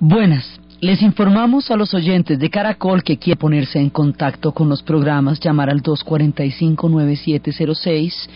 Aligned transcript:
Buenas. 0.00 0.60
Les 0.80 1.02
informamos 1.02 1.72
a 1.72 1.76
los 1.76 1.92
oyentes 1.92 2.38
de 2.38 2.50
Caracol 2.50 3.02
que 3.02 3.18
quiere 3.18 3.36
ponerse 3.36 3.80
en 3.80 3.90
contacto 3.90 4.52
con 4.52 4.68
los 4.68 4.84
programas, 4.84 5.40
llamar 5.40 5.70
al 5.70 5.82
245-9706, 5.82 8.28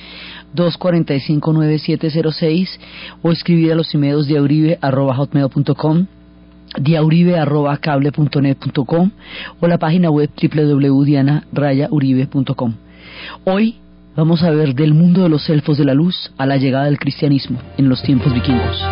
245-9706 0.56 2.68
o 3.22 3.30
escribir 3.30 3.70
a 3.70 3.76
los 3.76 3.94
emails 3.94 4.26
de 4.26 4.38
auribe.hotmail.com 4.38 6.06
diauribe.cable.net.com 6.80 9.10
o 9.60 9.66
la 9.68 9.78
página 9.78 10.10
web 10.10 10.30
www.diana-uribe.com. 10.30 12.74
Hoy 13.44 13.76
vamos 14.16 14.42
a 14.42 14.50
ver 14.50 14.74
del 14.74 14.94
mundo 14.94 15.22
de 15.22 15.28
los 15.28 15.48
elfos 15.48 15.78
de 15.78 15.84
la 15.84 15.94
luz 15.94 16.32
a 16.38 16.46
la 16.46 16.56
llegada 16.56 16.86
del 16.86 16.98
cristianismo 16.98 17.60
en 17.76 17.88
los 17.88 18.02
tiempos 18.02 18.34
vikingos. 18.34 18.82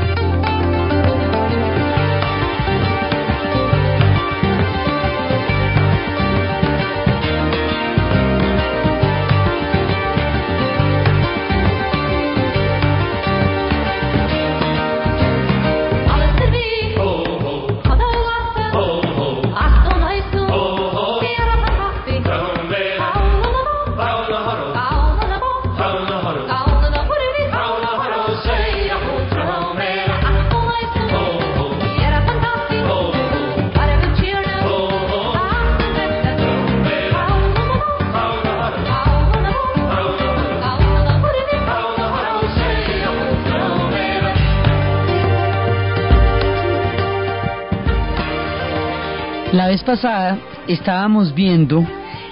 Pasada 49.83 50.39
estábamos 50.69 51.35
viendo 51.35 51.87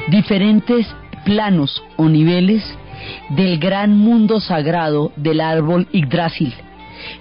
diferentes 0.08 0.86
planos 1.24 1.82
o 1.96 2.08
niveles 2.08 2.64
del 3.30 3.58
gran 3.58 3.96
mundo 3.96 4.40
sagrado 4.40 5.12
del 5.16 5.40
árbol 5.40 5.86
Yggdrasil. 5.92 6.54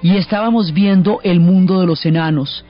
Y 0.02 0.17
estábamos 0.17 0.73
viendo 0.73 1.20
el 1.23 1.39
mundo 1.39 1.80
de 1.80 1.86
los 1.86 2.05
enanos 2.05 2.66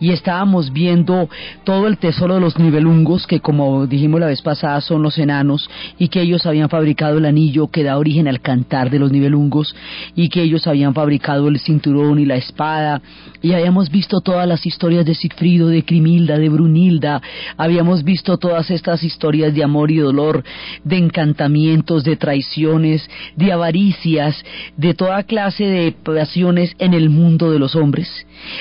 y 0.00 0.10
estábamos 0.10 0.72
viendo 0.72 1.28
todo 1.64 1.86
el 1.86 1.98
tesoro 1.98 2.34
de 2.34 2.40
los 2.40 2.58
nivelungos 2.58 3.26
que 3.26 3.40
como 3.40 3.86
dijimos 3.86 4.20
la 4.20 4.26
vez 4.26 4.42
pasada 4.42 4.80
son 4.80 5.02
los 5.02 5.18
enanos 5.18 5.68
y 5.98 6.08
que 6.08 6.22
ellos 6.22 6.46
habían 6.46 6.68
fabricado 6.68 7.18
el 7.18 7.26
anillo 7.26 7.68
que 7.68 7.82
da 7.82 7.98
origen 7.98 8.28
al 8.28 8.40
cantar 8.40 8.90
de 8.90 8.98
los 8.98 9.12
nivelungos 9.12 9.74
y 10.14 10.28
que 10.28 10.42
ellos 10.42 10.66
habían 10.66 10.94
fabricado 10.94 11.48
el 11.48 11.58
cinturón 11.58 12.18
y 12.18 12.26
la 12.26 12.36
espada 12.36 13.02
y 13.40 13.52
habíamos 13.52 13.90
visto 13.90 14.20
todas 14.20 14.46
las 14.46 14.64
historias 14.66 15.04
de 15.04 15.14
Sigfrido, 15.14 15.68
de 15.68 15.84
Crimilda, 15.84 16.38
de 16.38 16.48
Brunilda, 16.48 17.20
habíamos 17.56 18.04
visto 18.04 18.38
todas 18.38 18.70
estas 18.70 19.02
historias 19.02 19.54
de 19.54 19.64
amor 19.64 19.90
y 19.90 19.98
dolor, 19.98 20.44
de 20.84 20.96
encantamientos, 20.96 22.04
de 22.04 22.16
traiciones, 22.16 23.08
de 23.36 23.52
avaricias, 23.52 24.42
de 24.76 24.94
toda 24.94 25.24
clase 25.24 25.64
de 25.64 25.92
pasiones 25.92 26.74
en 26.78 26.94
el 26.94 27.10
mundo 27.10 27.50
de 27.50 27.58
los 27.58 27.74
hombres. 27.74 28.08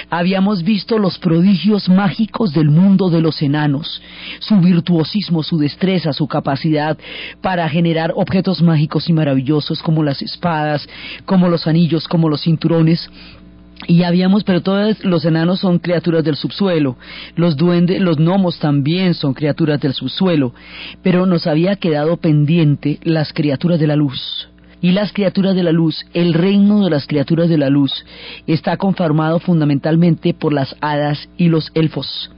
Habíamos 0.09 0.63
visto 0.63 0.99
los 1.01 1.17
prodigios 1.17 1.89
mágicos 1.89 2.53
del 2.53 2.69
mundo 2.69 3.09
de 3.09 3.21
los 3.21 3.41
enanos, 3.41 4.01
su 4.39 4.57
virtuosismo, 4.59 5.43
su 5.43 5.57
destreza, 5.57 6.13
su 6.13 6.27
capacidad 6.27 6.97
para 7.41 7.67
generar 7.67 8.13
objetos 8.15 8.61
mágicos 8.61 9.09
y 9.09 9.13
maravillosos 9.13 9.81
como 9.81 10.03
las 10.03 10.21
espadas, 10.21 10.87
como 11.25 11.49
los 11.49 11.67
anillos, 11.67 12.07
como 12.07 12.29
los 12.29 12.43
cinturones, 12.43 13.09
y 13.87 14.03
habíamos, 14.03 14.43
pero 14.43 14.61
todos 14.61 15.03
los 15.03 15.25
enanos 15.25 15.59
son 15.59 15.79
criaturas 15.79 16.23
del 16.23 16.35
subsuelo, 16.35 16.97
los 17.35 17.57
duendes, 17.57 17.99
los 17.99 18.17
gnomos 18.17 18.59
también 18.59 19.13
son 19.15 19.33
criaturas 19.33 19.79
del 19.81 19.93
subsuelo, 19.93 20.53
pero 21.01 21.25
nos 21.25 21.47
había 21.47 21.75
quedado 21.75 22.17
pendiente 22.17 22.99
las 23.03 23.33
criaturas 23.33 23.79
de 23.79 23.87
la 23.87 23.95
luz. 23.95 24.49
Y 24.81 24.91
las 24.91 25.13
criaturas 25.13 25.55
de 25.55 25.63
la 25.63 25.71
luz, 25.71 26.05
el 26.13 26.33
reino 26.33 26.83
de 26.83 26.89
las 26.89 27.07
criaturas 27.07 27.49
de 27.49 27.57
la 27.57 27.69
luz, 27.69 28.05
está 28.47 28.77
conformado 28.77 29.39
fundamentalmente 29.39 30.33
por 30.33 30.53
las 30.53 30.75
hadas 30.81 31.29
y 31.37 31.49
los 31.49 31.71
elfos. 31.75 32.31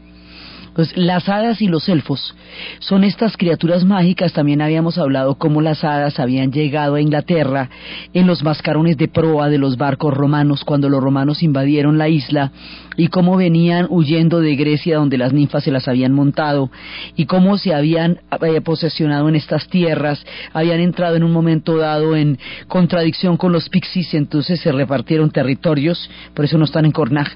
Pues 0.76 0.98
las 0.98 1.30
hadas 1.30 1.62
y 1.62 1.68
los 1.68 1.88
elfos 1.88 2.36
son 2.80 3.04
estas 3.04 3.38
criaturas 3.38 3.84
mágicas, 3.84 4.34
también 4.34 4.62
habíamos 4.62 4.98
hablado 4.98 5.36
cómo 5.36 5.62
las 5.62 5.84
hadas 5.84 6.20
habían 6.20 6.52
llegado 6.52 6.96
a 6.96 7.02
Inglaterra 7.02 7.70
en 8.14 8.26
los 8.26 8.44
mascarones 8.44 8.98
de 8.98 9.08
proa 9.08 9.50
de 9.50 9.60
los 9.60 9.78
barcos 9.78 10.14
romanos 10.14 10.64
cuando 10.64 10.90
los 10.90 11.04
romanos 11.04 11.44
invadieron 11.44 12.00
la 12.00 12.10
isla 12.10 12.52
y 12.98 13.08
cómo 13.08 13.38
venían 13.38 13.88
huyendo 13.90 14.40
de 14.40 14.56
Grecia 14.56 14.98
donde 14.98 15.18
las 15.18 15.34
ninfas 15.34 15.64
se 15.64 15.72
las 15.72 15.88
habían 15.88 16.14
montado 16.14 16.70
y 17.16 17.26
cómo 17.26 17.58
se 17.58 17.74
habían 17.74 18.20
eh, 18.42 18.62
posesionado 18.62 19.30
en 19.30 19.36
estas 19.36 19.68
tierras, 19.68 20.24
habían 20.54 20.80
entrado 20.80 21.16
en 21.16 21.24
un 21.24 21.32
momento 21.32 21.78
dado 21.78 22.16
en 22.16 22.38
contradicción 22.68 23.38
con 23.38 23.52
los 23.52 23.70
pixies 23.70 24.14
y 24.14 24.18
entonces 24.18 24.60
se 24.60 24.72
repartieron 24.72 25.32
territorios, 25.32 26.10
por 26.34 26.46
eso 26.46 26.58
no 26.58 26.66
están 26.66 26.86
en 26.86 26.92
Cornaj, 26.92 27.30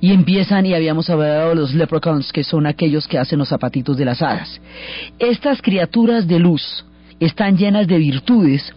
y 0.00 0.12
empiezan 0.12 0.66
y 0.66 0.74
habíamos 0.74 1.08
hablado 1.10 1.50
de 1.50 1.54
los 1.54 1.74
leprechauns 1.74 2.32
que 2.32 2.44
son 2.44 2.66
aquellos 2.66 3.06
que 3.06 3.18
hacen 3.18 3.38
los 3.38 3.48
zapatitos 3.48 3.96
de 3.96 4.04
las 4.04 4.22
hadas. 4.22 4.60
Estas 5.18 5.62
criaturas 5.62 6.26
de 6.26 6.38
luz 6.38 6.84
están 7.18 7.56
llenas 7.56 7.86
de 7.86 7.98
virtudes 7.98 8.72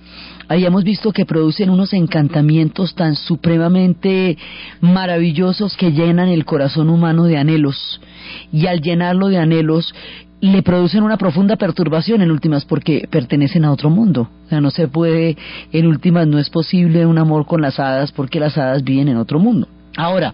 habíamos 0.48 0.84
visto 0.84 1.12
que 1.12 1.26
producen 1.26 1.70
unos 1.70 1.94
encantamientos 1.94 2.96
tan 2.96 3.16
supremamente 3.16 4.38
maravillosos 4.82 5.76
que 5.78 5.92
llenan 5.92 6.30
el 6.30 6.46
corazón 6.46 6.90
humano 6.90 7.26
de 7.26 7.38
anhelos 7.38 8.02
y 8.52 8.68
al 8.68 8.82
llenarlo 8.82 9.28
de 9.28 9.38
anhelos 9.38 9.94
le 10.42 10.62
producen 10.62 11.04
una 11.04 11.16
profunda 11.16 11.56
perturbación 11.56 12.22
en 12.22 12.30
últimas 12.30 12.66
porque 12.66 13.08
pertenecen 13.10 13.64
a 13.64 13.72
otro 13.72 13.90
mundo. 13.90 14.30
O 14.46 14.50
sea, 14.50 14.60
no 14.60 14.72
se 14.72 14.90
puede, 14.90 15.38
en 15.72 15.88
últimas 15.88 16.28
no 16.28 16.38
es 16.38 16.50
posible 16.50 17.06
un 17.06 17.18
amor 17.18 17.46
con 17.46 17.62
las 17.62 17.80
hadas 17.80 18.12
porque 18.12 18.42
las 18.42 18.58
hadas 18.58 18.84
viven 18.84 19.08
en 19.08 19.16
otro 19.16 19.40
mundo. 19.40 19.70
Ahora, 19.96 20.34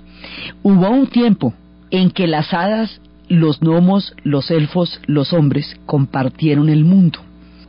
hubo 0.64 0.90
un 0.90 1.06
tiempo 1.08 1.53
en 1.92 2.09
que 2.09 2.25
las 2.25 2.53
hadas, 2.56 3.02
los 3.28 3.59
gnomos, 3.59 4.16
los 4.24 4.50
elfos, 4.50 5.00
los 5.06 5.31
hombres 5.31 5.78
compartieron 5.86 6.69
el 6.69 6.86
mundo. 6.86 7.19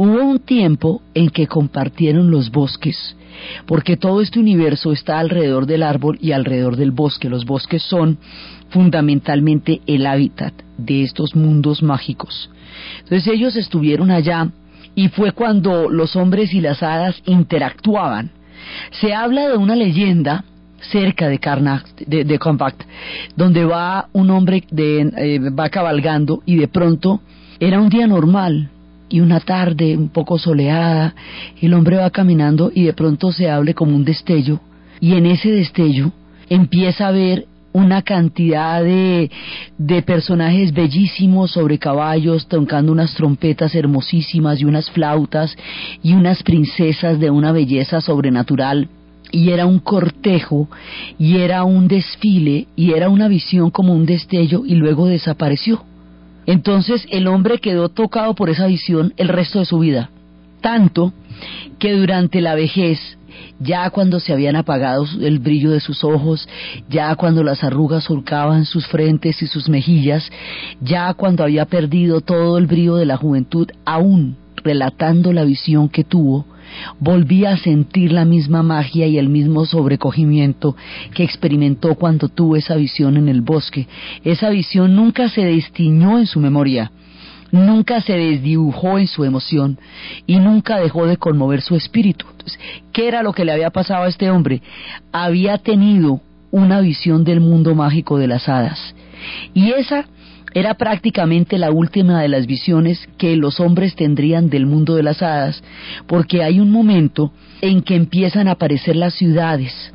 Hubo 0.02 0.24
un 0.24 0.38
tiempo 0.38 1.02
en 1.12 1.28
que 1.28 1.46
compartieron 1.46 2.30
los 2.30 2.50
bosques, 2.50 3.14
porque 3.66 3.98
todo 3.98 4.22
este 4.22 4.40
universo 4.40 4.92
está 4.92 5.18
alrededor 5.18 5.66
del 5.66 5.82
árbol 5.82 6.16
y 6.22 6.32
alrededor 6.32 6.76
del 6.76 6.90
bosque. 6.90 7.28
Los 7.28 7.44
bosques 7.44 7.82
son 7.82 8.16
fundamentalmente 8.70 9.82
el 9.86 10.06
hábitat 10.06 10.54
de 10.78 11.02
estos 11.02 11.36
mundos 11.36 11.82
mágicos. 11.82 12.50
Entonces 13.00 13.26
ellos 13.26 13.56
estuvieron 13.56 14.10
allá 14.10 14.48
y 14.94 15.08
fue 15.08 15.32
cuando 15.32 15.90
los 15.90 16.16
hombres 16.16 16.54
y 16.54 16.62
las 16.62 16.82
hadas 16.82 17.20
interactuaban. 17.26 18.30
Se 19.02 19.12
habla 19.12 19.50
de 19.50 19.58
una 19.58 19.76
leyenda 19.76 20.46
cerca 20.80 21.28
de 21.28 21.38
Karnak, 21.38 21.94
de, 22.06 22.38
Compact, 22.38 22.84
donde 23.36 23.66
va 23.66 24.08
un 24.14 24.30
hombre 24.30 24.64
de, 24.70 25.12
eh, 25.18 25.50
va 25.50 25.68
cabalgando 25.68 26.42
y 26.46 26.56
de 26.56 26.68
pronto 26.68 27.20
era 27.58 27.78
un 27.78 27.90
día 27.90 28.06
normal, 28.06 28.70
y 29.10 29.20
una 29.20 29.40
tarde 29.40 29.96
un 29.96 30.08
poco 30.08 30.38
soleada, 30.38 31.14
el 31.60 31.74
hombre 31.74 31.96
va 31.96 32.10
caminando 32.10 32.70
y 32.74 32.84
de 32.84 32.92
pronto 32.92 33.32
se 33.32 33.50
hable 33.50 33.74
como 33.74 33.94
un 33.94 34.04
destello 34.04 34.60
y 35.00 35.14
en 35.14 35.26
ese 35.26 35.50
destello 35.50 36.12
empieza 36.48 37.08
a 37.08 37.12
ver 37.12 37.46
una 37.72 38.02
cantidad 38.02 38.82
de, 38.82 39.30
de 39.78 40.02
personajes 40.02 40.72
bellísimos 40.72 41.52
sobre 41.52 41.78
caballos, 41.78 42.48
tocando 42.48 42.90
unas 42.90 43.14
trompetas 43.14 43.74
hermosísimas 43.74 44.60
y 44.60 44.64
unas 44.64 44.90
flautas 44.90 45.56
y 46.02 46.14
unas 46.14 46.42
princesas 46.42 47.20
de 47.20 47.30
una 47.30 47.52
belleza 47.52 48.00
sobrenatural 48.00 48.88
y 49.32 49.50
era 49.50 49.66
un 49.66 49.78
cortejo 49.78 50.68
y 51.18 51.36
era 51.36 51.64
un 51.64 51.86
desfile 51.86 52.66
y 52.76 52.92
era 52.92 53.08
una 53.08 53.28
visión 53.28 53.70
como 53.70 53.94
un 53.94 54.06
destello 54.06 54.64
y 54.66 54.74
luego 54.74 55.06
desapareció. 55.06 55.84
Entonces 56.46 57.06
el 57.10 57.26
hombre 57.26 57.58
quedó 57.58 57.88
tocado 57.88 58.34
por 58.34 58.50
esa 58.50 58.66
visión 58.66 59.12
el 59.16 59.28
resto 59.28 59.58
de 59.58 59.64
su 59.64 59.78
vida, 59.78 60.10
tanto 60.60 61.12
que 61.78 61.92
durante 61.92 62.40
la 62.40 62.54
vejez, 62.54 62.98
ya 63.58 63.88
cuando 63.90 64.20
se 64.20 64.32
habían 64.32 64.56
apagado 64.56 65.06
el 65.20 65.38
brillo 65.38 65.70
de 65.70 65.80
sus 65.80 66.04
ojos, 66.04 66.48
ya 66.88 67.14
cuando 67.14 67.42
las 67.42 67.62
arrugas 67.64 68.04
surcaban 68.04 68.64
sus 68.64 68.86
frentes 68.86 69.42
y 69.42 69.46
sus 69.46 69.68
mejillas, 69.68 70.30
ya 70.80 71.14
cuando 71.14 71.44
había 71.44 71.66
perdido 71.66 72.20
todo 72.20 72.58
el 72.58 72.66
brillo 72.66 72.96
de 72.96 73.06
la 73.06 73.16
juventud, 73.16 73.70
aún 73.84 74.36
relatando 74.62 75.32
la 75.32 75.44
visión 75.44 75.88
que 75.88 76.04
tuvo, 76.04 76.44
volvía 76.98 77.52
a 77.52 77.56
sentir 77.56 78.12
la 78.12 78.24
misma 78.24 78.62
magia 78.62 79.06
y 79.06 79.18
el 79.18 79.28
mismo 79.28 79.66
sobrecogimiento 79.66 80.76
que 81.14 81.24
experimentó 81.24 81.94
cuando 81.94 82.28
tuvo 82.28 82.56
esa 82.56 82.76
visión 82.76 83.16
en 83.16 83.28
el 83.28 83.40
bosque. 83.40 83.86
Esa 84.24 84.50
visión 84.50 84.96
nunca 84.96 85.28
se 85.28 85.44
destiñó 85.44 86.18
en 86.18 86.26
su 86.26 86.40
memoria, 86.40 86.92
nunca 87.50 88.00
se 88.00 88.14
desdibujó 88.14 88.98
en 88.98 89.06
su 89.06 89.24
emoción 89.24 89.78
y 90.26 90.38
nunca 90.38 90.78
dejó 90.78 91.06
de 91.06 91.16
conmover 91.16 91.62
su 91.62 91.74
espíritu. 91.76 92.26
¿Qué 92.92 93.08
era 93.08 93.22
lo 93.22 93.32
que 93.32 93.44
le 93.44 93.52
había 93.52 93.70
pasado 93.70 94.04
a 94.04 94.08
este 94.08 94.30
hombre? 94.30 94.62
Había 95.12 95.58
tenido 95.58 96.20
una 96.50 96.80
visión 96.80 97.24
del 97.24 97.40
mundo 97.40 97.74
mágico 97.74 98.18
de 98.18 98.26
las 98.26 98.48
hadas. 98.48 98.94
Y 99.54 99.72
esa 99.72 100.06
era 100.54 100.74
prácticamente 100.74 101.58
la 101.58 101.70
última 101.70 102.20
de 102.20 102.28
las 102.28 102.46
visiones 102.46 103.08
que 103.18 103.36
los 103.36 103.60
hombres 103.60 103.94
tendrían 103.94 104.50
del 104.50 104.66
mundo 104.66 104.96
de 104.96 105.02
las 105.02 105.22
hadas, 105.22 105.62
porque 106.06 106.42
hay 106.42 106.60
un 106.60 106.70
momento 106.70 107.32
en 107.60 107.82
que 107.82 107.94
empiezan 107.94 108.48
a 108.48 108.52
aparecer 108.52 108.96
las 108.96 109.14
ciudades, 109.14 109.92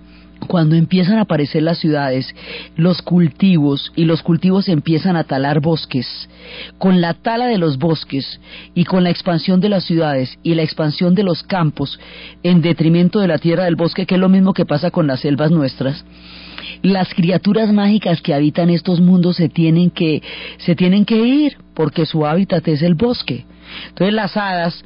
cuando 0.47 0.75
empiezan 0.75 1.17
a 1.17 1.21
aparecer 1.21 1.63
las 1.63 1.79
ciudades, 1.79 2.33
los 2.75 3.01
cultivos 3.01 3.91
y 3.95 4.05
los 4.05 4.21
cultivos 4.21 4.69
empiezan 4.69 5.15
a 5.15 5.23
talar 5.23 5.59
bosques, 5.59 6.29
con 6.77 7.01
la 7.01 7.13
tala 7.13 7.47
de 7.47 7.57
los 7.57 7.77
bosques 7.77 8.39
y 8.73 8.85
con 8.85 9.03
la 9.03 9.09
expansión 9.09 9.59
de 9.59 9.69
las 9.69 9.85
ciudades 9.85 10.37
y 10.43 10.55
la 10.55 10.63
expansión 10.63 11.15
de 11.15 11.23
los 11.23 11.43
campos 11.43 11.99
en 12.43 12.61
detrimento 12.61 13.19
de 13.19 13.27
la 13.27 13.39
tierra 13.39 13.65
del 13.65 13.75
bosque, 13.75 14.05
que 14.05 14.15
es 14.15 14.21
lo 14.21 14.29
mismo 14.29 14.53
que 14.53 14.65
pasa 14.65 14.91
con 14.91 15.07
las 15.07 15.21
selvas 15.21 15.51
nuestras, 15.51 16.05
las 16.81 17.13
criaturas 17.13 17.71
mágicas 17.71 18.21
que 18.21 18.33
habitan 18.33 18.69
estos 18.69 19.01
mundos 19.01 19.37
se 19.37 19.49
tienen 19.49 19.89
que 19.89 20.21
se 20.57 20.75
tienen 20.75 21.05
que 21.05 21.17
ir 21.17 21.57
porque 21.73 22.05
su 22.05 22.25
hábitat 22.25 22.67
es 22.67 22.81
el 22.81 22.95
bosque. 22.95 23.45
Entonces 23.89 24.13
las 24.13 24.37
hadas 24.37 24.83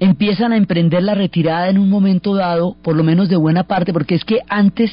empiezan 0.00 0.52
a 0.52 0.56
emprender 0.56 1.02
la 1.02 1.14
retirada 1.14 1.68
en 1.68 1.78
un 1.78 1.88
momento 1.88 2.34
dado, 2.34 2.76
por 2.82 2.96
lo 2.96 3.04
menos 3.04 3.28
de 3.28 3.36
buena 3.36 3.64
parte, 3.64 3.92
porque 3.92 4.16
es 4.16 4.24
que 4.24 4.40
antes 4.48 4.90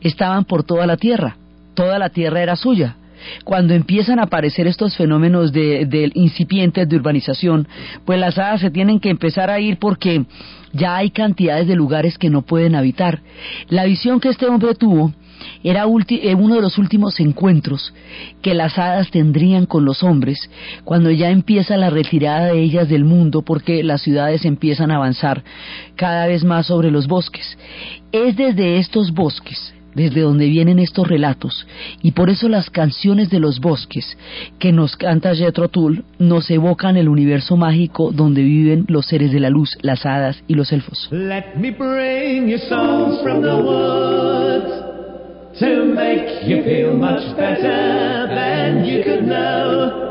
estaban 0.00 0.44
por 0.44 0.64
toda 0.64 0.86
la 0.86 0.96
tierra, 0.96 1.36
toda 1.74 1.98
la 1.98 2.08
tierra 2.08 2.42
era 2.42 2.56
suya. 2.56 2.96
Cuando 3.44 3.74
empiezan 3.74 4.18
a 4.18 4.24
aparecer 4.24 4.66
estos 4.66 4.96
fenómenos 4.96 5.52
de, 5.52 5.86
de 5.86 6.10
incipientes 6.14 6.88
de 6.88 6.96
urbanización, 6.96 7.68
pues 8.04 8.18
las 8.18 8.38
hadas 8.38 8.60
se 8.60 8.70
tienen 8.70 9.00
que 9.00 9.10
empezar 9.10 9.50
a 9.50 9.60
ir 9.60 9.78
porque 9.78 10.24
ya 10.72 10.96
hay 10.96 11.10
cantidades 11.10 11.66
de 11.66 11.76
lugares 11.76 12.18
que 12.18 12.30
no 12.30 12.42
pueden 12.42 12.74
habitar. 12.74 13.20
La 13.68 13.84
visión 13.84 14.20
que 14.20 14.28
este 14.28 14.46
hombre 14.46 14.74
tuvo 14.74 15.12
era 15.62 15.84
eh, 15.84 16.34
uno 16.34 16.54
de 16.54 16.60
los 16.60 16.78
últimos 16.78 17.18
encuentros 17.20 17.92
que 18.42 18.54
las 18.54 18.78
hadas 18.78 19.10
tendrían 19.10 19.66
con 19.66 19.84
los 19.84 20.02
hombres 20.02 20.50
cuando 20.84 21.10
ya 21.10 21.30
empieza 21.30 21.76
la 21.76 21.90
retirada 21.90 22.46
de 22.46 22.62
ellas 22.62 22.88
del 22.88 23.04
mundo 23.04 23.42
porque 23.42 23.82
las 23.82 24.02
ciudades 24.02 24.44
empiezan 24.44 24.90
a 24.90 24.96
avanzar 24.96 25.42
cada 25.96 26.26
vez 26.26 26.44
más 26.44 26.66
sobre 26.66 26.90
los 26.90 27.06
bosques. 27.06 27.58
Es 28.12 28.36
desde 28.36 28.78
estos 28.78 29.12
bosques 29.12 29.74
desde 29.98 30.20
donde 30.20 30.46
vienen 30.46 30.78
estos 30.78 31.08
relatos, 31.08 31.66
y 32.02 32.12
por 32.12 32.30
eso 32.30 32.48
las 32.48 32.70
canciones 32.70 33.30
de 33.30 33.40
los 33.40 33.60
bosques 33.60 34.16
que 34.60 34.72
nos 34.72 34.96
canta 34.96 35.34
Jethro 35.34 35.68
Tull 35.68 36.04
nos 36.18 36.48
evocan 36.50 36.96
el 36.96 37.08
universo 37.08 37.56
mágico 37.56 38.12
donde 38.12 38.42
viven 38.42 38.84
los 38.88 39.06
seres 39.06 39.32
de 39.32 39.40
la 39.40 39.50
luz, 39.50 39.76
las 39.82 40.06
hadas 40.06 40.42
y 40.46 40.54
los 40.54 40.72
elfos. 40.72 41.08
To 45.58 45.84
make 45.84 46.44
you 46.46 46.62
feel 46.62 46.96
much 46.96 47.36
better 47.36 48.26
than 48.28 48.84
you 48.84 49.02
could 49.02 49.24
know. 49.24 50.08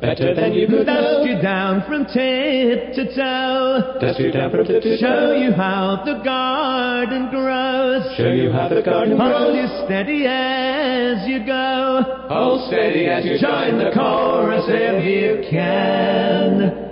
Better 0.00 0.34
than 0.34 0.52
you 0.52 0.66
could 0.66 0.84
Dust 0.84 1.26
you 1.26 1.40
down 1.40 1.82
from 1.88 2.04
tip 2.04 2.92
to 2.94 3.14
toe. 3.14 3.98
Dust 4.00 4.20
you 4.20 4.30
down 4.32 4.50
from 4.50 4.66
tip 4.66 4.82
to 4.82 5.00
toe. 5.00 5.06
Show 5.06 5.32
you 5.32 5.52
how 5.52 6.02
the 6.04 6.20
garden 6.22 7.30
grows. 7.30 8.02
Show 8.16 8.32
you 8.32 8.50
how 8.52 8.68
the 8.68 8.82
garden 8.82 9.16
grows. 9.16 9.32
Hold 9.32 9.56
you 9.56 9.66
steady 9.86 10.26
as 10.26 11.26
you 11.26 11.46
go. 11.46 12.26
Hold 12.28 12.68
steady 12.68 13.06
as 13.06 13.24
you 13.24 13.38
join 13.38 13.78
the 13.78 13.92
chorus 13.94 14.64
if 14.68 15.04
you 15.06 15.48
can. 15.48 16.82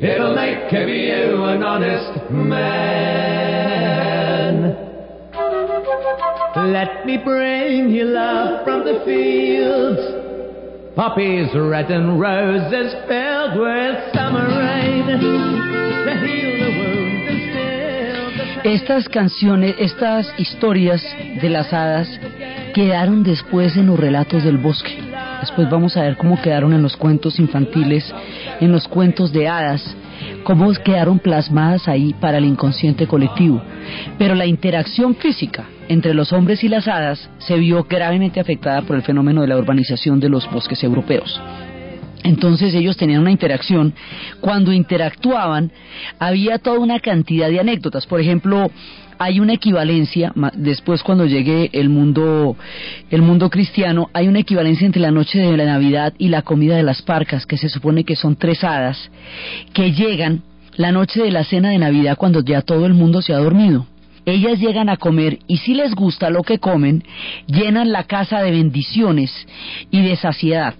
It'll 0.00 0.34
make 0.34 0.72
of 0.72 0.88
you 0.88 1.44
an 1.44 1.62
honest 1.62 2.30
man. 2.30 3.87
Let 6.66 7.06
me 7.06 7.18
bring 7.18 7.90
you 7.90 8.04
love 8.04 8.64
from 8.64 8.84
the 8.84 9.00
fields. 9.04 10.00
Poppies 10.96 11.54
red 11.54 11.88
and 11.90 12.20
roses 12.20 12.94
filled 13.06 13.60
with 13.60 13.96
summer 14.12 14.48
rain. 14.48 15.06
To 15.06 15.18
heal 16.26 16.58
the. 18.62 18.70
Estas 18.74 19.08
canciones, 19.08 19.76
estas 19.78 20.34
historias 20.36 21.00
de 21.40 21.48
las 21.48 21.72
hadas 21.72 22.08
quedaron 22.74 23.22
después 23.22 23.76
en 23.76 23.86
los 23.86 23.98
relatos 23.98 24.42
del 24.42 24.58
bosque. 24.58 24.98
Después 25.40 25.70
vamos 25.70 25.96
a 25.96 26.02
ver 26.02 26.16
cómo 26.16 26.42
quedaron 26.42 26.72
en 26.72 26.82
los 26.82 26.96
cuentos 26.96 27.38
infantiles, 27.38 28.12
en 28.60 28.72
los 28.72 28.88
cuentos 28.88 29.32
de 29.32 29.46
hadas 29.46 29.96
cómo 30.42 30.72
quedaron 30.72 31.20
plasmadas 31.20 31.86
ahí 31.86 32.14
para 32.20 32.38
el 32.38 32.44
inconsciente 32.44 33.06
colectivo. 33.06 33.62
Pero 34.18 34.34
la 34.34 34.46
interacción 34.46 35.14
física 35.14 35.64
entre 35.88 36.14
los 36.14 36.32
hombres 36.32 36.62
y 36.62 36.68
las 36.68 36.86
hadas 36.86 37.28
se 37.38 37.56
vio 37.56 37.84
gravemente 37.84 38.40
afectada 38.40 38.82
por 38.82 38.96
el 38.96 39.02
fenómeno 39.02 39.42
de 39.42 39.48
la 39.48 39.56
urbanización 39.56 40.20
de 40.20 40.28
los 40.28 40.50
bosques 40.50 40.82
europeos. 40.84 41.40
Entonces 42.24 42.74
ellos 42.74 42.96
tenían 42.96 43.22
una 43.22 43.30
interacción. 43.30 43.94
Cuando 44.40 44.72
interactuaban, 44.72 45.70
había 46.18 46.58
toda 46.58 46.78
una 46.78 47.00
cantidad 47.00 47.48
de 47.48 47.60
anécdotas. 47.60 48.06
Por 48.06 48.20
ejemplo, 48.20 48.70
hay 49.18 49.40
una 49.40 49.54
equivalencia 49.54 50.32
después 50.54 51.02
cuando 51.02 51.26
llegue 51.26 51.70
el 51.72 51.88
mundo 51.88 52.56
el 53.10 53.22
mundo 53.22 53.50
cristiano 53.50 54.10
hay 54.12 54.28
una 54.28 54.38
equivalencia 54.38 54.86
entre 54.86 55.02
la 55.02 55.10
noche 55.10 55.40
de 55.40 55.56
la 55.56 55.64
Navidad 55.64 56.14
y 56.18 56.28
la 56.28 56.42
comida 56.42 56.76
de 56.76 56.84
las 56.84 57.02
parcas 57.02 57.44
que 57.44 57.56
se 57.56 57.68
supone 57.68 58.04
que 58.04 58.14
son 58.14 58.36
tres 58.36 58.62
hadas 58.62 59.10
que 59.72 59.92
llegan 59.92 60.42
la 60.76 60.92
noche 60.92 61.20
de 61.20 61.32
la 61.32 61.42
cena 61.42 61.70
de 61.70 61.78
Navidad 61.78 62.16
cuando 62.16 62.44
ya 62.44 62.62
todo 62.62 62.86
el 62.86 62.94
mundo 62.94 63.20
se 63.20 63.32
ha 63.32 63.38
dormido 63.38 63.86
ellas 64.32 64.58
llegan 64.58 64.88
a 64.88 64.96
comer 64.96 65.38
y 65.46 65.58
si 65.58 65.74
les 65.74 65.94
gusta 65.94 66.30
lo 66.30 66.42
que 66.42 66.58
comen 66.58 67.04
llenan 67.46 67.92
la 67.92 68.04
casa 68.04 68.42
de 68.42 68.50
bendiciones 68.50 69.32
y 69.90 70.02
de 70.02 70.16
saciedad 70.16 70.74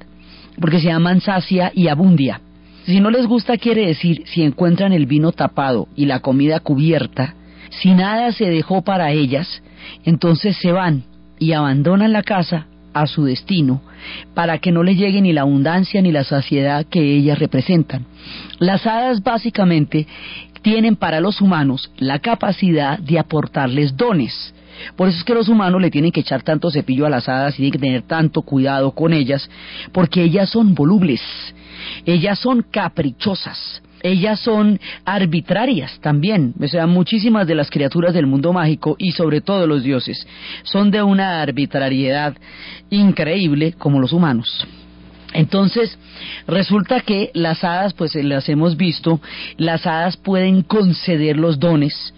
porque 0.60 0.80
se 0.80 0.86
llaman 0.86 1.20
sacia 1.20 1.72
y 1.74 1.88
abundia 1.88 2.40
si 2.84 3.00
no 3.00 3.10
les 3.10 3.26
gusta 3.26 3.58
quiere 3.58 3.86
decir 3.86 4.22
si 4.26 4.42
encuentran 4.42 4.92
el 4.92 5.06
vino 5.06 5.32
tapado 5.32 5.88
y 5.94 6.06
la 6.06 6.20
comida 6.20 6.60
cubierta 6.60 7.34
si 7.70 7.94
nada 7.94 8.32
se 8.32 8.46
dejó 8.46 8.82
para 8.82 9.12
ellas, 9.12 9.62
entonces 10.04 10.56
se 10.56 10.72
van 10.72 11.04
y 11.38 11.52
abandonan 11.52 12.12
la 12.12 12.22
casa 12.22 12.66
a 12.94 13.06
su 13.06 13.24
destino 13.24 13.82
para 14.34 14.58
que 14.58 14.72
no 14.72 14.82
les 14.82 14.96
llegue 14.96 15.20
ni 15.20 15.32
la 15.32 15.42
abundancia 15.42 16.00
ni 16.00 16.10
la 16.10 16.24
saciedad 16.24 16.86
que 16.86 17.16
ellas 17.16 17.38
representan. 17.38 18.06
Las 18.58 18.86
hadas 18.86 19.22
básicamente 19.22 20.06
tienen 20.62 20.96
para 20.96 21.20
los 21.20 21.40
humanos 21.40 21.90
la 21.98 22.18
capacidad 22.18 22.98
de 22.98 23.18
aportarles 23.18 23.96
dones. 23.96 24.54
Por 24.96 25.08
eso 25.08 25.18
es 25.18 25.24
que 25.24 25.34
los 25.34 25.48
humanos 25.48 25.80
le 25.80 25.90
tienen 25.90 26.12
que 26.12 26.20
echar 26.20 26.42
tanto 26.42 26.70
cepillo 26.70 27.06
a 27.06 27.10
las 27.10 27.28
hadas 27.28 27.54
y 27.54 27.56
tienen 27.56 27.72
que 27.72 27.78
tener 27.78 28.02
tanto 28.02 28.42
cuidado 28.42 28.92
con 28.92 29.12
ellas, 29.12 29.48
porque 29.92 30.22
ellas 30.22 30.50
son 30.50 30.74
volubles, 30.74 31.20
ellas 32.06 32.38
son 32.38 32.64
caprichosas, 32.70 33.82
ellas 34.02 34.40
son 34.40 34.78
arbitrarias 35.04 35.98
también, 36.00 36.54
o 36.60 36.68
sea, 36.68 36.86
muchísimas 36.86 37.46
de 37.46 37.56
las 37.56 37.70
criaturas 37.70 38.14
del 38.14 38.26
mundo 38.26 38.52
mágico 38.52 38.94
y 38.98 39.12
sobre 39.12 39.40
todo 39.40 39.66
los 39.66 39.82
dioses 39.82 40.26
son 40.62 40.90
de 40.90 41.02
una 41.02 41.42
arbitrariedad 41.42 42.36
increíble 42.90 43.72
como 43.72 44.00
los 44.00 44.12
humanos. 44.12 44.66
Entonces, 45.32 45.98
resulta 46.46 47.00
que 47.00 47.30
las 47.34 47.62
hadas, 47.64 47.92
pues 47.94 48.14
las 48.14 48.48
hemos 48.48 48.76
visto, 48.76 49.20
las 49.56 49.86
hadas 49.86 50.16
pueden 50.16 50.62
conceder 50.62 51.36
los 51.36 51.58
dones, 51.58 52.14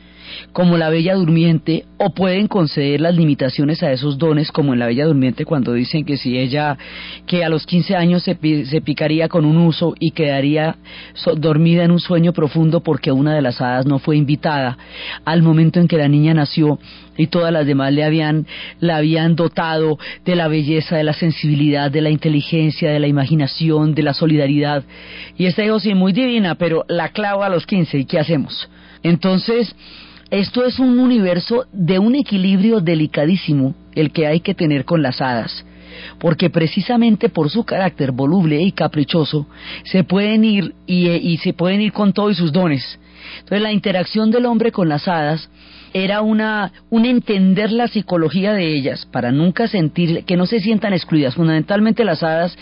como 0.52 0.76
la 0.76 0.90
Bella 0.90 1.14
Durmiente 1.14 1.84
o 1.98 2.10
pueden 2.10 2.48
conceder 2.48 3.00
las 3.00 3.14
limitaciones 3.14 3.82
a 3.82 3.92
esos 3.92 4.18
dones 4.18 4.50
como 4.52 4.72
en 4.72 4.78
la 4.78 4.86
Bella 4.86 5.06
Durmiente 5.06 5.44
cuando 5.44 5.72
dicen 5.72 6.04
que 6.04 6.16
si 6.16 6.38
ella 6.38 6.76
que 7.26 7.44
a 7.44 7.48
los 7.48 7.66
15 7.66 7.96
años 7.96 8.22
se, 8.22 8.36
se 8.66 8.80
picaría 8.80 9.28
con 9.28 9.44
un 9.44 9.56
uso 9.56 9.94
y 9.98 10.12
quedaría 10.12 10.76
dormida 11.36 11.84
en 11.84 11.90
un 11.90 12.00
sueño 12.00 12.32
profundo 12.32 12.80
porque 12.80 13.12
una 13.12 13.34
de 13.34 13.42
las 13.42 13.60
hadas 13.60 13.86
no 13.86 13.98
fue 13.98 14.16
invitada 14.16 14.78
al 15.24 15.42
momento 15.42 15.80
en 15.80 15.88
que 15.88 15.96
la 15.96 16.08
niña 16.08 16.34
nació 16.34 16.78
y 17.16 17.26
todas 17.26 17.52
las 17.52 17.66
demás 17.66 17.92
le 17.92 18.04
habían 18.04 18.46
la 18.78 18.96
habían 18.96 19.36
dotado 19.36 19.98
de 20.24 20.36
la 20.36 20.48
belleza, 20.48 20.96
de 20.96 21.04
la 21.04 21.12
sensibilidad, 21.12 21.90
de 21.90 22.00
la 22.00 22.10
inteligencia, 22.10 22.90
de 22.90 23.00
la 23.00 23.08
imaginación, 23.08 23.94
de 23.94 24.02
la 24.02 24.14
solidaridad 24.14 24.84
y 25.36 25.46
esta 25.46 25.62
dijo 25.62 25.80
sí 25.80 25.94
muy 25.94 26.12
divina, 26.12 26.54
pero 26.54 26.84
la 26.88 27.08
clava 27.08 27.46
a 27.46 27.48
los 27.48 27.66
15 27.66 27.98
y 27.98 28.04
qué 28.04 28.18
hacemos. 28.18 28.68
Entonces, 29.02 29.74
esto 30.30 30.64
es 30.64 30.78
un 30.78 30.98
universo 30.98 31.66
de 31.72 31.98
un 31.98 32.14
equilibrio 32.14 32.80
delicadísimo 32.80 33.74
el 33.94 34.12
que 34.12 34.26
hay 34.26 34.40
que 34.40 34.54
tener 34.54 34.84
con 34.84 35.02
las 35.02 35.20
hadas, 35.20 35.64
porque 36.18 36.50
precisamente 36.50 37.28
por 37.28 37.50
su 37.50 37.64
carácter 37.64 38.12
voluble 38.12 38.62
y 38.62 38.70
caprichoso 38.70 39.48
se 39.84 40.04
pueden 40.04 40.44
ir 40.44 40.74
y, 40.86 41.36
se 41.38 41.52
pueden 41.52 41.80
ir 41.80 41.92
con 41.92 42.12
todo 42.12 42.30
y 42.30 42.34
sus 42.34 42.52
dones, 42.52 43.00
Entonces 43.40 43.62
la 43.62 43.72
interacción 43.72 44.30
del 44.30 44.46
hombre 44.46 44.70
con 44.70 44.88
las 44.88 45.08
hadas 45.08 45.50
era 45.92 46.22
una 46.22 46.72
un 46.90 47.04
entender 47.04 47.72
la 47.72 47.88
psicología 47.88 48.52
de 48.52 48.74
ellas 48.74 49.06
para 49.06 49.32
nunca 49.32 49.68
sentir 49.68 50.24
que 50.24 50.36
no 50.36 50.46
se 50.46 50.60
sientan 50.60 50.92
excluidas. 50.92 51.34
Fundamentalmente 51.34 52.04
las 52.04 52.22
hadas 52.22 52.56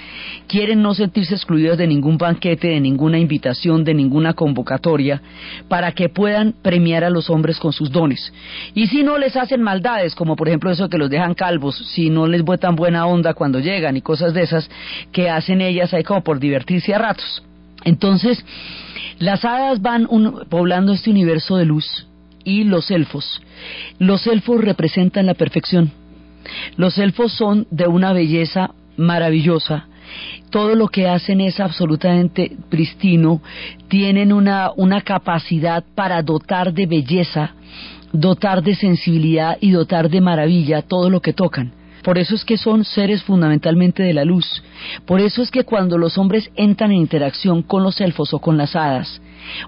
quieren 0.47 0.83
no 0.83 0.95
sentirse 0.95 1.35
excluidas 1.35 1.79
de 1.79 1.87
ningún 1.87 2.19
banquete, 2.19 2.69
de 2.69 2.81
ninguna 2.81 3.19
invitación, 3.19 3.85
de 3.85 3.95
ninguna 3.95 4.35
convocatoria, 4.35 5.21
para 5.69 5.93
que 5.93 6.09
puedan 6.09 6.55
premiar 6.63 7.05
a 7.05 7.11
los 7.11 7.31
hombres 7.31 7.59
con 7.59 7.73
sus 7.73 7.91
dones. 7.91 8.33
Y 8.75 8.87
si 8.87 9.03
no 9.03 9.19
les 9.19 9.37
hacen 9.37 9.63
maldades, 9.63 10.15
como 10.15 10.37
por 10.37 10.49
ejemplo 10.49 10.71
eso 10.71 10.89
que 10.89 10.99
los 10.99 11.11
dejan 11.11 11.35
calvos, 11.35 11.77
si 11.95 12.11
no 12.11 12.27
les 12.27 12.43
tan 12.59 12.77
buena 12.77 13.07
onda 13.07 13.35
cuando 13.35 13.61
llegan 13.61 13.97
y 13.97 14.01
cosas 14.01 14.33
de 14.33 14.43
esas 14.43 14.71
que 15.13 15.29
hacen 15.29 15.61
ellas 15.61 15.93
ahí 15.93 16.03
como 16.03 16.23
por 16.23 16.41
divertirse 16.41 16.95
a 16.95 16.99
ratos. 16.99 17.43
Entonces, 17.85 18.45
las 19.19 19.45
hadas 19.45 19.83
van 19.83 20.09
poblando 20.49 20.93
este 20.93 21.11
universo 21.11 21.57
de 21.57 21.67
luz 21.67 22.08
y 22.45 22.65
los 22.65 22.91
elfos. 22.91 23.43
Los 23.99 24.27
elfos 24.27 24.61
representan 24.61 25.27
la 25.27 25.35
perfección. 25.35 25.93
Los 26.77 26.99
elfos 26.99 27.33
son 27.33 27.67
de 27.71 27.87
una 27.87 28.13
belleza 28.13 28.71
maravillosa. 28.97 29.87
Todo 30.51 30.75
lo 30.75 30.89
que 30.89 31.09
hacen 31.09 31.41
es 31.41 31.61
absolutamente 31.61 32.57
pristino. 32.71 33.43
Tienen 33.89 34.33
una, 34.33 34.71
una 34.77 35.03
capacidad 35.03 35.85
para 35.95 36.23
dotar 36.23 36.73
de 36.73 36.87
belleza, 36.87 37.55
dotar 38.13 38.63
de 38.63 38.75
sensibilidad 38.75 39.59
y 39.61 39.71
dotar 39.71 40.09
de 40.09 40.21
maravilla 40.21 40.83
todo 40.83 41.11
lo 41.11 41.21
que 41.21 41.35
tocan. 41.35 41.78
Por 42.09 42.17
eso 42.17 42.35
es 42.35 42.47
que 42.47 42.57
son 42.57 42.87
seres 42.87 43.23
fundamentalmente 43.23 44.03
de 44.03 44.15
la 44.15 44.25
luz. 44.25 44.63
Por 45.05 45.21
eso 45.21 45.43
es 45.43 45.51
que 45.51 45.65
cuando 45.65 45.99
los 45.99 46.17
hombres 46.17 46.51
entran 46.57 46.91
en 46.91 46.97
interacción 46.97 47.61
con 47.61 47.83
los 47.83 48.01
elfos 48.01 48.33
o 48.33 48.39
con 48.39 48.57
las 48.57 48.75
hadas, 48.77 49.21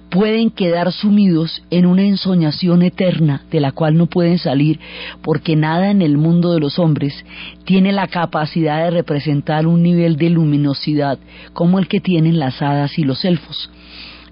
pueden 0.09 0.49
quedar 0.49 0.91
sumidos 0.91 1.63
en 1.69 1.85
una 1.85 2.01
ensoñación 2.01 2.81
eterna 2.81 3.43
de 3.51 3.61
la 3.61 3.73
cual 3.73 3.99
no 3.99 4.07
pueden 4.07 4.39
salir 4.39 4.81
porque 5.21 5.55
nada 5.55 5.91
en 5.91 6.01
el 6.01 6.17
mundo 6.17 6.55
de 6.55 6.61
los 6.61 6.79
hombres 6.79 7.13
tiene 7.67 7.93
la 7.93 8.07
capacidad 8.07 8.85
de 8.85 8.91
representar 8.91 9.67
un 9.67 9.83
nivel 9.83 10.17
de 10.17 10.31
luminosidad 10.31 11.19
como 11.53 11.79
el 11.79 11.89
que 11.89 12.01
tienen 12.01 12.39
las 12.39 12.63
hadas 12.63 12.99
y 12.99 13.05
los 13.05 13.23
elfos. 13.27 13.71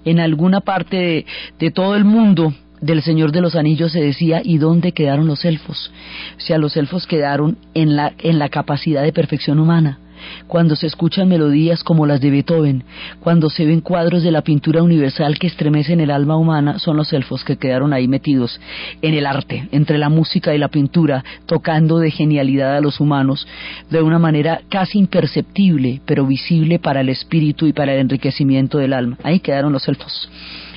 En 0.03 0.19
alguna 0.19 0.61
parte 0.61 1.27
de, 1.59 1.69
todo 1.69 1.95
el 1.95 2.05
mundo 2.05 2.55
del 2.81 3.01
Señor 3.01 3.31
de 3.31 3.41
los 3.41 3.55
Anillos 3.55 3.91
se 3.91 4.01
decía, 4.01 4.41
¿y 4.43 4.57
dónde 4.57 4.91
quedaron 4.91 5.27
los 5.27 5.45
elfos? 5.45 5.91
O 6.37 6.41
sea, 6.41 6.57
los 6.57 6.77
elfos 6.77 7.07
quedaron 7.07 7.57
en 7.73 7.95
la, 7.95 8.13
en 8.19 8.39
la 8.39 8.49
capacidad 8.49 9.03
de 9.03 9.13
perfección 9.13 9.59
humana 9.59 9.99
cuando 10.47 10.75
se 10.75 10.87
escuchan 10.87 11.27
melodías 11.27 11.83
como 11.83 12.05
las 12.05 12.21
de 12.21 12.29
Beethoven, 12.29 12.83
cuando 13.19 13.49
se 13.49 13.65
ven 13.65 13.81
cuadros 13.81 14.23
de 14.23 14.31
la 14.31 14.41
pintura 14.41 14.83
universal 14.83 15.37
que 15.39 15.47
estremecen 15.47 15.99
el 15.99 16.11
alma 16.11 16.37
humana, 16.37 16.79
son 16.79 16.97
los 16.97 17.11
elfos 17.13 17.43
que 17.43 17.57
quedaron 17.57 17.93
ahí 17.93 18.07
metidos 18.07 18.59
en 19.01 19.13
el 19.13 19.25
arte, 19.25 19.67
entre 19.71 19.97
la 19.97 20.09
música 20.09 20.53
y 20.53 20.57
la 20.57 20.69
pintura, 20.69 21.23
tocando 21.45 21.99
de 21.99 22.11
genialidad 22.11 22.75
a 22.75 22.81
los 22.81 22.99
humanos, 22.99 23.47
de 23.89 24.01
una 24.01 24.19
manera 24.19 24.61
casi 24.69 24.99
imperceptible, 24.99 26.01
pero 26.05 26.25
visible 26.25 26.79
para 26.79 27.01
el 27.01 27.09
espíritu 27.09 27.65
y 27.65 27.73
para 27.73 27.93
el 27.93 27.99
enriquecimiento 27.99 28.77
del 28.77 28.93
alma. 28.93 29.17
Ahí 29.23 29.39
quedaron 29.39 29.73
los 29.73 29.87
elfos. 29.87 30.29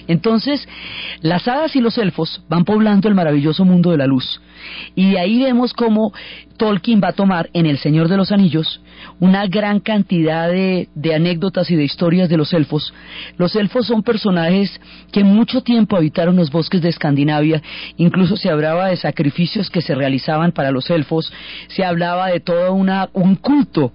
Entonces, 0.09 0.67
las 1.21 1.47
hadas 1.49 1.75
y 1.77 1.81
los 1.81 1.99
elfos 1.99 2.43
van 2.49 2.65
poblando 2.65 3.09
el 3.09 3.15
maravilloso 3.15 3.65
mundo 3.65 3.91
de 3.91 3.99
la 3.99 4.07
luz. 4.07 4.41
Y 4.95 5.13
de 5.13 5.19
ahí 5.19 5.43
vemos 5.43 5.73
cómo 5.73 6.13
Tolkien 6.57 7.01
va 7.03 7.09
a 7.09 7.13
tomar 7.13 7.51
en 7.53 7.67
El 7.67 7.79
Señor 7.79 8.09
de 8.09 8.17
los 8.17 8.31
Anillos 8.31 8.81
una 9.21 9.47
gran 9.47 9.81
cantidad 9.81 10.49
de, 10.49 10.89
anécdotas 11.15 11.71
y 11.71 11.77
de 11.77 11.85
historias 11.85 12.29
de 12.29 12.37
los 12.37 12.53
elfos. 12.53 12.95
Los 13.37 13.57
elfos 13.57 13.87
son 13.87 14.03
personajes 14.03 14.81
que 15.11 15.25
mucho 15.25 15.63
tiempo 15.63 15.97
habitaron 15.97 16.37
los 16.37 16.51
bosques 16.51 16.83
de 16.83 16.89
Escandinavia, 16.89 17.63
incluso 17.97 18.37
se 18.37 18.51
hablaba 18.51 18.89
de 18.89 18.97
sacrificios 18.97 19.71
que 19.71 19.83
se 19.83 19.95
realizaban 19.95 20.53
para 20.53 20.71
los 20.71 20.89
elfos, 20.91 21.33
se 21.69 21.85
hablaba 21.85 22.29
de 22.29 22.41
todo 22.41 22.73
una, 22.73 23.09
un 23.13 23.37
culto 23.37 23.93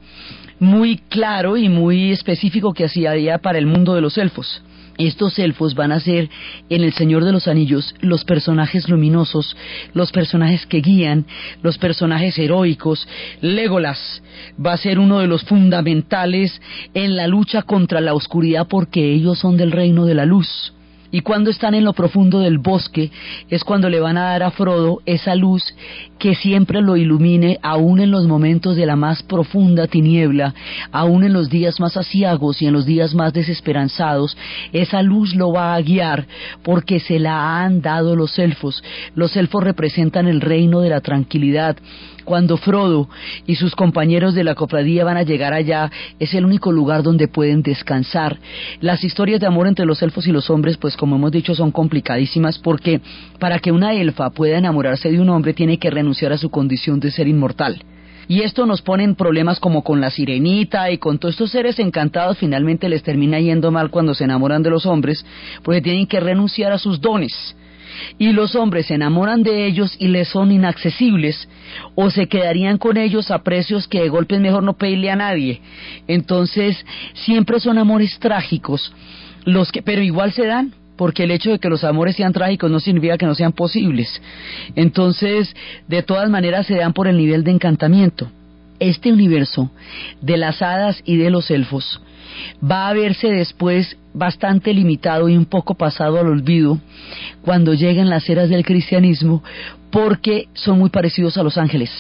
muy 0.60 0.98
claro 0.98 1.56
y 1.56 1.70
muy 1.70 2.12
específico 2.12 2.74
que 2.74 2.86
hacía 2.86 3.38
para 3.38 3.60
el 3.60 3.68
mundo 3.68 3.94
de 3.94 4.02
los 4.02 4.18
elfos. 4.18 4.64
Estos 4.98 5.38
elfos 5.38 5.76
van 5.76 5.92
a 5.92 6.00
ser 6.00 6.30
en 6.70 6.84
El 6.84 6.94
Señor 6.94 7.24
de 7.24 7.32
los 7.32 7.48
Anillos 7.48 7.94
los 8.02 8.24
personajes 8.24 8.90
luminosos, 8.90 9.56
los 9.94 10.12
personajes 10.12 10.66
que 10.66 10.82
guían, 10.82 11.26
los 11.62 11.78
personajes 11.78 12.38
heroicos. 12.40 13.08
Legolas 13.42 14.24
va 14.64 14.74
a 14.74 14.78
ser 14.78 15.00
uno 15.00 15.20
de 15.20 15.28
los 15.28 15.44
fundamentales 15.44 16.62
en 16.94 17.16
la 17.16 17.28
lucha 17.28 17.62
contra 17.62 18.02
la 18.02 18.14
oscuridad 18.14 18.68
porque 18.68 19.14
ellos 19.14 19.40
son 19.40 19.58
del 19.58 19.72
reino 19.72 20.06
de 20.06 20.16
la 20.16 20.26
luz. 20.26 20.74
Y 21.12 21.22
cuando 21.22 21.50
están 21.50 21.74
en 21.74 21.86
lo 21.86 21.94
profundo 21.94 22.40
del 22.40 22.58
bosque 22.58 23.12
es 23.50 23.64
cuando 23.64 23.90
le 23.90 24.00
van 24.00 24.18
a 24.18 24.32
dar 24.32 24.44
a 24.44 24.52
Frodo 24.52 25.00
esa 25.06 25.36
luz 25.36 25.64
que 26.20 26.36
siempre 26.36 26.82
lo 26.82 26.98
ilumine, 26.98 27.60
aún 27.62 28.00
en 28.00 28.12
los 28.12 28.28
momentos 28.28 28.76
de 28.76 28.86
la 28.86 28.96
más 28.96 29.24
profunda 29.24 29.88
tiniebla, 29.88 30.54
aún 30.92 31.24
en 31.24 31.34
los 31.34 31.50
días 31.50 31.80
más 31.80 31.96
asiagos 31.96 32.62
y 32.62 32.68
en 32.68 32.74
los 32.74 32.86
días 32.86 33.14
más 33.14 33.34
desesperanzados, 33.34 34.38
esa 34.74 35.02
luz 35.02 35.36
lo 35.36 35.52
va 35.52 35.76
a 35.76 35.82
guiar 35.82 36.26
porque 36.64 37.00
se 37.00 37.20
la 37.20 37.64
han 37.64 37.82
dado 37.82 38.16
los 38.16 38.38
elfos. 38.40 38.84
Los 39.16 39.36
elfos 39.38 39.64
representan 39.64 40.28
el 40.28 40.42
reino 40.42 40.82
de 40.82 40.90
la 40.90 41.02
tranquilidad, 41.02 41.78
cuando 42.28 42.58
Frodo 42.58 43.08
y 43.46 43.56
sus 43.56 43.74
compañeros 43.74 44.36
de 44.36 44.44
la 44.44 44.54
cofradía 44.54 45.06
van 45.06 45.16
a 45.16 45.24
llegar 45.24 45.54
allá, 45.54 45.90
es 46.20 46.34
el 46.34 46.44
único 46.44 46.74
lugar 46.74 47.02
donde 47.02 47.30
pueden 47.30 47.62
descansar. 47.62 48.38
Las 48.82 49.06
historias 49.06 49.40
de 49.40 49.48
amor 49.48 49.66
entre 49.66 49.86
los 49.86 50.02
elfos 50.02 50.28
y 50.28 50.34
los 50.34 50.50
hombres, 50.50 50.76
pues 50.76 50.98
como 50.98 51.16
hemos 51.16 51.32
dicho, 51.32 51.56
son 51.56 51.72
complicadísimas 51.72 52.60
porque 52.60 53.00
para 53.40 53.60
que 53.60 53.72
una 53.72 53.94
elfa 53.94 54.30
pueda 54.32 54.58
enamorarse 54.58 55.10
de 55.10 55.22
un 55.22 55.30
hombre 55.30 55.54
tiene 55.54 55.80
que 55.80 55.90
renunciar 55.90 56.34
a 56.34 56.38
su 56.38 56.50
condición 56.50 57.00
de 57.00 57.12
ser 57.12 57.30
inmortal. 57.30 57.82
Y 58.28 58.42
esto 58.42 58.66
nos 58.66 58.82
pone 58.82 59.06
en 59.06 59.16
problemas 59.16 59.62
como 59.62 59.86
con 59.86 60.02
la 60.02 60.10
sirenita 60.10 60.92
y 60.92 60.98
con 60.98 61.20
todos 61.20 61.36
estos 61.36 61.52
seres 61.52 61.80
encantados 61.80 62.38
finalmente 62.38 62.90
les 62.90 63.04
termina 63.04 63.40
yendo 63.40 63.72
mal 63.72 63.90
cuando 63.90 64.14
se 64.14 64.26
enamoran 64.26 64.64
de 64.64 64.70
los 64.70 64.86
hombres 64.86 65.26
porque 65.64 65.82
tienen 65.82 66.08
que 66.08 66.20
renunciar 66.20 66.74
a 66.74 66.78
sus 66.78 67.00
dones 67.00 67.56
y 68.18 68.32
los 68.32 68.56
hombres 68.56 68.88
se 68.88 68.96
enamoran 68.96 69.44
de 69.44 69.66
ellos 69.66 69.96
y 70.00 70.08
les 70.08 70.30
son 70.30 70.52
inaccesibles 70.52 71.48
o 71.96 72.10
se 72.10 72.28
quedarían 72.28 72.78
con 72.78 72.98
ellos 72.98 73.32
a 73.32 73.44
precios 73.44 73.88
que 73.88 74.02
de 74.02 74.10
golpe 74.10 74.36
es 74.36 74.42
mejor 74.42 74.64
no 74.64 74.74
pedirle 74.74 75.12
a 75.12 75.16
nadie. 75.16 75.62
Entonces, 76.08 76.86
siempre 77.14 77.60
son 77.60 77.78
amores 77.78 78.18
trágicos, 78.20 78.94
los 79.46 79.72
que, 79.72 79.82
pero 79.82 80.02
igual 80.02 80.32
se 80.34 80.46
dan, 80.46 80.74
porque 80.98 81.24
el 81.24 81.32
hecho 81.32 81.52
de 81.52 81.60
que 81.60 81.70
los 81.70 81.84
amores 81.84 82.16
sean 82.16 82.34
trágicos 82.34 82.72
no 82.72 82.80
significa 82.80 83.18
que 83.18 83.26
no 83.26 83.36
sean 83.36 83.54
posibles. 83.54 84.22
Entonces, 84.76 85.56
de 85.88 86.04
todas 86.04 86.30
maneras 86.30 86.66
se 86.66 86.76
dan 86.76 86.94
por 86.94 87.08
el 87.08 87.18
nivel 87.18 87.44
de 87.44 87.52
encantamiento. 87.52 88.30
Este 88.80 89.12
universo 89.12 89.72
de 90.22 90.38
las 90.38 90.62
hadas 90.62 91.02
y 91.06 91.18
de 91.18 91.30
los 91.30 91.50
elfos 91.50 92.02
va 92.64 92.90
a 92.90 92.94
verse 92.94 93.30
después 93.30 93.98
bastante 94.18 94.74
limitado 94.74 95.30
y 95.30 95.38
un 95.38 95.46
poco 95.46 95.76
pasado 95.76 96.20
al 96.20 96.28
olvido 96.28 96.80
cuando 97.42 97.74
lleguen 97.74 98.10
las 98.10 98.30
eras 98.30 98.50
del 98.50 98.66
cristianismo 98.66 99.44
porque 99.92 100.48
son 100.54 100.80
muy 100.80 100.90
parecidos 100.90 101.38
a 101.38 101.44
los 101.44 101.58
ángeles. 101.58 101.92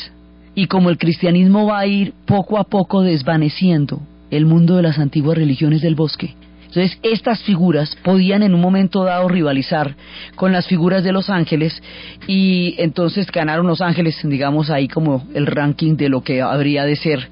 Y 0.56 0.68
como 0.68 0.90
el 0.90 0.98
cristianismo 0.98 1.68
va 1.68 1.80
a 1.80 1.88
ir 1.88 2.14
poco 2.26 2.58
a 2.58 2.64
poco 2.64 3.02
desvaneciendo 3.02 4.02
el 4.32 4.46
mundo 4.46 4.76
de 4.76 4.84
las 4.84 5.00
antiguas 5.00 5.38
religiones 5.38 5.82
del 5.82 5.96
bosque, 5.96 6.36
entonces, 6.68 7.00
estas 7.02 7.42
figuras 7.44 7.96
podían 8.04 8.44
en 8.44 8.54
un 8.54 8.60
momento 8.62 9.04
dado 9.04 9.28
rivalizar 9.30 9.96
con 10.36 10.52
las 10.52 10.68
figuras 10.68 11.04
de 11.04 11.14
los 11.14 11.30
ángeles 11.30 11.82
y 12.28 12.76
entonces 12.78 13.32
ganaron 13.32 13.68
los 13.68 13.82
ángeles, 13.82 14.20
digamos, 14.24 14.70
ahí 14.70 14.88
como 14.88 15.26
el 15.34 15.48
ranking 15.48 15.96
de 15.96 16.10
lo 16.10 16.22
que 16.22 16.42
habría 16.42 16.84
de 16.84 16.98
ser 16.98 17.30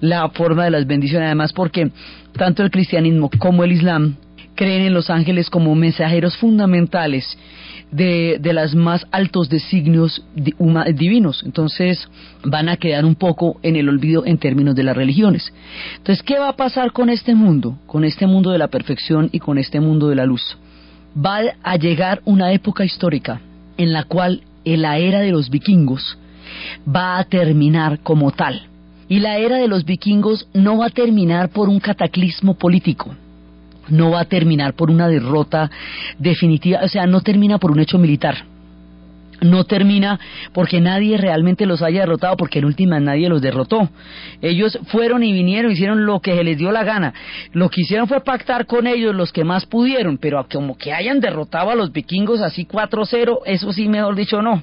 la 0.00 0.28
forma 0.28 0.64
de 0.64 0.70
las 0.70 0.86
bendiciones, 0.86 1.26
además 1.26 1.52
porque 1.54 1.90
tanto 2.36 2.62
el 2.62 2.70
cristianismo 2.70 3.30
como 3.38 3.64
el 3.64 3.72
islam 3.72 4.16
creen 4.54 4.82
en 4.82 4.94
los 4.94 5.10
ángeles 5.10 5.50
como 5.50 5.74
mensajeros 5.74 6.36
fundamentales 6.36 7.36
de, 7.90 8.38
de 8.40 8.52
los 8.52 8.74
más 8.74 9.06
altos 9.10 9.48
designios 9.48 10.24
divinos. 10.34 11.42
Entonces 11.44 12.08
van 12.44 12.68
a 12.68 12.76
quedar 12.76 13.04
un 13.04 13.14
poco 13.14 13.58
en 13.62 13.76
el 13.76 13.88
olvido 13.88 14.24
en 14.26 14.38
términos 14.38 14.74
de 14.74 14.82
las 14.82 14.96
religiones. 14.96 15.52
Entonces, 15.96 16.22
¿qué 16.22 16.38
va 16.38 16.48
a 16.48 16.56
pasar 16.56 16.92
con 16.92 17.08
este 17.08 17.34
mundo? 17.34 17.78
Con 17.86 18.04
este 18.04 18.26
mundo 18.26 18.50
de 18.50 18.58
la 18.58 18.68
perfección 18.68 19.28
y 19.32 19.38
con 19.38 19.58
este 19.58 19.80
mundo 19.80 20.08
de 20.08 20.16
la 20.16 20.26
luz. 20.26 20.56
Va 21.16 21.40
a 21.62 21.76
llegar 21.76 22.20
una 22.24 22.52
época 22.52 22.84
histórica 22.84 23.40
en 23.76 23.92
la 23.92 24.04
cual 24.04 24.42
la 24.64 24.98
era 24.98 25.20
de 25.20 25.30
los 25.30 25.50
vikingos 25.50 26.18
va 26.88 27.18
a 27.18 27.24
terminar 27.24 28.00
como 28.00 28.30
tal. 28.32 28.62
Y 29.08 29.20
la 29.20 29.38
era 29.38 29.58
de 29.58 29.68
los 29.68 29.84
vikingos 29.84 30.48
no 30.54 30.78
va 30.78 30.86
a 30.86 30.90
terminar 30.90 31.50
por 31.50 31.68
un 31.68 31.78
cataclismo 31.78 32.54
político, 32.54 33.14
no 33.88 34.10
va 34.10 34.20
a 34.20 34.24
terminar 34.24 34.74
por 34.74 34.90
una 34.90 35.08
derrota 35.08 35.70
definitiva, 36.18 36.80
o 36.82 36.88
sea, 36.88 37.06
no 37.06 37.20
termina 37.20 37.58
por 37.58 37.70
un 37.70 37.80
hecho 37.80 37.98
militar. 37.98 38.44
no 39.40 39.64
termina 39.64 40.18
porque 40.54 40.80
nadie 40.80 41.18
realmente 41.18 41.66
los 41.66 41.82
haya 41.82 42.00
derrotado, 42.00 42.36
porque 42.36 42.60
en 42.60 42.64
última 42.64 42.98
nadie 43.00 43.28
los 43.28 43.42
derrotó. 43.42 43.90
Ellos 44.40 44.78
fueron 44.86 45.22
y 45.22 45.32
vinieron, 45.32 45.72
hicieron 45.72 46.06
lo 46.06 46.20
que 46.20 46.34
se 46.34 46.44
les 46.44 46.56
dio 46.56 46.72
la 46.72 46.84
gana. 46.84 47.12
Lo 47.52 47.68
que 47.68 47.82
hicieron 47.82 48.08
fue 48.08 48.22
pactar 48.22 48.64
con 48.64 48.86
ellos 48.86 49.14
los 49.14 49.32
que 49.32 49.44
más 49.44 49.66
pudieron, 49.66 50.16
pero 50.16 50.46
como 50.50 50.78
que 50.78 50.94
hayan 50.94 51.20
derrotado 51.20 51.70
a 51.70 51.74
los 51.74 51.92
vikingos 51.92 52.40
así 52.40 52.64
4-0, 52.64 53.40
eso 53.44 53.72
sí, 53.72 53.88
mejor 53.88 54.14
dicho, 54.14 54.40
no. 54.40 54.62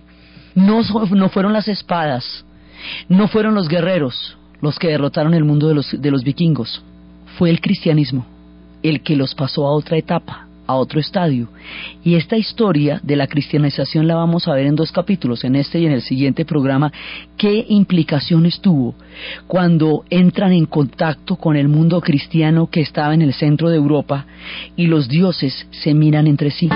No, 0.55 0.81
no 1.11 1.29
fueron 1.29 1.53
las 1.53 1.67
espadas, 1.67 2.45
no 3.07 3.27
fueron 3.27 3.53
los 3.53 3.67
guerreros 3.67 4.37
los 4.61 4.79
que 4.79 4.87
derrotaron 4.87 5.33
el 5.33 5.43
mundo 5.43 5.67
de 5.67 5.75
los, 5.75 6.01
de 6.01 6.11
los 6.11 6.23
vikingos, 6.23 6.83
fue 7.37 7.49
el 7.49 7.61
cristianismo 7.61 8.25
el 8.83 9.01
que 9.01 9.15
los 9.15 9.35
pasó 9.35 9.67
a 9.67 9.71
otra 9.71 9.97
etapa 9.97 10.47
a 10.71 10.75
otro 10.75 10.99
estadio. 10.99 11.49
Y 12.03 12.15
esta 12.15 12.37
historia 12.37 12.99
de 13.03 13.15
la 13.15 13.27
cristianización 13.27 14.07
la 14.07 14.15
vamos 14.15 14.47
a 14.47 14.53
ver 14.53 14.67
en 14.67 14.75
dos 14.75 14.91
capítulos, 14.91 15.43
en 15.43 15.55
este 15.55 15.79
y 15.79 15.85
en 15.85 15.91
el 15.91 16.01
siguiente 16.01 16.45
programa, 16.45 16.91
qué 17.37 17.65
implicaciones 17.69 18.59
tuvo 18.61 18.95
cuando 19.47 20.03
entran 20.09 20.53
en 20.53 20.65
contacto 20.65 21.35
con 21.35 21.55
el 21.55 21.67
mundo 21.67 22.01
cristiano 22.01 22.69
que 22.69 22.81
estaba 22.81 23.13
en 23.13 23.21
el 23.21 23.33
centro 23.33 23.69
de 23.69 23.77
Europa 23.77 24.25
y 24.75 24.87
los 24.87 25.07
dioses 25.07 25.67
se 25.71 25.93
miran 25.93 26.27
entre 26.27 26.51
sí. 26.51 26.69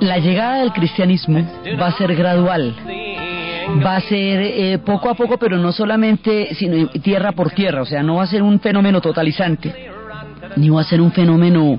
La 0.00 0.18
llegada 0.18 0.58
del 0.58 0.72
cristianismo 0.72 1.46
va 1.80 1.86
a 1.86 1.92
ser 1.92 2.14
gradual, 2.14 2.74
va 3.84 3.96
a 3.96 4.00
ser 4.00 4.40
eh, 4.40 4.78
poco 4.84 5.08
a 5.08 5.14
poco, 5.14 5.38
pero 5.38 5.56
no 5.56 5.72
solamente 5.72 6.54
sino 6.54 6.88
tierra 6.88 7.32
por 7.32 7.50
tierra, 7.50 7.82
o 7.82 7.86
sea, 7.86 8.02
no 8.02 8.16
va 8.16 8.24
a 8.24 8.26
ser 8.26 8.42
un 8.42 8.60
fenómeno 8.60 9.00
totalizante, 9.00 9.90
ni 10.56 10.68
va 10.68 10.82
a 10.82 10.84
ser 10.84 11.00
un 11.00 11.12
fenómeno 11.12 11.78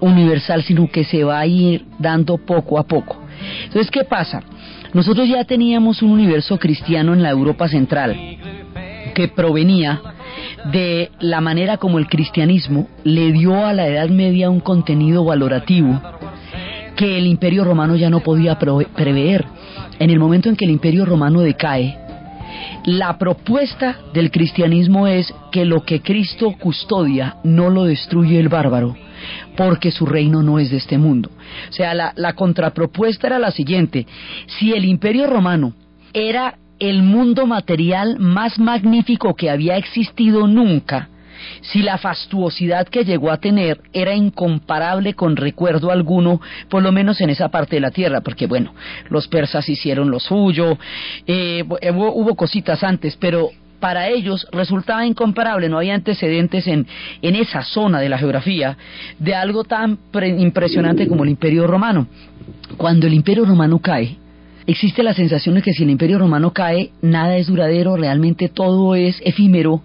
universal, 0.00 0.62
sino 0.62 0.88
que 0.90 1.04
se 1.04 1.24
va 1.24 1.40
a 1.40 1.46
ir 1.46 1.84
dando 1.98 2.38
poco 2.38 2.78
a 2.78 2.84
poco. 2.84 3.16
Entonces, 3.64 3.90
¿qué 3.90 4.04
pasa? 4.04 4.42
Nosotros 4.92 5.28
ya 5.28 5.44
teníamos 5.44 6.02
un 6.02 6.10
universo 6.10 6.58
cristiano 6.58 7.14
en 7.14 7.22
la 7.22 7.30
Europa 7.30 7.68
central 7.68 8.16
que 9.14 9.28
provenía 9.28 10.00
de 10.72 11.10
la 11.20 11.40
manera 11.40 11.76
como 11.76 11.98
el 11.98 12.06
cristianismo 12.06 12.88
le 13.04 13.32
dio 13.32 13.64
a 13.64 13.72
la 13.72 13.86
Edad 13.86 14.08
Media 14.08 14.50
un 14.50 14.60
contenido 14.60 15.24
valorativo 15.24 16.00
que 16.96 17.16
el 17.16 17.26
Imperio 17.26 17.64
Romano 17.64 17.96
ya 17.96 18.10
no 18.10 18.20
podía 18.20 18.58
prever. 18.58 19.46
En 19.98 20.10
el 20.10 20.18
momento 20.18 20.48
en 20.48 20.56
que 20.56 20.66
el 20.66 20.70
Imperio 20.70 21.06
Romano 21.06 21.40
decae, 21.40 21.98
la 22.84 23.18
propuesta 23.18 23.98
del 24.14 24.30
cristianismo 24.30 25.06
es 25.06 25.32
que 25.52 25.64
lo 25.64 25.82
que 25.82 26.00
Cristo 26.00 26.54
custodia 26.58 27.36
no 27.44 27.70
lo 27.70 27.84
destruye 27.84 28.38
el 28.38 28.48
bárbaro, 28.48 28.96
porque 29.56 29.90
su 29.90 30.06
reino 30.06 30.42
no 30.42 30.58
es 30.58 30.70
de 30.70 30.78
este 30.78 30.98
mundo. 30.98 31.30
O 31.68 31.72
sea, 31.72 31.94
la, 31.94 32.32
contrapropuesta 32.34 33.26
era 33.26 33.38
la 33.38 33.50
siguiente, 33.50 34.06
si 34.46 34.72
el 34.72 34.84
imperio 34.84 35.26
romano 35.26 35.74
era 36.12 36.56
el 36.78 37.02
mundo 37.02 37.46
material 37.46 38.18
más 38.18 38.58
magnífico 38.58 39.34
que 39.34 39.50
había 39.50 39.76
existido 39.76 40.46
nunca, 40.46 41.09
si 41.60 41.82
la 41.82 41.98
fastuosidad 41.98 42.88
que 42.88 43.04
llegó 43.04 43.30
a 43.30 43.38
tener 43.38 43.80
era 43.92 44.14
incomparable 44.14 45.14
con 45.14 45.36
recuerdo 45.36 45.90
alguno, 45.90 46.40
por 46.68 46.82
lo 46.82 46.92
menos 46.92 47.20
en 47.20 47.30
esa 47.30 47.48
parte 47.48 47.76
de 47.76 47.80
la 47.80 47.90
tierra, 47.90 48.20
porque 48.20 48.46
bueno, 48.46 48.74
los 49.08 49.28
persas 49.28 49.68
hicieron 49.68 50.10
lo 50.10 50.20
suyo, 50.20 50.78
eh, 51.26 51.64
hubo, 51.64 52.34
cositas 52.34 52.82
antes, 52.82 53.16
pero 53.16 53.50
para 53.80 54.08
ellos 54.08 54.46
resultaba 54.52 55.06
incomparable, 55.06 55.68
no 55.68 55.78
había 55.78 55.94
antecedentes 55.94 56.66
en, 56.66 56.86
en 57.22 57.36
esa 57.36 57.62
zona 57.62 58.00
de 58.00 58.08
la 58.08 58.18
geografía 58.18 58.76
de 59.18 59.34
algo 59.34 59.64
tan 59.64 59.98
impresionante 60.38 61.08
como 61.08 61.24
el 61.24 61.30
Imperio 61.30 61.66
Romano. 61.66 62.06
Cuando 62.76 63.06
el 63.06 63.14
Imperio 63.14 63.44
Romano 63.44 63.78
cae, 63.78 64.18
existe 64.66 65.02
la 65.02 65.14
sensación 65.14 65.54
de 65.54 65.62
que 65.62 65.72
si 65.72 65.82
el 65.82 65.90
Imperio 65.90 66.18
Romano 66.18 66.52
cae, 66.52 66.90
nada 67.02 67.36
es 67.36 67.46
duradero, 67.46 67.96
realmente 67.96 68.48
todo 68.48 68.94
es 68.94 69.20
efímero, 69.24 69.82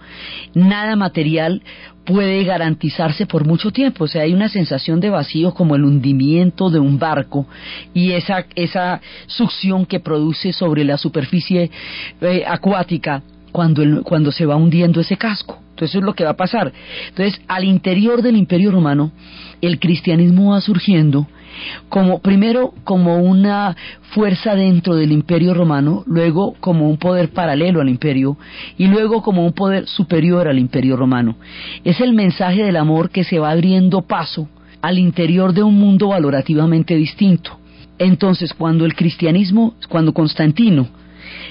nada 0.53 0.95
material 0.95 1.61
puede 2.05 2.43
garantizarse 2.43 3.25
por 3.25 3.45
mucho 3.45 3.71
tiempo. 3.71 4.05
O 4.05 4.07
sea, 4.07 4.23
hay 4.23 4.33
una 4.33 4.47
sensación 4.47 4.99
de 4.99 5.09
vacío 5.09 5.53
como 5.53 5.75
el 5.75 5.83
hundimiento 5.83 6.69
de 6.69 6.79
un 6.79 6.99
barco 6.99 7.47
y 7.93 8.11
esa, 8.11 8.45
esa 8.55 9.01
succión 9.27 9.85
que 9.85 9.99
produce 9.99 10.53
sobre 10.53 10.83
la 10.83 10.97
superficie 10.97 11.71
eh, 12.21 12.43
acuática 12.47 13.23
cuando, 13.56 14.04
cuando 14.04 14.34
se 14.34 14.46
va 14.46 14.58
hundiendo 14.58 15.00
ese 15.00 15.15
casco. 15.15 15.62
Entonces 15.70 15.96
es 15.96 16.04
lo 16.04 16.13
que 16.13 16.26
va 16.26 16.32
a 16.32 16.36
pasar. 16.36 16.74
Entonces, 17.08 17.41
al 17.48 17.63
interior 17.63 18.22
del 18.22 18.36
Imperio 18.36 18.70
Romano, 18.70 19.13
el 19.62 19.80
cristianismo 19.80 20.52
va 20.52 20.60
surgiendo 20.60 21.26
como 21.88 22.20
primero 22.20 22.74
como 22.84 23.20
una 23.20 23.74
fuerza 24.13 24.56
dentro 24.56 24.98
del 24.98 25.13
imperio 25.13 25.54
romano, 25.54 26.04
luego 26.06 26.56
como 26.60 26.89
un 26.89 26.98
poder 26.98 27.30
paralelo 27.30 27.80
al 27.80 27.88
imperio 27.88 28.38
y 28.78 28.88
luego 28.88 29.22
como 29.22 29.46
un 29.46 29.54
poder 29.54 29.88
superior 29.88 30.50
al 30.50 30.60
imperio 30.60 30.98
romano. 30.98 31.38
Es 31.86 32.02
el 32.02 32.12
mensaje 32.12 32.62
del 32.62 32.76
amor 32.76 33.10
que 33.10 33.24
se 33.24 33.39
va 33.39 33.52
abriendo 33.52 34.02
paso 34.02 34.50
al 34.82 35.00
interior 35.00 35.54
de 35.54 35.63
un 35.63 35.80
mundo 35.80 36.10
valorativamente 36.10 36.94
distinto. 36.94 37.58
Entonces, 38.00 38.54
cuando 38.54 38.84
el 38.84 38.96
cristianismo, 38.96 39.76
cuando 39.88 40.13
Constantino 40.13 40.89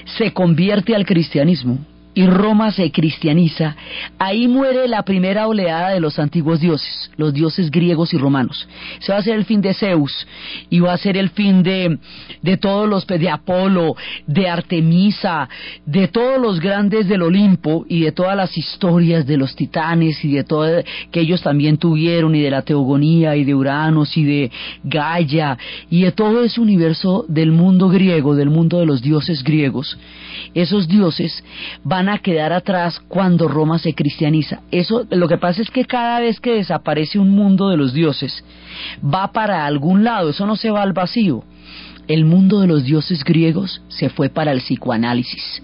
se 0.05 0.33
convierte 0.33 0.95
al 0.95 1.07
cristianismo, 1.07 1.79
y 2.15 2.25
Roma 2.25 2.71
se 2.71 2.91
cristianiza, 2.91 3.75
ahí 4.17 4.47
muere 4.47 4.87
la 4.87 5.03
primera 5.03 5.47
oleada 5.47 5.89
de 5.89 5.99
los 5.99 6.17
antiguos 6.17 6.61
dioses, 6.61 7.11
los 7.17 7.33
dioses 7.33 7.69
griegos 7.69 8.13
y 8.13 8.17
romanos. 8.17 8.67
Se 8.99 9.11
va 9.11 9.19
a 9.19 9.21
ser 9.21 9.35
el 9.35 9.45
fin 9.45 9.61
de 9.61 9.73
Zeus 9.73 10.25
y 10.69 10.79
va 10.79 10.93
a 10.93 10.97
ser 10.97 11.17
el 11.17 11.29
fin 11.29 11.61
de, 11.61 11.99
de 12.41 12.57
todos 12.57 12.89
los, 12.89 13.05
de 13.05 13.29
Apolo, 13.29 13.95
de 14.25 14.47
Artemisa, 14.47 15.49
de 15.85 16.07
todos 16.07 16.41
los 16.41 16.61
grandes 16.61 17.07
del 17.09 17.21
Olimpo 17.21 17.85
y 17.89 18.01
de 18.01 18.13
todas 18.13 18.37
las 18.37 18.57
historias 18.57 19.27
de 19.27 19.35
los 19.35 19.55
titanes 19.55 20.23
y 20.23 20.31
de 20.31 20.43
todo 20.45 20.65
que 21.11 21.19
ellos 21.19 21.41
también 21.41 21.77
tuvieron 21.77 22.33
y 22.33 22.41
de 22.41 22.49
la 22.49 22.61
teogonía 22.61 23.35
y 23.35 23.43
de 23.43 23.53
Uranos 23.53 24.15
y 24.15 24.23
de 24.23 24.51
Gaia 24.83 25.57
y 25.89 26.03
de 26.03 26.11
todo 26.13 26.43
ese 26.43 26.61
universo 26.61 27.25
del 27.27 27.51
mundo 27.51 27.89
griego, 27.89 28.35
del 28.35 28.49
mundo 28.49 28.79
de 28.79 28.85
los 28.85 29.01
dioses 29.01 29.43
griegos. 29.43 29.97
Esos 30.53 30.87
dioses 30.87 31.43
van 31.83 32.09
a 32.09 32.19
quedar 32.19 32.53
atrás 32.53 32.99
cuando 33.07 33.47
Roma 33.47 33.79
se 33.79 33.93
cristianiza. 33.93 34.61
Eso, 34.71 35.05
lo 35.09 35.27
que 35.27 35.37
pasa 35.37 35.61
es 35.61 35.69
que 35.69 35.85
cada 35.85 36.19
vez 36.19 36.39
que 36.39 36.53
desaparece 36.53 37.19
un 37.19 37.31
mundo 37.31 37.69
de 37.69 37.77
los 37.77 37.93
dioses, 37.93 38.43
va 39.03 39.31
para 39.31 39.65
algún 39.65 40.03
lado, 40.03 40.29
eso 40.29 40.45
no 40.45 40.55
se 40.55 40.71
va 40.71 40.81
al 40.81 40.93
vacío. 40.93 41.43
El 42.07 42.25
mundo 42.25 42.61
de 42.61 42.67
los 42.67 42.83
dioses 42.83 43.23
griegos 43.23 43.81
se 43.87 44.09
fue 44.09 44.29
para 44.29 44.51
el 44.51 44.59
psicoanálisis 44.59 45.61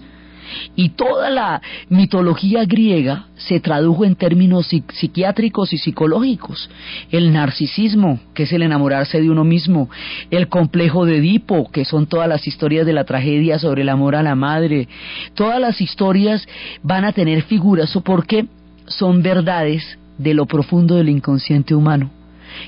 y 0.76 0.90
toda 0.90 1.30
la 1.30 1.62
mitología 1.88 2.64
griega 2.64 3.26
se 3.36 3.60
tradujo 3.60 4.04
en 4.04 4.16
términos 4.16 4.68
psiquiátricos 4.92 5.72
y 5.72 5.78
psicológicos. 5.78 6.70
El 7.10 7.32
narcisismo, 7.32 8.20
que 8.34 8.44
es 8.44 8.52
el 8.52 8.62
enamorarse 8.62 9.20
de 9.20 9.30
uno 9.30 9.44
mismo, 9.44 9.90
el 10.30 10.48
complejo 10.48 11.04
de 11.04 11.18
Edipo, 11.18 11.70
que 11.70 11.84
son 11.84 12.06
todas 12.06 12.28
las 12.28 12.46
historias 12.46 12.86
de 12.86 12.92
la 12.92 13.04
tragedia 13.04 13.58
sobre 13.58 13.82
el 13.82 13.88
amor 13.88 14.16
a 14.16 14.22
la 14.22 14.34
madre, 14.34 14.88
todas 15.34 15.60
las 15.60 15.80
historias 15.80 16.46
van 16.82 17.04
a 17.04 17.12
tener 17.12 17.42
figuras 17.42 17.92
porque 18.04 18.46
son 18.86 19.22
verdades 19.22 19.98
de 20.18 20.34
lo 20.34 20.46
profundo 20.46 20.96
del 20.96 21.08
inconsciente 21.08 21.74
humano. 21.74 22.10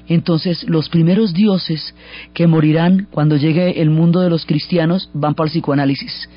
Entonces, 0.09 0.65
los 0.69 0.89
primeros 0.89 1.35
dioses 1.35 1.95
que 2.33 2.47
morirán 2.47 3.07
cuando 3.11 3.37
llegue 3.37 3.81
el 3.81 3.91
mundo 3.91 4.21
de 4.21 4.31
los 4.31 4.47
cristianos 4.47 5.11
van 5.13 5.35
para 5.35 5.47
el 5.47 5.53
psicoanálisis. 5.53 6.29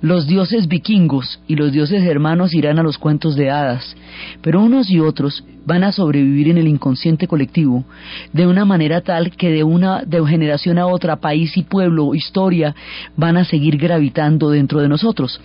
Los 0.00 0.26
dioses 0.26 0.68
vikingos 0.68 1.40
y 1.46 1.56
los 1.56 1.72
dioses 1.72 2.02
hermanos 2.02 2.54
irán 2.54 2.78
a 2.78 2.82
los 2.82 2.98
cuentos 2.98 3.36
de 3.36 3.50
hadas, 3.50 3.96
pero 4.42 4.62
unos 4.62 4.90
y 4.90 5.00
otros 5.00 5.44
van 5.64 5.84
a 5.84 5.92
sobrevivir 5.92 6.48
en 6.48 6.58
el 6.58 6.68
inconsciente 6.68 7.26
colectivo 7.26 7.84
de 8.32 8.46
una 8.46 8.64
manera 8.64 9.00
tal 9.00 9.30
que 9.32 9.50
de 9.50 9.64
una 9.64 10.02
de 10.04 10.24
generación 10.26 10.78
a 10.78 10.86
otra, 10.86 11.16
país 11.16 11.56
y 11.56 11.64
pueblo, 11.64 12.14
historia, 12.14 12.74
van 13.16 13.36
a 13.36 13.44
seguir 13.44 13.76
gravitando 13.76 14.50
dentro 14.50 14.80
de 14.80 14.88
nosotros. 14.88 15.40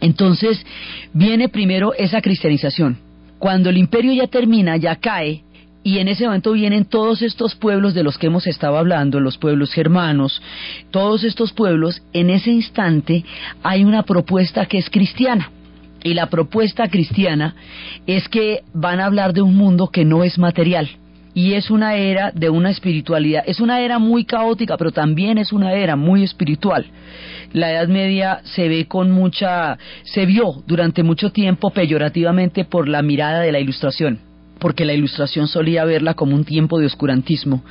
Entonces, 0.00 0.64
viene 1.12 1.48
primero 1.48 1.94
esa 1.94 2.20
cristianización. 2.20 2.98
Cuando 3.38 3.70
el 3.70 3.76
imperio 3.76 4.12
ya 4.12 4.26
termina, 4.26 4.76
ya 4.76 4.96
cae, 4.96 5.42
y 5.86 6.00
en 6.00 6.08
ese 6.08 6.24
momento 6.24 6.50
vienen 6.50 6.84
todos 6.84 7.22
estos 7.22 7.54
pueblos 7.54 7.94
de 7.94 8.02
los 8.02 8.18
que 8.18 8.26
hemos 8.26 8.48
estado 8.48 8.76
hablando, 8.76 9.20
los 9.20 9.38
pueblos 9.38 9.72
germanos, 9.72 10.42
todos 10.90 11.22
estos 11.22 11.52
pueblos, 11.52 12.02
en 12.12 12.28
ese 12.28 12.50
instante 12.50 13.24
hay 13.62 13.84
una 13.84 14.02
propuesta 14.02 14.66
que 14.66 14.78
es 14.78 14.90
cristiana. 14.90 15.48
Y 16.02 16.14
la 16.14 16.26
propuesta 16.26 16.88
cristiana 16.88 17.54
es 18.04 18.28
que 18.28 18.64
van 18.74 18.98
a 18.98 19.06
hablar 19.06 19.32
de 19.32 19.42
un 19.42 19.54
mundo 19.54 19.86
que 19.86 20.04
no 20.04 20.24
es 20.24 20.40
material, 20.40 20.90
y 21.34 21.52
es 21.52 21.70
una 21.70 21.94
era 21.94 22.32
de 22.32 22.50
una 22.50 22.70
espiritualidad, 22.70 23.44
es 23.46 23.60
una 23.60 23.80
era 23.80 24.00
muy 24.00 24.24
caótica, 24.24 24.76
pero 24.76 24.90
también 24.90 25.38
es 25.38 25.52
una 25.52 25.72
era 25.72 25.94
muy 25.94 26.24
espiritual. 26.24 26.84
La 27.52 27.70
Edad 27.70 27.86
Media 27.86 28.40
se 28.42 28.68
ve 28.68 28.86
con 28.86 29.12
mucha, 29.12 29.78
se 30.02 30.26
vio 30.26 30.64
durante 30.66 31.04
mucho 31.04 31.30
tiempo 31.30 31.70
peyorativamente 31.70 32.64
por 32.64 32.88
la 32.88 33.02
mirada 33.02 33.38
de 33.38 33.52
la 33.52 33.60
Ilustración 33.60 34.25
porque 34.58 34.84
la 34.84 34.94
ilustración 34.94 35.48
solía 35.48 35.84
verla 35.84 36.14
como 36.14 36.34
un 36.34 36.44
tiempo 36.44 36.78
de 36.78 36.86
oscurantismo 36.86 37.62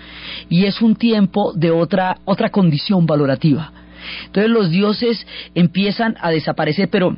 y 0.49 0.65
es 0.65 0.81
un 0.81 0.95
tiempo 0.95 1.53
de 1.53 1.71
otra 1.71 2.17
otra 2.25 2.49
condición 2.49 3.05
valorativa. 3.05 3.71
Entonces 4.25 4.51
los 4.51 4.69
dioses 4.69 5.25
empiezan 5.55 6.15
a 6.21 6.29
desaparecer, 6.29 6.89
pero 6.89 7.17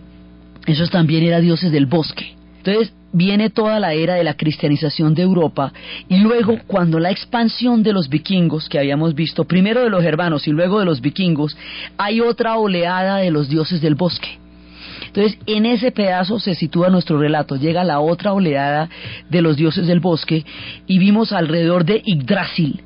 esos 0.65 0.89
también 0.89 1.23
eran 1.23 1.41
dioses 1.41 1.71
del 1.71 1.85
bosque. 1.85 2.35
Entonces 2.57 2.93
viene 3.13 3.49
toda 3.49 3.79
la 3.79 3.93
era 3.93 4.15
de 4.15 4.23
la 4.23 4.35
cristianización 4.35 5.13
de 5.13 5.23
Europa 5.23 5.71
y 6.09 6.17
luego 6.17 6.59
cuando 6.67 6.99
la 6.99 7.11
expansión 7.11 7.81
de 7.81 7.93
los 7.93 8.09
vikingos 8.09 8.67
que 8.67 8.77
habíamos 8.77 9.15
visto, 9.15 9.45
primero 9.45 9.81
de 9.81 9.89
los 9.89 10.03
germanos 10.03 10.47
y 10.47 10.51
luego 10.51 10.79
de 10.79 10.85
los 10.85 11.01
vikingos, 11.01 11.57
hay 11.97 12.19
otra 12.21 12.57
oleada 12.57 13.17
de 13.17 13.31
los 13.31 13.49
dioses 13.49 13.81
del 13.81 13.95
bosque. 13.95 14.39
Entonces, 15.17 15.39
en 15.47 15.65
ese 15.65 15.91
pedazo 15.91 16.39
se 16.39 16.53
sitúa 16.53 16.89
nuestro 16.89 17.17
relato. 17.17 17.55
Llega 17.55 17.83
la 17.83 17.99
otra 17.99 18.33
oleada 18.33 18.87
de 19.31 19.41
los 19.41 19.57
dioses 19.57 19.87
del 19.87 19.99
bosque 19.99 20.45
y 20.85 20.99
vimos 20.99 21.31
alrededor 21.31 21.85
de 21.85 22.03
Yggdrasil 22.05 22.83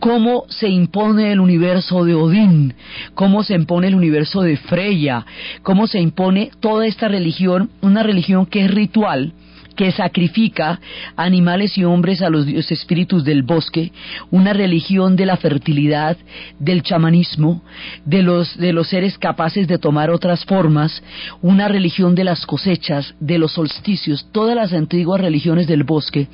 cómo 0.00 0.44
se 0.48 0.68
impone 0.68 1.32
el 1.32 1.40
universo 1.40 2.04
de 2.04 2.14
Odín, 2.14 2.74
cómo 3.14 3.42
se 3.42 3.54
impone 3.54 3.88
el 3.88 3.94
universo 3.94 4.42
de 4.42 4.56
Freya, 4.56 5.26
cómo 5.62 5.86
se 5.86 6.00
impone 6.00 6.50
toda 6.60 6.86
esta 6.86 7.06
religión, 7.06 7.70
una 7.80 8.02
religión 8.02 8.46
que 8.46 8.64
es 8.64 8.70
ritual, 8.70 9.32
que 9.78 9.92
sacrifica 9.92 10.80
animales 11.14 11.78
y 11.78 11.84
hombres 11.84 12.20
a 12.20 12.28
los 12.30 12.48
espíritus 12.48 13.22
del 13.22 13.44
bosque, 13.44 13.92
una 14.32 14.52
religión 14.52 15.14
de 15.14 15.24
la 15.24 15.36
fertilidad, 15.36 16.16
del 16.58 16.82
chamanismo, 16.82 17.62
de 18.04 18.24
los, 18.24 18.58
de 18.58 18.72
los 18.72 18.88
seres 18.88 19.16
capaces 19.18 19.68
de 19.68 19.78
tomar 19.78 20.10
otras 20.10 20.44
formas, 20.44 21.00
una 21.42 21.68
religión 21.68 22.16
de 22.16 22.24
las 22.24 22.44
cosechas, 22.44 23.14
de 23.20 23.38
los 23.38 23.52
solsticios, 23.52 24.26
todas 24.32 24.56
las 24.56 24.72
antiguas 24.72 25.20
religiones 25.20 25.68
del 25.68 25.84
bosque 25.84 26.26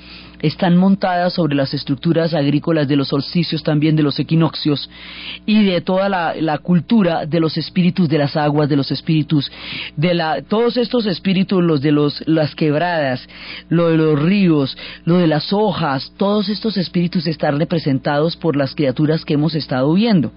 están 0.46 0.76
montadas 0.76 1.32
sobre 1.32 1.54
las 1.54 1.72
estructuras 1.72 2.34
agrícolas 2.34 2.86
de 2.86 2.96
los 2.96 3.08
solsticios, 3.08 3.62
también 3.62 3.96
de 3.96 4.02
los 4.02 4.18
equinoccios 4.18 4.90
y 5.46 5.64
de 5.64 5.80
toda 5.80 6.10
la, 6.10 6.58
cultura 6.58 7.24
de 7.24 7.40
los 7.40 7.56
espíritus 7.56 8.10
de 8.10 8.18
las 8.18 8.36
aguas, 8.36 8.68
de 8.68 8.76
los 8.76 8.90
espíritus 8.90 9.50
de 9.96 10.12
la, 10.12 10.42
todos 10.42 10.76
estos 10.76 11.06
espíritus, 11.06 11.64
los 11.64 11.80
de 11.80 11.92
los, 11.92 12.22
las 12.26 12.54
quebradas, 12.54 13.26
lo 13.70 13.88
de 13.88 13.96
los 13.96 14.20
ríos, 14.20 14.76
lo 15.06 15.16
de 15.16 15.28
las 15.28 15.50
hojas, 15.50 16.12
todos 16.18 16.50
estos 16.50 16.76
espíritus 16.76 17.26
están 17.26 17.58
representados 17.58 18.36
por 18.36 18.54
las 18.54 18.74
criaturas 18.74 19.24
que 19.24 19.34
hemos 19.34 19.54
estado 19.54 19.94
viendo. 19.94 20.30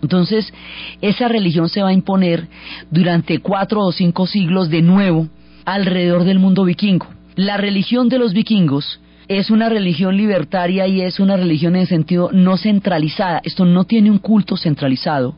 Entonces, 0.00 0.54
esa 1.02 1.28
religión 1.28 1.68
se 1.68 1.82
va 1.82 1.90
a 1.90 1.92
imponer 1.92 2.48
durante 2.90 3.40
cuatro 3.40 3.82
o 3.82 3.92
cinco 3.92 4.26
siglos 4.26 4.70
de 4.70 4.80
nuevo 4.80 5.28
alrededor 5.66 6.24
del 6.24 6.38
mundo 6.38 6.64
vikingo. 6.64 7.08
La 7.36 7.58
religión 7.58 8.08
de 8.08 8.18
los 8.18 8.32
vikingos 8.32 9.00
es 9.30 9.48
una 9.48 9.68
religión 9.68 10.16
libertaria 10.16 10.88
y 10.88 11.02
es 11.02 11.20
una 11.20 11.36
religión 11.36 11.76
en 11.76 11.86
sentido 11.86 12.30
no 12.32 12.56
centralizada. 12.56 13.40
Esto 13.44 13.64
no 13.64 13.84
tiene 13.84 14.10
un 14.10 14.18
culto 14.18 14.56
centralizado, 14.56 15.36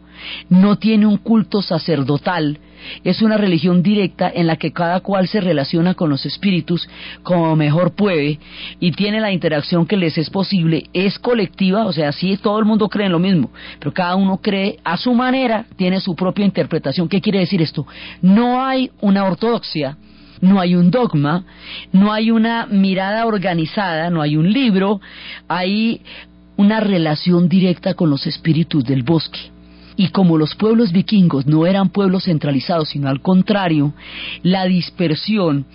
no 0.49 0.79
tiene 0.79 1.05
un 1.05 1.19
culto 1.19 1.61
sacerdotal, 1.61 2.59
es 3.05 3.21
una 3.21 3.37
religión 3.37 3.83
directa 3.83 4.33
en 4.35 4.47
la 4.47 4.57
que 4.57 4.73
cada 4.73 5.01
cual 5.01 5.29
se 5.29 5.43
relaciona 5.43 5.93
con 5.93 6.09
los 6.09 6.25
espíritus 6.25 6.89
como 7.23 7.55
mejor 7.55 7.95
puede 7.95 8.39
y 8.81 8.93
tiene 8.93 9.21
la 9.21 9.31
interacción 9.31 9.85
que 9.85 9.99
les 9.99 10.17
es 10.17 10.31
posible, 10.31 10.85
es 10.95 11.19
colectiva, 11.19 11.85
o 11.85 11.93
sea, 11.93 12.13
sí 12.13 12.39
todo 12.39 12.59
el 12.59 12.65
mundo 12.65 12.89
cree 12.89 13.07
en 13.07 13.13
lo 13.13 13.19
mismo, 13.19 13.51
pero 13.79 13.93
cada 13.93 14.17
uno 14.17 14.39
cree 14.39 14.79
a 14.85 14.97
su 14.97 15.13
manera, 15.13 15.67
tiene 15.77 16.01
su 16.01 16.17
propia 16.17 16.47
interpretación. 16.47 17.11
¿Qué 17.11 17.21
quiere 17.21 17.41
decir 17.41 17.61
esto? 17.61 17.87
No 18.23 18.65
hay 18.65 18.91
una 19.03 19.25
ortodoxia 19.25 19.99
no 20.43 20.61
hay 20.61 20.75
un 20.75 20.91
dogma, 20.91 21.45
no 21.93 22.13
hay 22.13 22.31
una 22.31 22.67
mirada 22.67 23.27
organizada, 23.27 24.11
no 24.11 24.21
hay 24.21 24.37
un 24.37 24.53
libro, 24.53 25.01
hay 25.49 26.03
una 26.57 26.81
relación 26.81 27.49
directa 27.49 27.95
con 27.95 28.11
los 28.11 28.27
espíritus 28.27 28.85
del 28.85 29.05
bosque. 29.05 29.39
Y 29.95 30.09
como 30.09 30.39
los 30.39 30.55
pueblos 30.55 30.91
vikingos 30.91 31.47
no 31.47 31.67
eran 31.67 31.91
pueblos 31.91 32.25
centralizados, 32.25 32.89
sino 32.89 33.09
al 33.09 33.21
contrario, 33.21 33.93
la 34.43 34.65
dispersión 34.65 35.67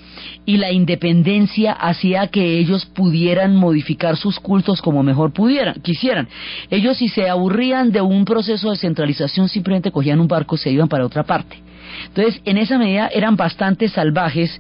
y 0.46 0.58
la 0.58 0.72
independencia 0.72 1.72
hacía 1.72 2.28
que 2.28 2.58
ellos 2.58 2.86
pudieran 2.88 3.56
modificar 3.56 4.18
sus 4.18 4.40
cultos 4.40 4.82
como 4.82 5.04
mejor 5.04 5.32
pudieran, 5.34 5.76
quisieran. 5.82 6.28
Ellos 6.70 6.98
si 6.98 7.08
se 7.10 7.30
aburrían 7.30 7.92
de 7.92 8.02
un 8.02 8.26
proceso 8.26 8.72
de 8.72 8.78
centralización 8.78 9.48
simplemente 9.48 9.92
cogían 9.92 10.20
un 10.20 10.28
barco 10.28 10.56
y 10.56 10.60
se 10.60 10.72
iban 10.72 10.90
para 10.90 11.06
otra 11.06 11.24
parte. 11.24 11.67
Entonces, 12.08 12.42
en 12.46 12.58
esa 12.58 12.78
medida 12.78 13.08
eran 13.08 13.36
bastante 13.36 13.90
salvajes 13.90 14.60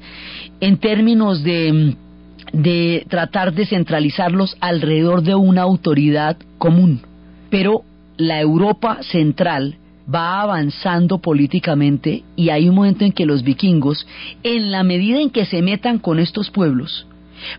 en 0.60 0.78
términos 0.78 1.44
de, 1.44 1.96
de 2.54 3.06
tratar 3.10 3.54
de 3.54 3.66
centralizarlos 3.66 4.58
alrededor 4.60 5.22
de 5.22 5.36
una 5.36 5.62
autoridad 5.62 6.38
común. 6.58 7.02
Pero 7.50 7.84
la 8.18 8.42
Europa 8.42 9.00
central 9.02 9.78
va 10.14 10.42
avanzando 10.42 11.20
políticamente 11.20 12.24
y 12.36 12.50
hay 12.50 12.70
un 12.70 12.76
momento 12.76 13.04
en 13.04 13.12
que 13.12 13.26
los 13.26 13.44
vikingos, 13.44 14.08
en 14.44 14.72
la 14.72 14.84
medida 14.84 15.20
en 15.20 15.30
que 15.30 15.46
se 15.46 15.62
metan 15.62 16.00
con 16.00 16.20
estos 16.20 16.50
pueblos, 16.50 17.08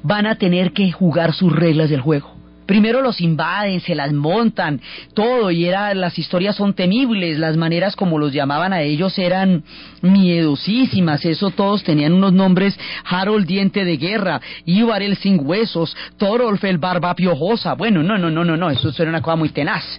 van 0.02 0.26
a 0.26 0.36
tener 0.36 0.72
que 0.72 0.90
jugar 0.90 1.34
sus 1.34 1.52
reglas 1.52 1.90
del 1.90 2.00
juego 2.00 2.37
primero 2.68 3.00
los 3.00 3.22
invaden, 3.22 3.80
se 3.80 3.94
las 3.94 4.12
montan, 4.12 4.82
todo, 5.14 5.50
y 5.50 5.64
era, 5.64 5.94
las 5.94 6.18
historias 6.18 6.54
son 6.54 6.74
temibles, 6.74 7.38
las 7.38 7.56
maneras 7.56 7.96
como 7.96 8.18
los 8.18 8.30
llamaban 8.34 8.74
a 8.74 8.82
ellos 8.82 9.18
eran 9.18 9.64
miedosísimas, 10.02 11.24
eso 11.24 11.48
todos 11.48 11.82
tenían 11.82 12.12
unos 12.12 12.34
nombres, 12.34 12.78
Harold 13.06 13.46
Diente 13.46 13.86
de 13.86 13.96
Guerra, 13.96 14.42
Ibar 14.66 15.02
el 15.02 15.16
Sin 15.16 15.40
Huesos, 15.42 15.96
Thorolf 16.18 16.62
el 16.64 16.76
Barba 16.76 17.14
Piojosa, 17.14 17.72
bueno, 17.72 18.02
no, 18.02 18.18
no, 18.18 18.30
no, 18.30 18.44
no, 18.44 18.58
no, 18.58 18.68
eso 18.68 18.92
era 18.98 19.08
una 19.08 19.22
cosa 19.22 19.36
muy 19.36 19.48
tenaz. 19.48 19.98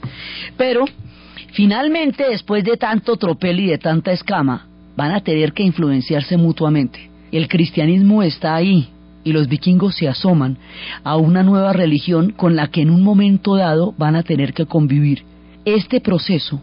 Pero, 0.55 0.85
finalmente, 1.53 2.23
después 2.29 2.63
de 2.63 2.77
tanto 2.77 3.15
tropel 3.15 3.61
y 3.61 3.65
de 3.65 3.79
tanta 3.79 4.11
escama, 4.11 4.67
van 4.95 5.11
a 5.11 5.21
tener 5.21 5.53
que 5.53 5.63
influenciarse 5.63 6.37
mutuamente. 6.37 7.09
El 7.31 7.47
cristianismo 7.47 8.21
está 8.21 8.53
ahí, 8.53 8.89
y 9.29 9.31
los 9.31 9.47
vikingos 9.47 9.95
se 9.95 10.07
asoman 10.07 10.57
a 11.03 11.15
una 11.15 11.43
nueva 11.43 11.71
religión 11.71 12.31
con 12.31 12.55
la 12.55 12.69
que 12.69 12.81
en 12.81 12.89
un 12.89 13.03
momento 13.03 13.55
dado 13.55 13.93
van 13.95 14.15
a 14.15 14.23
tener 14.23 14.53
que 14.53 14.65
convivir. 14.65 15.23
Este 15.65 16.01
proceso 16.01 16.59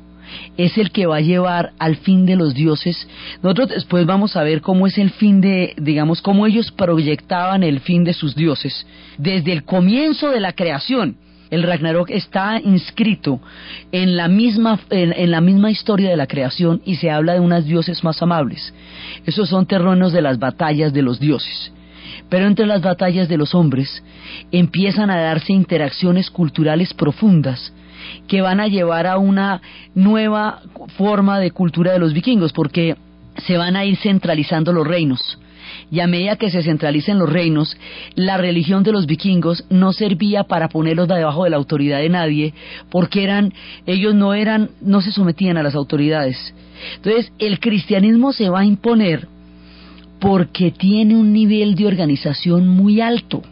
es 0.56 0.76
el 0.76 0.90
que 0.90 1.06
va 1.06 1.18
a 1.18 1.20
llevar 1.20 1.70
al 1.78 1.96
fin 1.96 2.26
de 2.26 2.34
los 2.34 2.54
dioses. 2.54 3.06
Nosotros 3.40 3.68
después 3.68 4.04
vamos 4.04 4.34
a 4.36 4.42
ver 4.42 4.62
cómo 4.62 4.88
es 4.88 4.98
el 4.98 5.10
fin 5.10 5.40
de, 5.40 5.74
digamos, 5.76 6.20
cómo 6.20 6.44
ellos 6.44 6.72
proyectaban 6.72 7.62
el 7.62 7.78
fin 7.78 8.02
de 8.02 8.14
sus 8.14 8.34
dioses. 8.34 8.84
Desde 9.16 9.52
el 9.52 9.62
comienzo 9.62 10.30
de 10.30 10.40
la 10.40 10.52
creación, 10.52 11.16
el 11.50 11.62
Ragnarok 11.62 12.10
está 12.10 12.60
inscrito 12.60 13.40
en 13.92 14.16
la 14.16 14.26
misma, 14.26 14.80
en 14.90 15.30
la 15.30 15.40
misma 15.40 15.70
historia 15.70 16.10
de 16.10 16.16
la 16.16 16.26
creación 16.26 16.82
y 16.84 16.96
se 16.96 17.12
habla 17.12 17.34
de 17.34 17.40
unas 17.40 17.64
dioses 17.64 18.02
más 18.02 18.20
amables. 18.20 18.74
Esos 19.24 19.48
son 19.48 19.66
terrenos 19.66 20.12
de 20.12 20.22
las 20.22 20.40
batallas 20.40 20.92
de 20.92 21.02
los 21.02 21.20
dioses. 21.20 21.70
Pero 22.28 22.46
entre 22.46 22.66
las 22.66 22.82
batallas 22.82 23.28
de 23.28 23.36
los 23.36 23.54
hombres 23.54 24.02
empiezan 24.50 25.10
a 25.10 25.20
darse 25.20 25.52
interacciones 25.52 26.30
culturales 26.30 26.92
profundas 26.94 27.72
que 28.28 28.40
van 28.40 28.60
a 28.60 28.68
llevar 28.68 29.06
a 29.06 29.18
una 29.18 29.60
nueva 29.94 30.60
forma 30.96 31.38
de 31.38 31.50
cultura 31.50 31.92
de 31.92 31.98
los 31.98 32.12
vikingos, 32.12 32.52
porque 32.52 32.96
se 33.46 33.56
van 33.56 33.76
a 33.76 33.84
ir 33.84 33.96
centralizando 33.96 34.72
los 34.72 34.86
reinos. 34.86 35.38
Y 35.90 36.00
a 36.00 36.06
medida 36.06 36.36
que 36.36 36.50
se 36.50 36.62
centralicen 36.62 37.18
los 37.18 37.30
reinos, 37.30 37.76
la 38.14 38.36
religión 38.36 38.82
de 38.82 38.92
los 38.92 39.06
vikingos 39.06 39.64
no 39.70 39.92
servía 39.92 40.44
para 40.44 40.68
ponerlos 40.68 41.08
debajo 41.08 41.44
de 41.44 41.50
la 41.50 41.56
autoridad 41.56 41.98
de 41.98 42.08
nadie, 42.08 42.54
porque 42.90 43.22
eran, 43.24 43.52
ellos 43.86 44.14
no 44.14 44.34
eran, 44.34 44.70
no 44.80 45.00
se 45.00 45.12
sometían 45.12 45.56
a 45.56 45.62
las 45.62 45.74
autoridades. 45.74 46.54
Entonces, 46.96 47.32
el 47.38 47.60
cristianismo 47.60 48.32
se 48.32 48.48
va 48.48 48.60
a 48.60 48.64
imponer 48.64 49.28
porque 50.20 50.70
tiene 50.70 51.16
un 51.16 51.32
nivel 51.32 51.74
de 51.74 51.86
organización 51.86 52.68
muy 52.68 53.00
alto, 53.00 53.42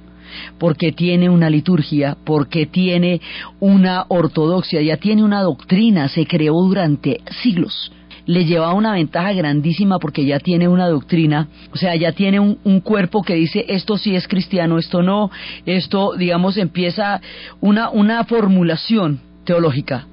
porque 0.59 0.93
tiene 0.93 1.29
una 1.29 1.51
liturgia, 1.51 2.17
porque 2.25 2.67
tiene 2.67 3.21
una 3.61 4.05
ortodoxia, 4.09 4.81
ya 4.83 4.97
tiene 4.97 5.23
una 5.23 5.43
doctrina, 5.43 6.09
se 6.09 6.27
creó 6.27 6.55
durante 6.63 7.21
siglos. 7.43 7.93
Le 8.27 8.47
lleva 8.47 8.73
una 8.73 8.95
ventaja 8.95 9.33
grandísima 9.35 9.99
porque 9.99 10.25
ya 10.25 10.39
tiene 10.39 10.67
una 10.67 10.89
doctrina, 10.89 11.49
o 11.73 11.77
sea, 11.77 11.95
ya 11.95 12.13
tiene 12.13 12.41
un, 12.41 12.81
cuerpo 12.81 13.23
que 13.23 13.35
dice 13.35 13.67
esto 13.69 13.99
sí 13.99 14.17
es 14.17 14.27
cristiano, 14.27 14.79
esto 14.79 15.03
no, 15.03 15.31
esto, 15.67 16.15
digamos, 16.17 16.57
empieza 16.57 17.21
una, 17.61 17.91
una 17.91 18.25
formulación 18.25 19.21
teológica, 19.45 20.07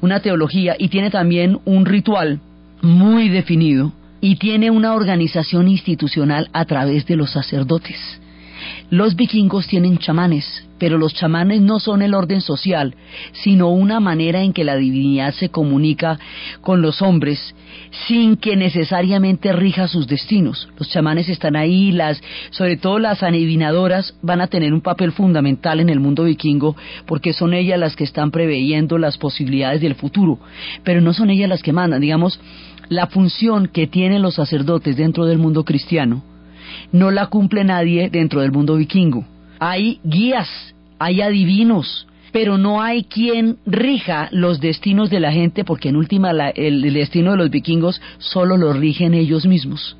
una 0.00 0.20
teología 0.20 0.76
y 0.78 0.88
tiene 0.88 1.10
también 1.10 1.58
un 1.66 1.84
ritual 1.84 2.40
muy 2.80 3.28
definido 3.28 3.92
y 4.22 4.36
tiene 4.36 4.70
una 4.70 4.94
organización 4.94 5.68
institucional 5.68 6.48
a 6.54 6.64
través 6.64 7.04
de 7.04 7.16
los 7.16 7.32
sacerdotes. 7.32 7.98
Los 8.88 9.16
vikingos 9.16 9.66
tienen 9.66 9.98
chamanes, 9.98 10.64
pero 10.78 10.98
los 10.98 11.14
chamanes 11.14 11.60
no 11.60 11.80
son 11.80 12.02
el 12.02 12.14
orden 12.14 12.40
social, 12.40 12.94
sino 13.32 13.70
una 13.70 14.00
manera 14.00 14.42
en 14.42 14.52
que 14.52 14.64
la 14.64 14.76
divinidad 14.76 15.32
se 15.32 15.48
comunica 15.48 16.18
con 16.60 16.82
los 16.82 17.02
hombres 17.02 17.54
sin 18.06 18.36
que 18.36 18.54
necesariamente 18.54 19.52
rija 19.52 19.88
sus 19.88 20.06
destinos. 20.06 20.68
Los 20.78 20.88
chamanes 20.90 21.28
están 21.28 21.56
ahí, 21.56 21.90
las, 21.90 22.20
sobre 22.50 22.76
todo 22.76 22.98
las 22.98 23.22
adivinadoras 23.22 24.14
van 24.22 24.40
a 24.40 24.46
tener 24.46 24.72
un 24.72 24.82
papel 24.82 25.12
fundamental 25.12 25.80
en 25.80 25.88
el 25.88 25.98
mundo 25.98 26.24
vikingo 26.24 26.76
porque 27.06 27.32
son 27.32 27.54
ellas 27.54 27.80
las 27.80 27.96
que 27.96 28.04
están 28.04 28.30
preveyendo 28.30 28.98
las 28.98 29.18
posibilidades 29.18 29.80
del 29.80 29.94
futuro, 29.94 30.38
pero 30.84 31.00
no 31.00 31.12
son 31.12 31.30
ellas 31.30 31.48
las 31.48 31.62
que 31.62 31.72
mandan, 31.72 32.00
digamos, 32.00 32.38
la 32.92 33.06
función 33.06 33.68
que 33.68 33.86
tienen 33.86 34.22
los 34.22 34.34
sacerdotes 34.34 34.96
dentro 34.96 35.24
del 35.24 35.38
mundo 35.38 35.64
cristiano 35.64 36.22
no 36.92 37.10
la 37.10 37.26
cumple 37.26 37.64
nadie 37.64 38.10
dentro 38.10 38.40
del 38.40 38.52
mundo 38.52 38.76
vikingo. 38.76 39.24
Hay 39.58 40.00
guías, 40.04 40.48
hay 40.98 41.20
adivinos, 41.20 42.06
pero 42.32 42.58
no 42.58 42.82
hay 42.82 43.04
quien 43.04 43.58
rija 43.66 44.28
los 44.32 44.60
destinos 44.60 45.10
de 45.10 45.20
la 45.20 45.32
gente, 45.32 45.64
porque 45.64 45.90
en 45.90 45.96
última 45.96 46.30
el, 46.54 46.82
destino 46.94 47.32
de 47.32 47.36
los 47.36 47.50
vikingos 47.50 48.00
solo 48.18 48.56
lo 48.56 48.72
rigen 48.72 49.14
ellos 49.14 49.46
mismos. 49.46 49.96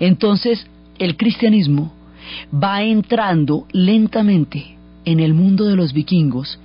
Entonces, 0.00 0.66
el 0.98 1.16
cristianismo 1.16 1.92
va 2.52 2.82
entrando 2.82 3.66
lentamente 3.72 4.76
en 5.04 5.20
el 5.20 5.34
mundo 5.34 5.64
de 5.66 5.76
los 5.76 5.92
vikingos, 5.92 6.58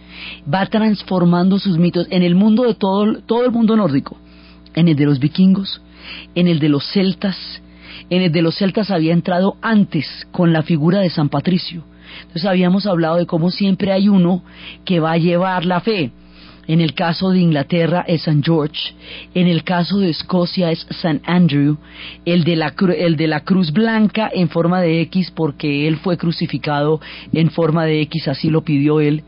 va 0.51 0.65
transformando 0.65 1.59
sus 1.59 1.77
mitos 1.77 2.07
en 2.09 2.23
el 2.23 2.35
mundo 2.35 2.63
de 2.63 2.73
todo, 2.73 3.19
todo 3.25 3.45
el 3.45 3.51
mundo 3.51 3.75
nórdico, 3.75 4.17
en 4.75 4.87
el 4.87 4.95
de 4.95 5.05
los 5.05 5.19
vikingos, 5.19 5.81
en 6.35 6.47
el 6.47 6.59
de 6.59 6.69
los 6.69 6.85
celtas, 6.91 7.37
en 8.09 8.21
el 8.21 8.31
de 8.31 8.41
los 8.41 8.55
celtas 8.57 8.91
había 8.91 9.13
entrado 9.13 9.57
antes 9.61 10.27
con 10.31 10.53
la 10.53 10.63
figura 10.63 10.99
de 10.99 11.09
San 11.09 11.29
Patricio. 11.29 11.83
Entonces 12.21 12.45
habíamos 12.45 12.85
hablado 12.85 13.17
de 13.17 13.25
cómo 13.25 13.49
siempre 13.49 13.91
hay 13.91 14.09
uno 14.09 14.43
que 14.85 14.99
va 14.99 15.13
a 15.13 15.17
llevar 15.17 15.65
la 15.65 15.79
fe. 15.81 16.11
En 16.65 16.79
el 16.79 16.93
caso 16.93 17.31
de 17.31 17.39
Inglaterra 17.39 18.05
es 18.07 18.21
San 18.21 18.41
George, 18.41 18.93
en 19.33 19.47
el 19.47 19.65
caso 19.65 19.99
de 19.99 20.09
Escocia 20.09 20.71
es 20.71 20.87
San 21.01 21.21
Andrew, 21.25 21.77
el 22.23 22.45
de, 22.45 22.55
la, 22.55 22.73
el 22.97 23.17
de 23.17 23.27
la 23.27 23.41
cruz 23.41 23.73
blanca 23.73 24.31
en 24.33 24.47
forma 24.47 24.79
de 24.79 25.01
X 25.01 25.31
porque 25.31 25.89
él 25.89 25.97
fue 25.97 26.15
crucificado 26.17 27.01
en 27.33 27.51
forma 27.51 27.83
de 27.83 27.99
X, 28.03 28.29
así 28.29 28.49
lo 28.49 28.63
pidió 28.63 29.01
él. 29.01 29.23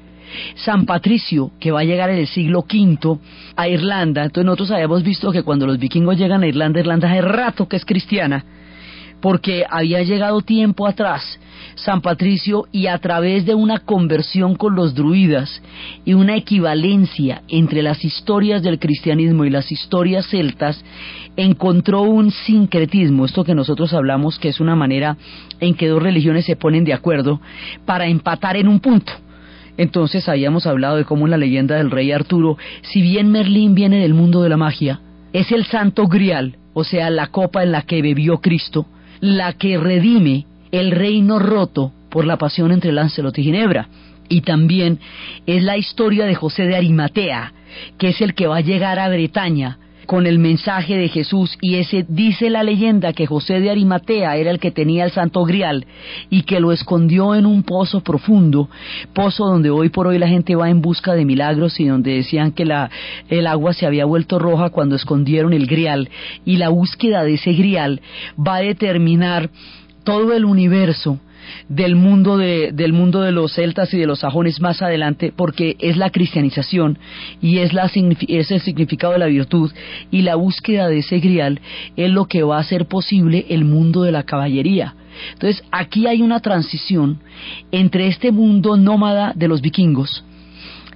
San 0.55 0.85
Patricio, 0.85 1.51
que 1.59 1.71
va 1.71 1.81
a 1.81 1.85
llegar 1.85 2.09
en 2.09 2.19
el 2.19 2.27
siglo 2.27 2.59
V 2.59 3.19
a 3.55 3.67
Irlanda, 3.67 4.23
entonces 4.23 4.45
nosotros 4.45 4.71
habíamos 4.71 5.03
visto 5.03 5.31
que 5.31 5.43
cuando 5.43 5.67
los 5.67 5.79
vikingos 5.79 6.17
llegan 6.17 6.43
a 6.43 6.47
Irlanda, 6.47 6.79
Irlanda 6.79 7.09
hace 7.09 7.21
rato 7.21 7.67
que 7.67 7.77
es 7.77 7.85
cristiana, 7.85 8.43
porque 9.21 9.65
había 9.69 10.03
llegado 10.03 10.41
tiempo 10.41 10.87
atrás 10.87 11.39
San 11.75 12.01
Patricio 12.01 12.65
y 12.71 12.87
a 12.87 12.97
través 12.99 13.45
de 13.45 13.53
una 13.53 13.79
conversión 13.79 14.55
con 14.55 14.75
los 14.75 14.95
druidas 14.95 15.61
y 16.05 16.13
una 16.13 16.35
equivalencia 16.35 17.41
entre 17.47 17.81
las 17.81 18.03
historias 18.03 18.63
del 18.63 18.79
cristianismo 18.79 19.45
y 19.45 19.49
las 19.49 19.71
historias 19.71 20.27
celtas, 20.27 20.83
encontró 21.35 22.03
un 22.03 22.31
sincretismo, 22.31 23.25
esto 23.25 23.43
que 23.43 23.55
nosotros 23.55 23.93
hablamos 23.93 24.39
que 24.39 24.49
es 24.49 24.59
una 24.59 24.75
manera 24.75 25.17
en 25.59 25.75
que 25.75 25.89
dos 25.89 26.01
religiones 26.01 26.45
se 26.45 26.55
ponen 26.55 26.85
de 26.85 26.93
acuerdo 26.93 27.41
para 27.85 28.07
empatar 28.07 28.55
en 28.55 28.67
un 28.67 28.79
punto. 28.79 29.11
Entonces 29.77 30.29
habíamos 30.29 30.65
hablado 30.67 30.97
de 30.97 31.05
cómo 31.05 31.27
la 31.27 31.37
leyenda 31.37 31.75
del 31.75 31.91
rey 31.91 32.11
Arturo, 32.11 32.57
si 32.81 33.01
bien 33.01 33.31
Merlín 33.31 33.75
viene 33.75 34.01
del 34.01 34.13
mundo 34.13 34.41
de 34.41 34.49
la 34.49 34.57
magia, 34.57 35.01
es 35.33 35.51
el 35.51 35.65
santo 35.65 36.07
grial, 36.07 36.57
o 36.73 36.83
sea, 36.83 37.09
la 37.09 37.27
copa 37.27 37.63
en 37.63 37.71
la 37.71 37.81
que 37.81 38.01
bebió 38.01 38.37
Cristo, 38.37 38.85
la 39.19 39.53
que 39.53 39.77
redime 39.77 40.45
el 40.71 40.91
reino 40.91 41.39
roto 41.39 41.91
por 42.09 42.25
la 42.25 42.37
pasión 42.37 42.71
entre 42.71 42.91
Lancelot 42.91 43.37
y 43.37 43.43
Ginebra. 43.43 43.89
Y 44.29 44.41
también 44.41 44.99
es 45.45 45.61
la 45.63 45.77
historia 45.77 46.25
de 46.25 46.35
José 46.35 46.63
de 46.63 46.75
Arimatea, 46.75 47.53
que 47.97 48.09
es 48.09 48.21
el 48.21 48.33
que 48.33 48.47
va 48.47 48.57
a 48.57 48.61
llegar 48.61 48.97
a 48.97 49.09
Bretaña 49.09 49.77
con 50.05 50.27
el 50.27 50.39
mensaje 50.39 50.97
de 50.97 51.09
Jesús 51.09 51.57
y 51.61 51.75
ese 51.75 52.05
dice 52.07 52.49
la 52.49 52.63
leyenda 52.63 53.13
que 53.13 53.25
José 53.25 53.59
de 53.59 53.69
Arimatea 53.69 54.37
era 54.37 54.51
el 54.51 54.59
que 54.59 54.71
tenía 54.71 55.05
el 55.05 55.11
santo 55.11 55.43
grial 55.43 55.85
y 56.29 56.43
que 56.43 56.59
lo 56.59 56.71
escondió 56.71 57.35
en 57.35 57.45
un 57.45 57.63
pozo 57.63 58.01
profundo, 58.01 58.69
pozo 59.13 59.45
donde 59.45 59.69
hoy 59.69 59.89
por 59.89 60.07
hoy 60.07 60.17
la 60.17 60.27
gente 60.27 60.55
va 60.55 60.69
en 60.69 60.81
busca 60.81 61.13
de 61.13 61.25
milagros 61.25 61.79
y 61.79 61.85
donde 61.85 62.15
decían 62.15 62.51
que 62.51 62.65
la, 62.65 62.89
el 63.29 63.47
agua 63.47 63.73
se 63.73 63.85
había 63.85 64.05
vuelto 64.05 64.39
roja 64.39 64.69
cuando 64.69 64.95
escondieron 64.95 65.53
el 65.53 65.67
grial. 65.67 66.09
Y 66.45 66.57
la 66.57 66.69
búsqueda 66.69 67.23
de 67.23 67.35
ese 67.35 67.53
grial 67.53 68.01
va 68.37 68.55
a 68.55 68.61
determinar 68.61 69.49
todo 70.03 70.33
el 70.33 70.45
universo 70.45 71.19
del 71.69 71.95
mundo 71.95 72.37
de, 72.37 72.71
del 72.71 72.93
mundo 72.93 73.21
de 73.21 73.31
los 73.31 73.53
celtas 73.53 73.93
y 73.93 73.97
de 73.97 74.07
los 74.07 74.19
sajones 74.19 74.61
más 74.61 74.81
adelante, 74.81 75.33
porque 75.35 75.75
es 75.79 75.97
la 75.97 76.09
cristianización 76.09 76.97
y 77.41 77.59
es, 77.59 77.73
la, 77.73 77.89
es 78.27 78.51
el 78.51 78.61
significado 78.61 79.13
de 79.13 79.19
la 79.19 79.25
virtud 79.27 79.71
y 80.11 80.21
la 80.21 80.35
búsqueda 80.35 80.87
de 80.87 80.99
ese 80.99 81.19
grial 81.19 81.59
es 81.95 82.09
lo 82.11 82.25
que 82.25 82.43
va 82.43 82.57
a 82.57 82.61
hacer 82.61 82.85
posible 82.87 83.45
el 83.49 83.65
mundo 83.65 84.03
de 84.03 84.11
la 84.11 84.23
caballería. 84.23 84.95
Entonces, 85.33 85.63
aquí 85.71 86.07
hay 86.07 86.21
una 86.21 86.39
transición 86.41 87.19
entre 87.71 88.07
este 88.07 88.31
mundo 88.31 88.77
nómada 88.77 89.33
de 89.35 89.47
los 89.47 89.61
vikingos, 89.61 90.23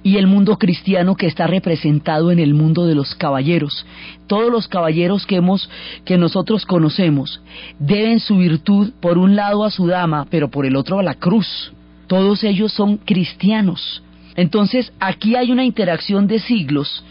y 0.02 0.16
el 0.16 0.26
mundo 0.26 0.56
cristiano 0.56 1.14
que 1.14 1.26
está 1.26 1.46
representado 1.46 2.30
en 2.30 2.38
el 2.38 2.54
mundo 2.54 2.86
de 2.86 2.94
los 2.94 3.14
caballeros. 3.14 3.86
Todos 4.26 4.50
los 4.50 4.68
caballeros 4.68 5.26
que 5.26 5.36
hemos 5.36 5.68
que 6.04 6.16
nosotros 6.16 6.64
conocemos 6.66 7.42
deben 7.78 8.20
su 8.20 8.38
virtud 8.38 8.92
por 9.00 9.18
un 9.18 9.36
lado 9.36 9.64
a 9.64 9.70
su 9.70 9.86
dama, 9.86 10.26
pero 10.30 10.50
por 10.50 10.66
el 10.66 10.76
otro 10.76 10.98
a 10.98 11.02
la 11.02 11.14
cruz. 11.14 11.72
Todos 12.06 12.44
ellos 12.44 12.72
son 12.72 12.96
cristianos. 12.96 14.02
Entonces, 14.36 14.92
aquí 15.00 15.36
hay 15.36 15.52
una 15.52 15.64
interacción 15.64 16.26
de 16.26 16.38
siglos 16.38 17.04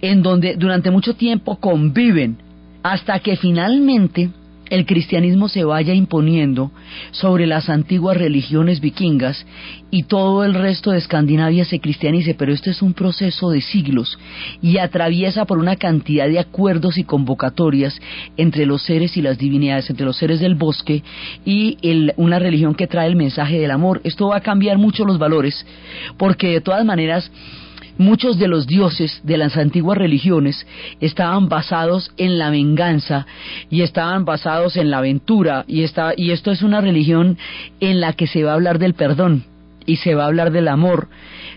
en 0.00 0.22
donde 0.22 0.56
durante 0.56 0.90
mucho 0.90 1.14
tiempo 1.14 1.56
conviven 1.56 2.38
hasta 2.82 3.18
que 3.20 3.36
finalmente 3.36 4.30
el 4.70 4.86
cristianismo 4.86 5.48
se 5.48 5.64
vaya 5.64 5.94
imponiendo 5.94 6.70
sobre 7.10 7.46
las 7.46 7.68
antiguas 7.68 8.16
religiones 8.16 8.80
vikingas 8.80 9.46
y 9.90 10.04
todo 10.04 10.44
el 10.44 10.54
resto 10.54 10.90
de 10.90 10.98
Escandinavia 10.98 11.64
se 11.64 11.80
cristianice, 11.80 12.34
pero 12.34 12.52
este 12.52 12.70
es 12.70 12.82
un 12.82 12.94
proceso 12.94 13.50
de 13.50 13.60
siglos 13.60 14.18
y 14.62 14.78
atraviesa 14.78 15.44
por 15.44 15.58
una 15.58 15.76
cantidad 15.76 16.28
de 16.28 16.38
acuerdos 16.38 16.98
y 16.98 17.04
convocatorias 17.04 18.00
entre 18.36 18.66
los 18.66 18.82
seres 18.82 19.16
y 19.16 19.22
las 19.22 19.38
divinidades, 19.38 19.90
entre 19.90 20.06
los 20.06 20.16
seres 20.16 20.40
del 20.40 20.54
bosque 20.54 21.02
y 21.44 21.78
una 22.16 22.38
religión 22.38 22.74
que 22.74 22.86
trae 22.86 23.08
el 23.08 23.16
mensaje 23.16 23.58
del 23.58 23.70
amor. 23.70 24.00
Esto 24.04 24.28
va 24.28 24.38
a 24.38 24.42
cambiar 24.42 24.78
mucho 24.78 25.04
los 25.04 25.18
valores, 25.18 25.64
porque 26.16 26.48
de 26.48 26.60
todas 26.60 26.84
maneras 26.84 27.30
Muchos 27.96 28.38
de 28.38 28.48
los 28.48 28.66
dioses 28.66 29.20
de 29.22 29.36
las 29.36 29.56
antiguas 29.56 29.96
religiones 29.96 30.66
estaban 31.00 31.48
basados 31.48 32.10
en 32.16 32.38
la 32.38 32.50
venganza 32.50 33.26
y 33.70 33.82
estaban 33.82 34.24
basados 34.24 34.76
en 34.76 34.90
la 34.90 34.98
aventura 34.98 35.64
y, 35.68 35.84
y 36.16 36.30
esto 36.32 36.50
es 36.50 36.62
una 36.62 36.80
religión 36.80 37.38
en 37.78 38.00
la 38.00 38.12
que 38.12 38.26
se 38.26 38.42
va 38.42 38.50
a 38.50 38.54
hablar 38.54 38.80
del 38.80 38.94
perdón 38.94 39.44
y 39.86 39.96
se 39.96 40.14
va 40.14 40.24
a 40.24 40.26
hablar 40.26 40.50
del 40.50 40.66
amor. 40.66 41.08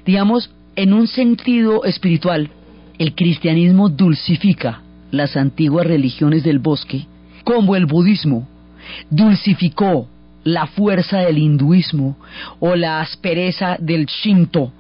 Digamos, 0.06 0.52
en 0.76 0.94
un 0.94 1.08
sentido 1.08 1.84
espiritual, 1.86 2.52
el 3.00 3.16
cristianismo 3.16 3.90
dulcifica 3.90 4.82
las 5.10 5.38
antiguas 5.38 5.88
religiones 5.88 6.44
del 6.44 6.60
bosque, 6.60 7.08
como 7.44 7.76
el 7.76 7.88
budismo 7.88 8.48
dulcificó 9.10 10.08
la 10.44 10.68
fuerza 10.68 11.20
del 11.20 11.40
hinduismo 11.40 12.16
o 12.60 12.76
la 12.76 13.02
aspereza 13.02 13.78
del 13.80 14.06
shinto 14.06 14.72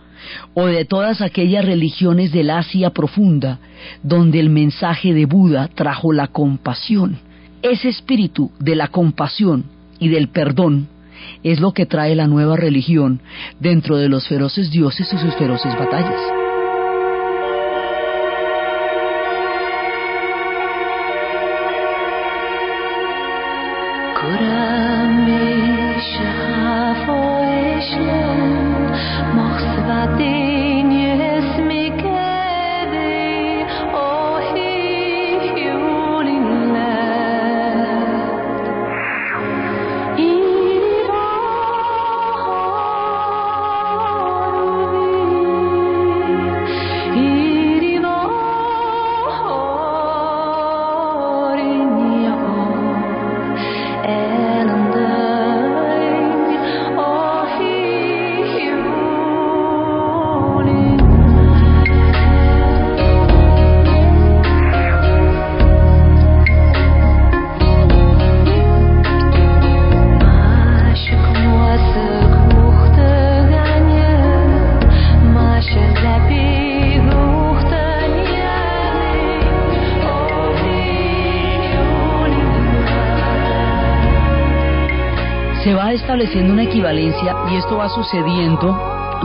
o 0.54 0.66
de 0.68 0.86
todas 0.86 1.22
aquellas 1.22 1.66
religiones 1.66 2.32
del 2.32 2.50
Asia 2.50 2.92
profunda, 2.92 3.60
donde 4.04 4.40
el 4.40 4.50
mensaje 4.50 5.14
de 5.14 5.26
Buda 5.26 5.70
trajo 5.74 6.14
la 6.14 6.28
compasión. 6.28 7.20
Ese 7.62 7.90
espíritu 7.90 8.52
de 8.60 8.76
la 8.76 8.88
compasión 8.88 9.66
y 10.00 10.10
del 10.10 10.30
perdón 10.30 10.88
es 11.44 11.60
lo 11.60 11.74
que 11.74 11.86
trae 11.86 12.16
la 12.16 12.28
nueva 12.28 12.56
religión 12.56 13.22
dentro 13.60 13.98
de 13.98 14.10
los 14.10 14.28
feroces 14.28 14.72
dioses 14.72 15.12
y 15.12 15.18
sus 15.18 15.36
feroces 15.36 15.74
batallas. 15.78 16.47
Estableciendo 85.68 86.54
una 86.54 86.64
equivalencia 86.64 87.36
y 87.52 87.56
esto 87.58 87.76
va 87.76 87.90
sucediendo 87.90 88.74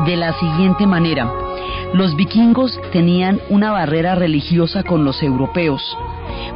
de 0.04 0.16
la 0.16 0.32
siguiente 0.40 0.86
manera. 0.88 1.30
Los 1.94 2.16
vikingos 2.16 2.80
tenían 2.90 3.40
una 3.48 3.70
barrera 3.70 4.16
religiosa 4.16 4.82
con 4.82 5.04
los 5.04 5.22
europeos 5.22 5.96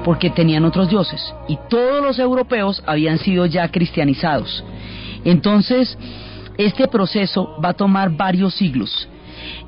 porque 0.05 0.31
tenían 0.31 0.65
otros 0.65 0.89
dioses 0.89 1.33
y 1.47 1.57
todos 1.71 2.03
los 2.03 2.19
europeos 2.19 2.83
habían 2.85 3.19
sido 3.19 3.47
ya 3.47 3.71
cristianizados. 3.71 4.65
Entonces, 5.25 5.97
este 6.59 6.89
proceso 6.89 7.57
va 7.65 7.69
a 7.71 7.75
tomar 7.75 8.11
varios 8.11 8.55
siglos. 8.55 9.09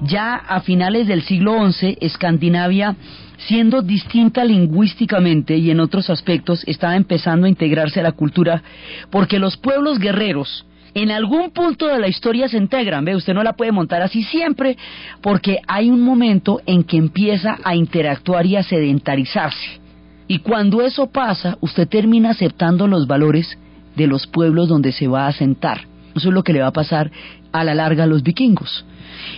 Ya 0.03 0.35
a 0.35 0.61
finales 0.61 1.07
del 1.07 1.23
siglo 1.23 1.71
XI, 1.71 1.97
Escandinavia, 2.01 2.97
siendo 3.39 3.83
distinta 3.83 4.45
lingüísticamente 4.45 5.57
y 5.57 5.71
en 5.71 5.81
otros 5.81 6.11
aspectos, 6.11 6.65
estaba 6.67 6.97
empezando 6.97 7.47
a 7.47 7.49
integrarse 7.49 8.01
a 8.01 8.03
la 8.03 8.13
cultura, 8.13 8.63
porque 9.11 9.39
los 9.39 9.57
pueblos 9.57 9.99
guerreros, 9.99 10.67
en 10.95 11.11
algún 11.11 11.51
punto 11.51 11.87
de 11.87 11.99
la 11.99 12.09
historia 12.09 12.49
se 12.49 12.57
integran, 12.57 13.05
ve, 13.05 13.15
usted 13.15 13.35
no 13.35 13.43
la 13.43 13.53
puede 13.53 13.73
montar 13.73 14.03
así 14.03 14.23
siempre, 14.23 14.77
porque 15.23 15.59
hay 15.69 15.91
un 15.91 16.01
momento 16.01 16.61
en 16.67 16.83
que 16.83 16.97
empieza 16.97 17.59
a 17.63 17.75
interactuar 17.77 18.47
y 18.47 18.57
a 18.57 18.63
sedentarizarse. 18.63 19.81
Y 20.27 20.41
cuando 20.41 20.83
eso 20.83 21.07
pasa, 21.11 21.57
usted 21.61 21.89
termina 21.89 22.31
aceptando 22.31 22.87
los 22.87 23.07
valores 23.07 23.57
de 23.97 24.07
los 24.07 24.27
pueblos 24.27 24.69
donde 24.69 24.93
se 24.93 25.09
va 25.09 25.25
a 25.25 25.29
asentar. 25.29 25.83
Eso 26.15 26.29
es 26.29 26.35
lo 26.35 26.43
que 26.43 26.53
le 26.53 26.61
va 26.61 26.69
a 26.69 26.73
pasar 26.73 27.11
a 27.53 27.65
la 27.65 27.75
larga 27.75 28.05
a 28.05 28.07
los 28.07 28.23
vikingos. 28.23 28.85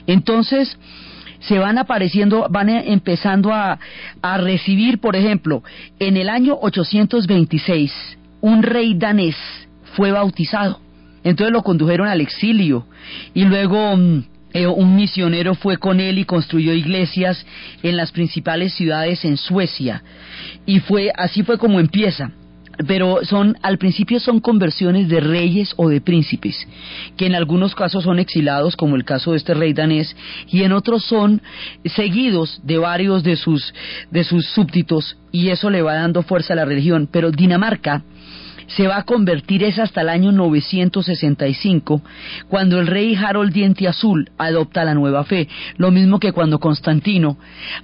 Entonces, 0.07 0.79
se 1.41 1.59
van 1.59 1.79
apareciendo, 1.79 2.47
van 2.51 2.69
empezando 2.69 3.53
a, 3.53 3.79
a 4.23 4.39
recibir, 4.39 5.01
por 5.01 5.17
ejemplo, 5.17 5.63
en 5.99 6.17
el 6.17 6.29
año 6.29 6.59
826, 6.61 7.93
un 8.41 8.63
rey 8.63 8.95
danés 8.95 9.37
fue 9.97 10.13
bautizado. 10.13 10.81
Entonces 11.25 11.53
lo 11.53 11.63
condujeron 11.63 12.09
al 12.09 12.21
exilio. 12.21 12.87
Y 13.35 13.45
luego 13.45 13.97
mm, 13.97 14.25
eh, 14.53 14.67
un 14.67 14.97
misionero 14.97 15.55
fue 15.55 15.77
con 15.77 16.01
él 16.01 16.19
y 16.19 16.25
construyó 16.25 16.73
iglesias 16.73 17.45
en 17.83 17.97
las 17.97 18.13
principales 18.13 18.75
ciudades 18.75 19.25
en 19.25 19.37
Suecia. 19.37 20.03
Y 20.67 20.81
fue 20.81 21.13
así 21.15 21.43
fue 21.43 21.59
como 21.59 21.81
empieza 21.81 22.33
pero 22.87 23.21
son 23.25 23.57
al 23.63 23.79
principio 23.79 24.21
son 24.21 24.41
conversiones 24.41 25.09
de 25.09 25.21
reyes 25.21 25.73
o 25.77 25.89
de 25.89 26.01
príncipes 26.01 26.67
que 27.17 27.27
en 27.27 27.35
algunos 27.35 27.75
casos 27.75 28.05
son 28.05 28.19
exilados 28.19 28.77
como 28.77 28.97
el 28.97 29.05
caso 29.05 29.33
de 29.33 29.39
este 29.39 29.55
rey 29.55 29.73
danés 29.73 30.17
y 30.49 30.63
en 30.63 30.73
otros 30.73 31.05
son 31.05 31.43
seguidos 31.85 32.61
de 32.65 32.79
varios 32.79 33.23
de 33.23 33.37
sus 33.37 33.75
de 34.11 34.25
sus 34.25 34.47
súbditos 34.47 35.17
y 35.33 35.49
eso 35.51 35.71
le 35.71 35.83
va 35.83 35.95
dando 35.95 36.23
fuerza 36.23 36.53
a 36.53 36.57
la 36.57 36.65
religión. 36.65 37.09
Pero 37.11 37.31
Dinamarca 37.31 38.03
se 38.77 38.87
va 38.87 38.99
a 38.99 39.03
convertir 39.05 39.65
es 39.65 39.79
hasta 39.79 40.03
el 40.03 40.09
año 40.09 40.33
965, 40.33 42.03
cuando 42.49 42.79
el 42.79 42.87
rey 42.87 43.15
Harold 43.15 43.53
Diente 43.53 43.89
Azul 43.89 44.31
adopta 44.39 44.85
la 44.85 44.95
nueva 44.95 45.25
fe, 45.25 45.49
lo 45.77 45.91
mismo 45.91 46.21
que 46.21 46.33
cuando 46.33 46.59
Constantino 46.59 47.37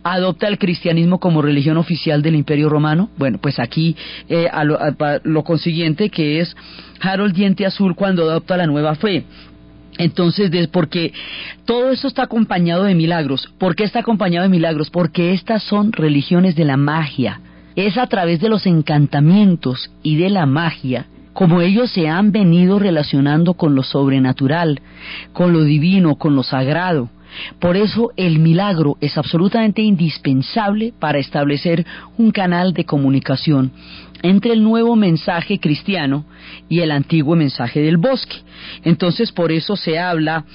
adopta 0.03 0.49
el 0.49 0.59
cristianismo 0.59 1.19
como 1.19 1.43
religión 1.43 1.77
oficial 1.77 2.23
del 2.23 2.37
Imperio 2.37 2.69
Romano. 2.69 3.11
Bueno, 3.17 3.39
pues 3.39 3.59
aquí 3.59 3.97
eh, 4.29 4.49
lo, 4.65 4.79
lo 5.25 5.45
consiguiente 5.45 6.11
que 6.11 6.41
es 6.41 6.57
Harold 7.01 7.35
Diente 7.35 7.67
Azul 7.67 7.95
cuando 7.95 8.23
adopta 8.23 8.57
la 8.57 8.67
nueva 8.67 8.95
fe. 8.95 9.25
Entonces, 9.99 10.51
porque 10.69 11.13
todo 11.65 11.91
esto 11.91 12.07
está 12.07 12.25
acompañado 12.25 12.85
de 12.85 12.95
milagros. 12.95 13.49
¿Por 13.59 13.75
qué 13.75 13.85
está 13.85 14.01
acompañado 14.01 14.43
de 14.43 14.51
milagros? 14.51 14.91
Porque 14.91 15.33
estas 15.33 15.63
son 15.63 15.93
religiones 15.93 16.55
de 16.55 16.65
la 16.65 16.77
magia 16.77 17.41
es 17.77 17.99
a 17.99 18.07
través 18.07 18.41
de 18.41 18.49
los 18.49 18.67
encantamientos 18.67 19.91
y 20.03 20.17
de 20.17 20.31
la 20.31 20.47
magia 20.47 21.07
como 21.37 21.61
ellos 21.61 21.91
se 21.91 22.09
han 22.09 22.33
venido 22.33 22.79
relacionando 22.79 23.53
con 23.53 23.75
lo 23.75 23.83
sobrenatural, 23.83 24.81
con 25.35 25.53
lo 25.53 25.65
divino, 25.65 26.17
con 26.17 26.35
lo 26.35 26.43
sagrado. 26.43 27.11
Por 27.59 27.77
eso 27.77 28.11
el 28.17 28.39
milagro 28.39 28.97
es 29.03 29.19
absolutamente 29.19 29.83
indispensable 29.83 30.95
para 30.99 31.19
establecer 31.19 31.85
un 32.17 32.31
canal 32.31 32.73
de 32.73 32.87
comunicación 32.87 33.71
entre 34.23 34.55
el 34.55 34.63
nuevo 34.63 34.97
mensaje 34.97 35.61
cristiano 35.61 36.25
y 36.71 36.81
el 36.81 36.91
antiguo 36.91 37.37
mensaje 37.37 37.81
del 37.81 37.99
bosque. 37.99 38.37
Entonces 38.83 39.31
por 39.31 39.53
eso 39.53 39.77
se 39.77 39.99
habla 39.99 40.47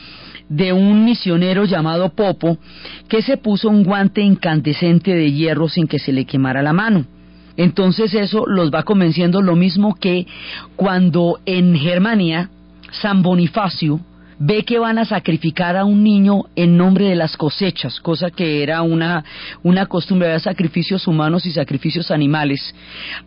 de 0.52 0.74
un 0.74 1.06
misionero 1.06 1.64
llamado 1.64 2.10
Popo 2.10 2.58
que 3.08 3.22
se 3.22 3.38
puso 3.38 3.70
un 3.70 3.84
guante 3.84 4.22
incandescente 4.22 5.16
de 5.16 5.32
hierro 5.32 5.70
sin 5.70 5.88
que 5.88 5.98
se 5.98 6.12
le 6.12 6.26
quemara 6.26 6.62
la 6.62 6.74
mano. 6.74 7.06
Entonces 7.56 8.14
eso 8.14 8.44
los 8.46 8.70
va 8.70 8.84
convenciendo 8.84 9.42
lo 9.42 9.56
mismo 9.56 9.96
que 9.96 10.28
cuando 10.76 11.40
en 11.46 11.74
Germania 11.76 12.50
San 12.92 13.22
Bonifacio 13.22 14.02
ve 14.40 14.66
que 14.66 14.78
van 14.78 14.98
a 14.98 15.06
sacrificar 15.06 15.78
a 15.78 15.86
un 15.86 16.04
niño 16.04 16.46
en 16.58 16.76
nombre 16.76 17.06
de 17.06 17.16
las 17.16 17.38
cosechas, 17.38 18.02
cosa 18.02 18.30
que 18.30 18.62
era 18.62 18.82
una, 18.82 19.24
una 19.64 19.86
costumbre 19.86 20.28
de 20.28 20.40
sacrificios 20.40 21.08
humanos 21.08 21.46
y 21.46 21.52
sacrificios 21.52 22.12
animales, 22.12 22.76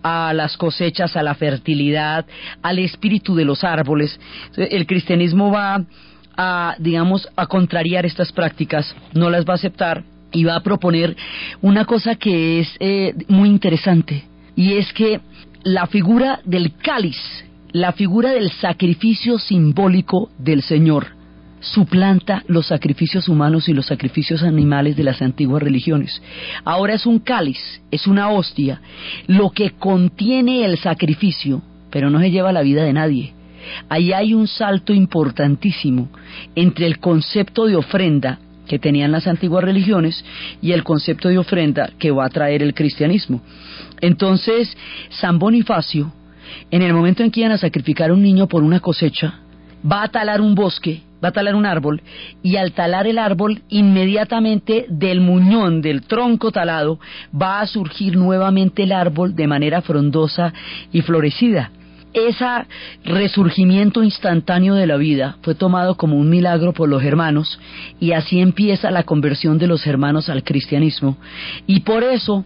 a 0.02 0.34
las 0.34 0.58
cosechas, 0.58 1.16
a 1.16 1.22
la 1.22 1.34
fertilidad, 1.34 2.26
al 2.60 2.80
espíritu 2.80 3.34
de 3.34 3.44
los 3.46 3.64
árboles. 3.64 4.18
El 4.56 4.86
cristianismo 4.86 5.50
va 5.50 5.84
a, 6.36 6.76
digamos, 6.78 7.28
a 7.36 7.46
contrariar 7.46 8.06
estas 8.06 8.32
prácticas, 8.32 8.94
no 9.12 9.30
las 9.30 9.44
va 9.44 9.52
a 9.52 9.56
aceptar 9.56 10.04
y 10.32 10.44
va 10.44 10.56
a 10.56 10.62
proponer 10.62 11.16
una 11.62 11.84
cosa 11.84 12.16
que 12.16 12.60
es 12.60 12.76
eh, 12.80 13.14
muy 13.28 13.48
interesante, 13.48 14.24
y 14.56 14.74
es 14.74 14.92
que 14.92 15.20
la 15.62 15.86
figura 15.86 16.40
del 16.44 16.72
cáliz, 16.76 17.18
la 17.72 17.92
figura 17.92 18.32
del 18.32 18.50
sacrificio 18.50 19.38
simbólico 19.38 20.30
del 20.38 20.62
Señor, 20.62 21.08
suplanta 21.60 22.44
los 22.46 22.66
sacrificios 22.66 23.28
humanos 23.28 23.68
y 23.68 23.72
los 23.72 23.86
sacrificios 23.86 24.42
animales 24.42 24.96
de 24.96 25.04
las 25.04 25.22
antiguas 25.22 25.62
religiones. 25.62 26.22
Ahora 26.64 26.94
es 26.94 27.06
un 27.06 27.18
cáliz, 27.18 27.58
es 27.90 28.06
una 28.06 28.28
hostia, 28.28 28.80
lo 29.26 29.50
que 29.50 29.70
contiene 29.70 30.64
el 30.64 30.78
sacrificio, 30.78 31.62
pero 31.90 32.10
no 32.10 32.20
se 32.20 32.30
lleva 32.30 32.52
la 32.52 32.62
vida 32.62 32.84
de 32.84 32.92
nadie. 32.92 33.33
Ahí 33.88 34.12
hay 34.12 34.34
un 34.34 34.46
salto 34.46 34.92
importantísimo 34.92 36.08
entre 36.54 36.86
el 36.86 36.98
concepto 36.98 37.66
de 37.66 37.76
ofrenda 37.76 38.38
que 38.66 38.78
tenían 38.78 39.12
las 39.12 39.26
antiguas 39.26 39.64
religiones 39.64 40.24
y 40.62 40.72
el 40.72 40.84
concepto 40.84 41.28
de 41.28 41.38
ofrenda 41.38 41.90
que 41.98 42.10
va 42.10 42.24
a 42.24 42.30
traer 42.30 42.62
el 42.62 42.74
cristianismo. 42.74 43.42
Entonces, 44.00 44.76
San 45.10 45.38
Bonifacio, 45.38 46.12
en 46.70 46.82
el 46.82 46.92
momento 46.92 47.22
en 47.22 47.30
que 47.30 47.40
iban 47.40 47.52
a 47.52 47.58
sacrificar 47.58 48.10
a 48.10 48.14
un 48.14 48.22
niño 48.22 48.48
por 48.48 48.62
una 48.62 48.80
cosecha, 48.80 49.40
va 49.90 50.02
a 50.02 50.08
talar 50.08 50.40
un 50.40 50.54
bosque, 50.54 51.02
va 51.22 51.28
a 51.28 51.32
talar 51.32 51.54
un 51.54 51.66
árbol, 51.66 52.02
y 52.42 52.56
al 52.56 52.72
talar 52.72 53.06
el 53.06 53.18
árbol, 53.18 53.62
inmediatamente 53.68 54.86
del 54.88 55.20
muñón, 55.20 55.82
del 55.82 56.02
tronco 56.02 56.50
talado, 56.50 56.98
va 57.40 57.60
a 57.60 57.66
surgir 57.66 58.16
nuevamente 58.16 58.84
el 58.84 58.92
árbol 58.92 59.34
de 59.34 59.46
manera 59.46 59.82
frondosa 59.82 60.52
y 60.92 61.02
florecida 61.02 61.70
ese 62.14 62.46
resurgimiento 63.04 64.02
instantáneo 64.02 64.74
de 64.74 64.86
la 64.86 64.96
vida 64.96 65.36
fue 65.42 65.54
tomado 65.54 65.96
como 65.96 66.16
un 66.16 66.30
milagro 66.30 66.72
por 66.72 66.88
los 66.88 67.02
hermanos 67.02 67.58
y 68.00 68.12
así 68.12 68.40
empieza 68.40 68.90
la 68.90 69.02
conversión 69.02 69.58
de 69.58 69.66
los 69.66 69.86
hermanos 69.86 70.28
al 70.28 70.44
cristianismo. 70.44 71.18
Y 71.66 71.80
por 71.80 72.04
eso, 72.04 72.44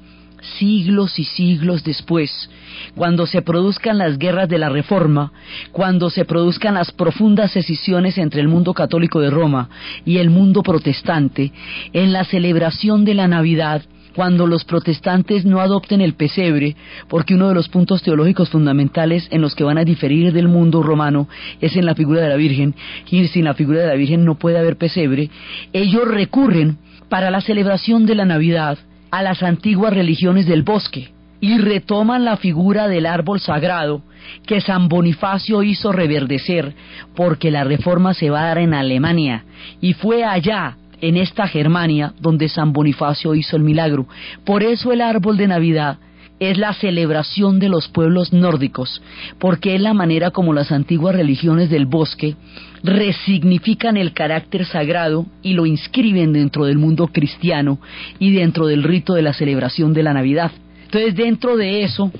siglos 0.59 1.19
y 1.19 1.25
siglos 1.25 1.85
después, 1.85 2.51
cuando 2.95 3.27
se 3.27 3.43
produzcan 3.43 3.99
las 3.99 4.19
guerras 4.19 4.49
de 4.49 4.59
la 4.59 4.71
Reforma, 4.71 5.33
cuando 5.73 6.11
se 6.11 6.25
produzcan 6.25 6.75
las 6.75 6.91
profundas 6.91 7.55
escisiones 7.55 8.19
entre 8.19 8.41
el 8.41 8.49
mundo 8.49 8.73
católico 8.73 9.21
de 9.21 9.31
Roma 9.31 9.69
y 10.05 10.19
el 10.19 10.31
mundo 10.31 10.62
protestante, 10.62 11.53
en 11.93 12.12
la 12.12 12.25
celebración 12.25 13.05
de 13.05 13.14
la 13.14 13.29
Navidad, 13.29 13.83
cuando 14.19 14.49
los 14.49 14.64
protestantes 14.64 15.45
no 15.45 15.61
adopten 15.61 16.01
el 16.01 16.14
pesebre, 16.14 16.75
porque 17.09 17.35
uno 17.35 17.47
de 17.51 17.55
los 17.55 17.69
puntos 17.69 18.03
teológicos 18.03 18.51
fundamentales 18.51 19.29
en 19.31 19.41
los 19.41 19.55
que 19.55 19.62
van 19.62 19.79
a 19.79 19.85
diferir 19.85 20.33
del 20.33 20.49
mundo 20.49 20.83
romano 20.83 21.29
es 21.61 21.77
en 21.77 21.87
la 21.87 21.95
figura 21.95 22.23
de 22.23 22.29
la 22.29 22.35
Virgen, 22.35 22.75
y 23.09 23.29
sin 23.29 23.45
la 23.45 23.55
figura 23.55 23.83
de 23.83 23.87
la 23.87 23.95
Virgen 23.95 24.25
no 24.25 24.35
puede 24.35 24.59
haber 24.59 24.77
pesebre, 24.77 25.31
ellos 25.73 26.09
recurren 26.09 26.79
para 27.09 27.31
la 27.31 27.41
celebración 27.41 28.07
de 28.07 28.16
la 28.16 28.25
Navidad 28.25 28.77
a 29.12 29.23
las 29.23 29.45
antiguas 29.45 29.93
religiones 29.93 30.47
del 30.47 30.64
bosque 30.64 31.12
y 31.41 31.57
retoman 31.59 32.25
la 32.25 32.39
figura 32.39 32.89
del 32.89 33.07
árbol 33.07 33.39
sagrado 33.39 34.03
que 34.45 34.61
San 34.61 34.89
Bonifacio 34.89 35.62
hizo 35.62 35.93
reverdecer 35.93 36.75
porque 37.14 37.53
la 37.53 37.62
reforma 37.62 38.14
se 38.14 38.31
va 38.31 38.41
a 38.41 38.47
dar 38.49 38.59
en 38.59 38.75
Alemania 38.75 39.45
y 39.81 39.93
fue 39.93 40.25
allá 40.25 40.77
en 41.01 41.16
esta 41.16 41.46
Germania 41.49 42.12
donde 42.20 42.49
San 42.49 42.72
Bonifacio 42.72 43.34
hizo 43.34 43.57
el 43.57 43.62
milagro. 43.62 44.07
Por 44.44 44.62
eso 44.62 44.92
el 44.92 45.01
árbol 45.01 45.36
de 45.36 45.49
Navidad 45.49 45.99
es 46.40 46.57
la 46.57 46.72
celebración 46.72 47.59
de 47.59 47.68
los 47.68 47.88
pueblos 47.88 48.32
nórdicos, 48.32 49.03
porque 49.38 49.74
es 49.74 49.80
la 49.80 49.94
manera 49.94 50.30
como 50.30 50.53
las 50.53 50.70
antiguas 50.70 51.14
religiones 51.14 51.70
del 51.70 51.86
bosque 51.86 52.36
resignifican 52.82 53.96
el 53.96 54.12
carácter 54.12 54.64
sagrado 54.64 55.26
y 55.42 55.55
lo 55.55 55.66
inscriben 55.66 56.32
dentro 56.32 56.64
del 56.64 56.78
mundo 56.78 57.09
cristiano 57.09 57.80
y 58.20 58.32
dentro 58.32 58.66
del 58.66 58.84
rito 58.84 59.14
de 59.14 59.22
la 59.22 59.32
celebración 59.32 59.92
de 59.92 60.05
la 60.05 60.14
Navidad. 60.14 60.53
Entonces, 60.84 61.16
dentro 61.16 61.57
de 61.57 61.82
eso, 61.82 62.11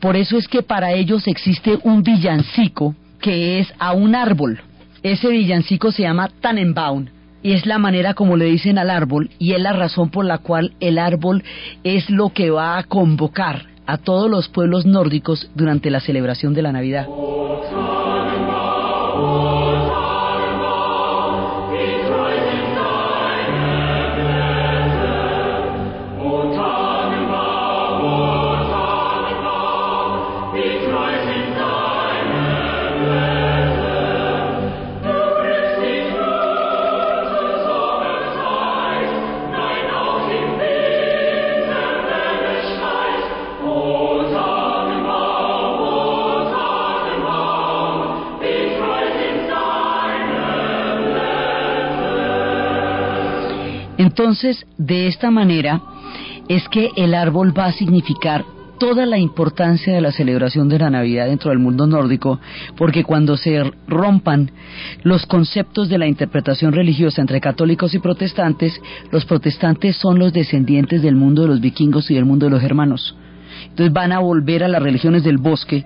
por 0.00 0.16
eso 0.16 0.38
es 0.38 0.48
que 0.48 0.62
para 0.62 0.92
ellos 0.92 1.26
existe 1.26 1.78
un 1.82 2.02
villancico 2.02 2.94
que 3.20 3.58
es 3.58 3.72
a 3.78 3.92
un 3.92 4.14
árbol. 4.14 4.60
Ese 5.02 5.28
villancico 5.28 5.92
se 5.92 6.02
llama 6.02 6.30
Tannenbaum 6.40 7.06
y 7.44 7.52
es 7.52 7.66
la 7.66 7.78
manera 7.78 8.14
como 8.14 8.36
le 8.36 8.46
dicen 8.46 8.78
al 8.78 8.90
árbol 8.90 9.30
y 9.38 9.52
es 9.52 9.60
la 9.60 9.74
razón 9.74 10.08
por 10.08 10.24
la 10.24 10.38
cual 10.38 10.72
el 10.80 10.98
árbol 10.98 11.44
es 11.84 12.08
lo 12.08 12.30
que 12.30 12.50
va 12.50 12.78
a 12.78 12.84
convocar 12.84 13.66
a 13.86 13.98
todos 13.98 14.30
los 14.30 14.48
pueblos 14.48 14.86
nórdicos 14.86 15.50
durante 15.54 15.90
la 15.90 16.00
celebración 16.00 16.54
de 16.54 16.62
la 16.62 16.72
Navidad. 16.72 17.06
Entonces, 54.04 54.66
de 54.76 55.06
esta 55.06 55.30
manera 55.30 55.80
es 56.46 56.68
que 56.68 56.90
el 56.94 57.14
árbol 57.14 57.58
va 57.58 57.64
a 57.64 57.72
significar 57.72 58.44
toda 58.78 59.06
la 59.06 59.16
importancia 59.16 59.94
de 59.94 60.02
la 60.02 60.12
celebración 60.12 60.68
de 60.68 60.78
la 60.78 60.90
Navidad 60.90 61.24
dentro 61.24 61.48
del 61.48 61.58
mundo 61.58 61.86
nórdico, 61.86 62.38
porque 62.76 63.02
cuando 63.02 63.38
se 63.38 63.62
rompan 63.88 64.50
los 65.04 65.24
conceptos 65.24 65.88
de 65.88 65.96
la 65.96 66.06
interpretación 66.06 66.74
religiosa 66.74 67.22
entre 67.22 67.40
católicos 67.40 67.94
y 67.94 67.98
protestantes, 67.98 68.78
los 69.10 69.24
protestantes 69.24 69.96
son 69.96 70.18
los 70.18 70.34
descendientes 70.34 71.00
del 71.00 71.16
mundo 71.16 71.40
de 71.40 71.48
los 71.48 71.62
vikingos 71.62 72.10
y 72.10 72.14
del 72.14 72.26
mundo 72.26 72.44
de 72.44 72.50
los 72.50 72.60
germanos. 72.60 73.16
Entonces 73.70 73.90
van 73.90 74.12
a 74.12 74.18
volver 74.18 74.64
a 74.64 74.68
las 74.68 74.82
religiones 74.82 75.24
del 75.24 75.38
bosque, 75.38 75.82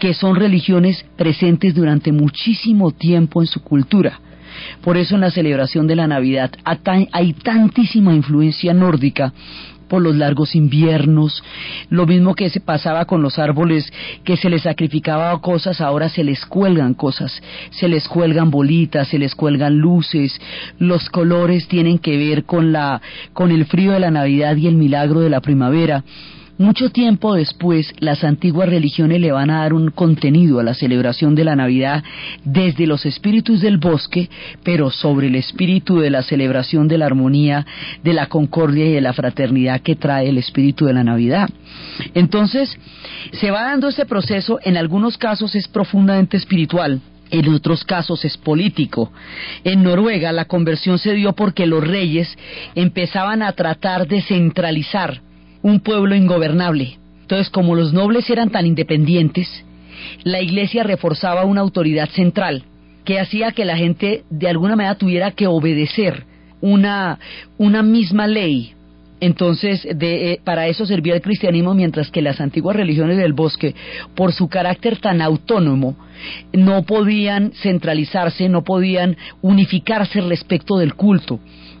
que 0.00 0.14
son 0.14 0.34
religiones 0.34 1.04
presentes 1.16 1.76
durante 1.76 2.10
muchísimo 2.10 2.90
tiempo 2.90 3.40
en 3.40 3.46
su 3.46 3.62
cultura. 3.62 4.18
Por 4.82 4.96
eso 4.96 5.14
en 5.14 5.22
la 5.22 5.30
celebración 5.30 5.86
de 5.86 5.96
la 5.96 6.06
Navidad 6.06 6.50
hay 7.12 7.32
tantísima 7.34 8.14
influencia 8.14 8.74
nórdica 8.74 9.32
por 9.92 10.00
los 10.00 10.16
largos 10.16 10.54
inviernos, 10.54 11.44
lo 11.90 12.06
mismo 12.06 12.34
que 12.34 12.48
se 12.48 12.60
pasaba 12.60 13.04
con 13.04 13.20
los 13.20 13.38
árboles, 13.38 13.92
que 14.24 14.38
se 14.38 14.48
les 14.48 14.62
sacrificaba 14.62 15.38
cosas, 15.42 15.82
ahora 15.82 16.08
se 16.08 16.24
les 16.24 16.46
cuelgan 16.46 16.94
cosas, 16.94 17.42
se 17.68 17.88
les 17.88 18.08
cuelgan 18.08 18.50
bolitas, 18.50 19.08
se 19.08 19.18
les 19.18 19.34
cuelgan 19.34 19.76
luces, 19.76 20.40
los 20.78 21.10
colores 21.10 21.68
tienen 21.68 21.98
que 21.98 22.16
ver 22.16 22.44
con 22.44 22.72
la, 22.72 23.02
con 23.34 23.50
el 23.50 23.66
frío 23.66 23.92
de 23.92 24.00
la 24.00 24.10
Navidad 24.10 24.56
y 24.56 24.66
el 24.66 24.76
milagro 24.76 25.20
de 25.20 25.28
la 25.28 25.42
primavera. 25.42 26.02
Mucho 26.62 26.90
tiempo 26.90 27.34
después, 27.34 27.92
las 27.98 28.22
antiguas 28.22 28.68
religiones 28.68 29.20
le 29.20 29.32
van 29.32 29.50
a 29.50 29.62
dar 29.62 29.72
un 29.72 29.90
contenido 29.90 30.60
a 30.60 30.62
la 30.62 30.74
celebración 30.74 31.34
de 31.34 31.42
la 31.42 31.56
Navidad 31.56 32.04
desde 32.44 32.86
los 32.86 33.04
espíritus 33.04 33.60
del 33.60 33.78
bosque, 33.78 34.30
pero 34.62 34.88
sobre 34.90 35.26
el 35.26 35.34
espíritu 35.34 35.98
de 35.98 36.10
la 36.10 36.22
celebración 36.22 36.86
de 36.86 36.98
la 36.98 37.06
armonía, 37.06 37.66
de 38.04 38.12
la 38.12 38.26
concordia 38.26 38.86
y 38.86 38.92
de 38.92 39.00
la 39.00 39.12
fraternidad 39.12 39.80
que 39.80 39.96
trae 39.96 40.28
el 40.28 40.38
espíritu 40.38 40.86
de 40.86 40.92
la 40.92 41.02
Navidad. 41.02 41.50
Entonces, 42.14 42.78
se 43.32 43.50
va 43.50 43.64
dando 43.64 43.88
ese 43.88 44.06
proceso, 44.06 44.60
en 44.62 44.76
algunos 44.76 45.18
casos 45.18 45.56
es 45.56 45.66
profundamente 45.66 46.36
espiritual, 46.36 47.00
en 47.32 47.48
otros 47.48 47.82
casos 47.82 48.24
es 48.24 48.36
político. 48.36 49.10
En 49.64 49.82
Noruega 49.82 50.30
la 50.30 50.44
conversión 50.44 51.00
se 51.00 51.12
dio 51.14 51.32
porque 51.32 51.66
los 51.66 51.82
reyes 51.82 52.38
empezaban 52.76 53.42
a 53.42 53.50
tratar 53.50 54.06
de 54.06 54.22
centralizar 54.22 55.22
un 55.62 55.80
pueblo 55.80 56.14
ingobernable. 56.14 56.98
Entonces, 57.22 57.50
como 57.50 57.74
los 57.74 57.92
nobles 57.92 58.28
eran 58.28 58.50
tan 58.50 58.66
independientes, 58.66 59.48
la 60.24 60.40
iglesia 60.40 60.82
reforzaba 60.82 61.44
una 61.44 61.60
autoridad 61.60 62.08
central 62.10 62.64
que 63.04 63.18
hacía 63.18 63.52
que 63.52 63.64
la 63.64 63.76
gente 63.76 64.24
de 64.30 64.48
alguna 64.48 64.76
manera 64.76 64.96
tuviera 64.96 65.30
que 65.32 65.46
obedecer 65.46 66.24
una, 66.60 67.18
una 67.58 67.82
misma 67.82 68.26
ley. 68.26 68.74
Entonces, 69.20 69.86
de, 69.94 70.32
eh, 70.32 70.40
para 70.42 70.66
eso 70.66 70.84
servía 70.84 71.14
el 71.14 71.22
cristianismo, 71.22 71.74
mientras 71.74 72.10
que 72.10 72.22
las 72.22 72.40
antiguas 72.40 72.74
religiones 72.74 73.18
del 73.18 73.32
bosque, 73.32 73.74
por 74.16 74.32
su 74.32 74.48
carácter 74.48 74.98
tan 74.98 75.22
autónomo, 75.22 75.96
no 76.52 76.82
podían 76.82 77.52
centralizarse, 77.52 78.48
no 78.48 78.62
podían 78.64 79.16
unificarse 79.40 80.20
respecto 80.22 80.76
del 80.76 80.94
culto. 80.94 81.38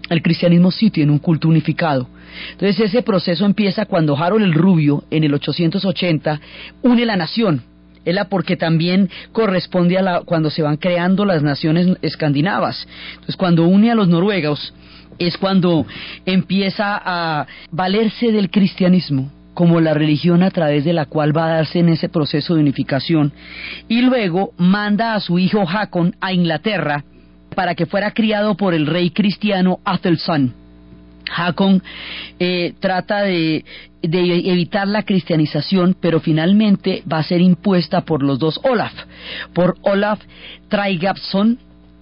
El 0.08 0.22
cristianismo 0.22 0.70
sí 0.70 0.90
tiene 0.90 1.10
un 1.10 1.18
culto 1.18 1.48
unificado. 1.48 2.08
Entonces 2.52 2.80
ese 2.80 3.02
proceso 3.02 3.46
empieza 3.46 3.86
cuando 3.86 4.16
Harold 4.16 4.44
el 4.44 4.54
Rubio, 4.54 5.04
en 5.10 5.24
el 5.24 5.34
880, 5.34 6.40
une 6.82 7.06
la 7.06 7.16
nación. 7.16 7.62
la 8.04 8.28
porque 8.28 8.56
también 8.56 9.08
corresponde 9.32 9.96
a 9.98 10.02
la, 10.02 10.20
cuando 10.22 10.50
se 10.50 10.62
van 10.62 10.76
creando 10.76 11.24
las 11.24 11.42
naciones 11.42 11.86
escandinavas. 12.02 12.86
Entonces 13.12 13.36
cuando 13.36 13.66
une 13.66 13.90
a 13.90 13.94
los 13.94 14.08
noruegos 14.08 14.74
es 15.18 15.36
cuando 15.36 15.86
empieza 16.26 17.00
a 17.04 17.46
valerse 17.70 18.32
del 18.32 18.50
cristianismo 18.50 19.30
como 19.54 19.80
la 19.80 19.94
religión 19.94 20.42
a 20.42 20.50
través 20.50 20.84
de 20.84 20.92
la 20.92 21.06
cual 21.06 21.36
va 21.36 21.46
a 21.46 21.54
darse 21.56 21.78
en 21.78 21.90
ese 21.90 22.08
proceso 22.08 22.54
de 22.54 22.60
unificación 22.60 23.32
y 23.88 24.00
luego 24.00 24.52
manda 24.56 25.14
a 25.14 25.20
su 25.20 25.38
hijo 25.38 25.64
Hakon 25.68 26.16
a 26.20 26.32
Inglaterra 26.32 27.04
para 27.54 27.74
que 27.74 27.86
fuera 27.86 28.12
criado 28.12 28.56
por 28.56 28.72
el 28.74 28.86
rey 28.86 29.10
cristiano 29.10 29.80
Athelstan 29.84 30.54
Hakon 31.34 31.82
eh, 32.38 32.74
trata 32.80 33.22
de, 33.22 33.64
evitar 34.02 34.88
la 34.88 35.04
cristianización, 35.04 35.96
pero 36.00 36.20
finalmente 36.20 37.02
va 37.10 37.18
a 37.18 37.22
ser 37.22 37.40
impuesta 37.40 38.02
por 38.02 38.22
los 38.22 38.38
dos 38.38 38.60
Olaf, 38.64 38.92
por 39.52 39.76
Olaf 39.82 40.20
Traigapson, 40.68 41.58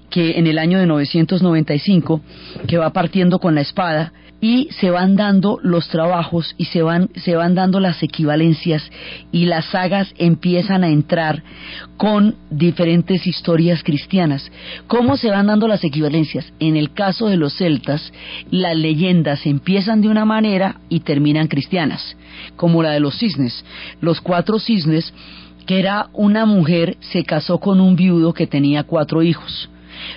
que 0.09 0.39
en 0.39 0.47
el 0.47 0.59
año 0.59 0.79
de 0.79 0.87
995, 0.87 2.21
que 2.67 2.79
va 2.79 2.93
partiendo 2.93 3.39
con 3.39 3.55
la 3.55 3.61
espada, 3.61 4.13
y 4.41 4.69
se 4.71 4.91
van 4.91 5.17
dando 5.17 5.59
los 5.63 5.89
trabajos 5.89 6.55
y 6.57 6.67
se 6.67 6.83
van, 6.83 7.11
se 7.15 7.37
van 7.37 7.55
dando 7.55 7.79
las 7.79 8.03
equivalencias 8.03 8.91
y 9.33 9.45
las 9.47 9.67
sagas 9.67 10.13
empiezan 10.17 10.83
a 10.83 10.89
entrar 10.89 11.43
con 11.97 12.37
diferentes 12.51 13.27
historias 13.27 13.83
cristianas. 13.83 14.51
¿Cómo 14.87 15.17
se 15.17 15.31
van 15.31 15.47
dando 15.47 15.69
las 15.69 15.85
equivalencias? 15.85 16.53
En 16.59 16.77
el 16.77 16.93
caso 16.93 17.29
de 17.29 17.37
los 17.37 17.55
celtas, 17.57 18.13
las 18.51 18.77
leyendas 18.77 19.45
empiezan 19.45 20.01
de 20.01 20.09
una 20.09 20.25
manera 20.25 20.81
y 20.89 21.01
terminan 21.01 21.49
cristianas, 21.49 22.17
como 22.57 22.83
la 22.83 22.93
de 22.93 23.01
los 23.01 23.19
cisnes. 23.19 23.65
Los 24.01 24.21
cuatro 24.21 24.59
cisnes, 24.59 25.13
que 25.67 25.79
era 25.79 26.09
una 26.15 26.47
mujer, 26.47 26.97
se 27.01 27.25
casó 27.25 27.59
con 27.59 27.81
un 27.81 27.95
viudo 27.97 28.33
que 28.33 28.47
tenía 28.47 28.85
cuatro 28.85 29.23
hijos. 29.23 29.69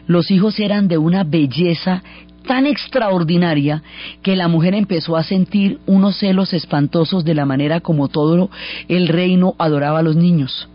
Los 0.08 0.32
hijos 0.32 0.60
eran 0.60 0.88
de 0.88 0.98
una 0.98 1.24
belleza 1.24 2.04
tan 2.44 2.66
extraordinaria 2.66 3.84
que 4.22 4.36
la 4.36 4.48
mujer 4.48 4.74
empezó 4.76 5.18
a 5.18 5.24
sentir 5.24 5.80
unos 5.86 6.18
celos 6.18 6.54
espantosos 6.54 7.26
de 7.26 7.36
la 7.36 7.46
manera 7.46 7.80
como 7.80 8.08
todo 8.08 8.50
el 8.88 9.08
reino 9.08 9.56
adoraba 9.58 10.00
a 10.00 10.04
los 10.04 10.16
niños. 10.16 10.70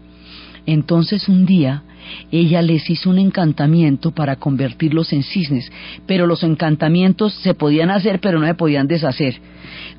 Entonces 0.66 1.28
un 1.28 1.46
día 1.46 1.82
ella 2.30 2.62
les 2.62 2.88
hizo 2.88 3.10
un 3.10 3.18
encantamiento 3.18 4.10
para 4.10 4.36
convertirlos 4.36 5.12
en 5.12 5.22
cisnes, 5.22 5.70
pero 6.06 6.26
los 6.26 6.42
encantamientos 6.42 7.34
se 7.34 7.54
podían 7.54 7.90
hacer 7.90 8.20
pero 8.20 8.38
no 8.38 8.46
se 8.46 8.54
podían 8.54 8.88
deshacer. 8.88 9.40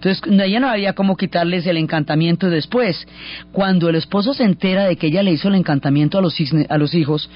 Entonces 0.01 0.21
ella 0.31 0.61
no 0.61 0.69
había 0.69 0.93
cómo 0.93 1.17
quitarles 1.17 1.67
el 1.67 1.75
encantamiento 1.75 2.49
después. 2.49 3.05
Cuando 3.51 3.89
el 3.89 3.95
esposo 3.95 4.33
se 4.33 4.45
entera 4.45 4.85
de 4.85 4.95
que 4.95 5.07
ella 5.07 5.23
le 5.23 5.33
hizo 5.33 5.49
el 5.49 5.55
encantamiento 5.55 6.17
a 6.17 6.21
los, 6.21 6.35
cisnes, 6.35 6.67
a 6.69 6.77
los 6.77 6.93
hijos, 6.93 7.29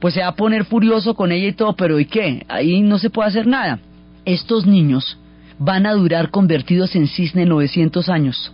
pues 0.00 0.14
se 0.14 0.20
va 0.20 0.28
a 0.28 0.36
poner 0.36 0.66
furioso 0.66 1.14
con 1.14 1.32
ella 1.32 1.48
y 1.48 1.52
todo, 1.52 1.74
pero 1.76 1.98
¿y 1.98 2.04
qué? 2.04 2.44
Ahí 2.48 2.82
no 2.82 2.98
se 2.98 3.08
puede 3.08 3.30
hacer 3.30 3.46
nada. 3.46 3.80
Estos 4.26 4.66
niños 4.66 5.16
van 5.58 5.86
a 5.86 5.94
durar 5.94 6.30
convertidos 6.30 6.94
en 6.94 7.06
cisne 7.06 7.46
900 7.46 8.10
años. 8.10 8.52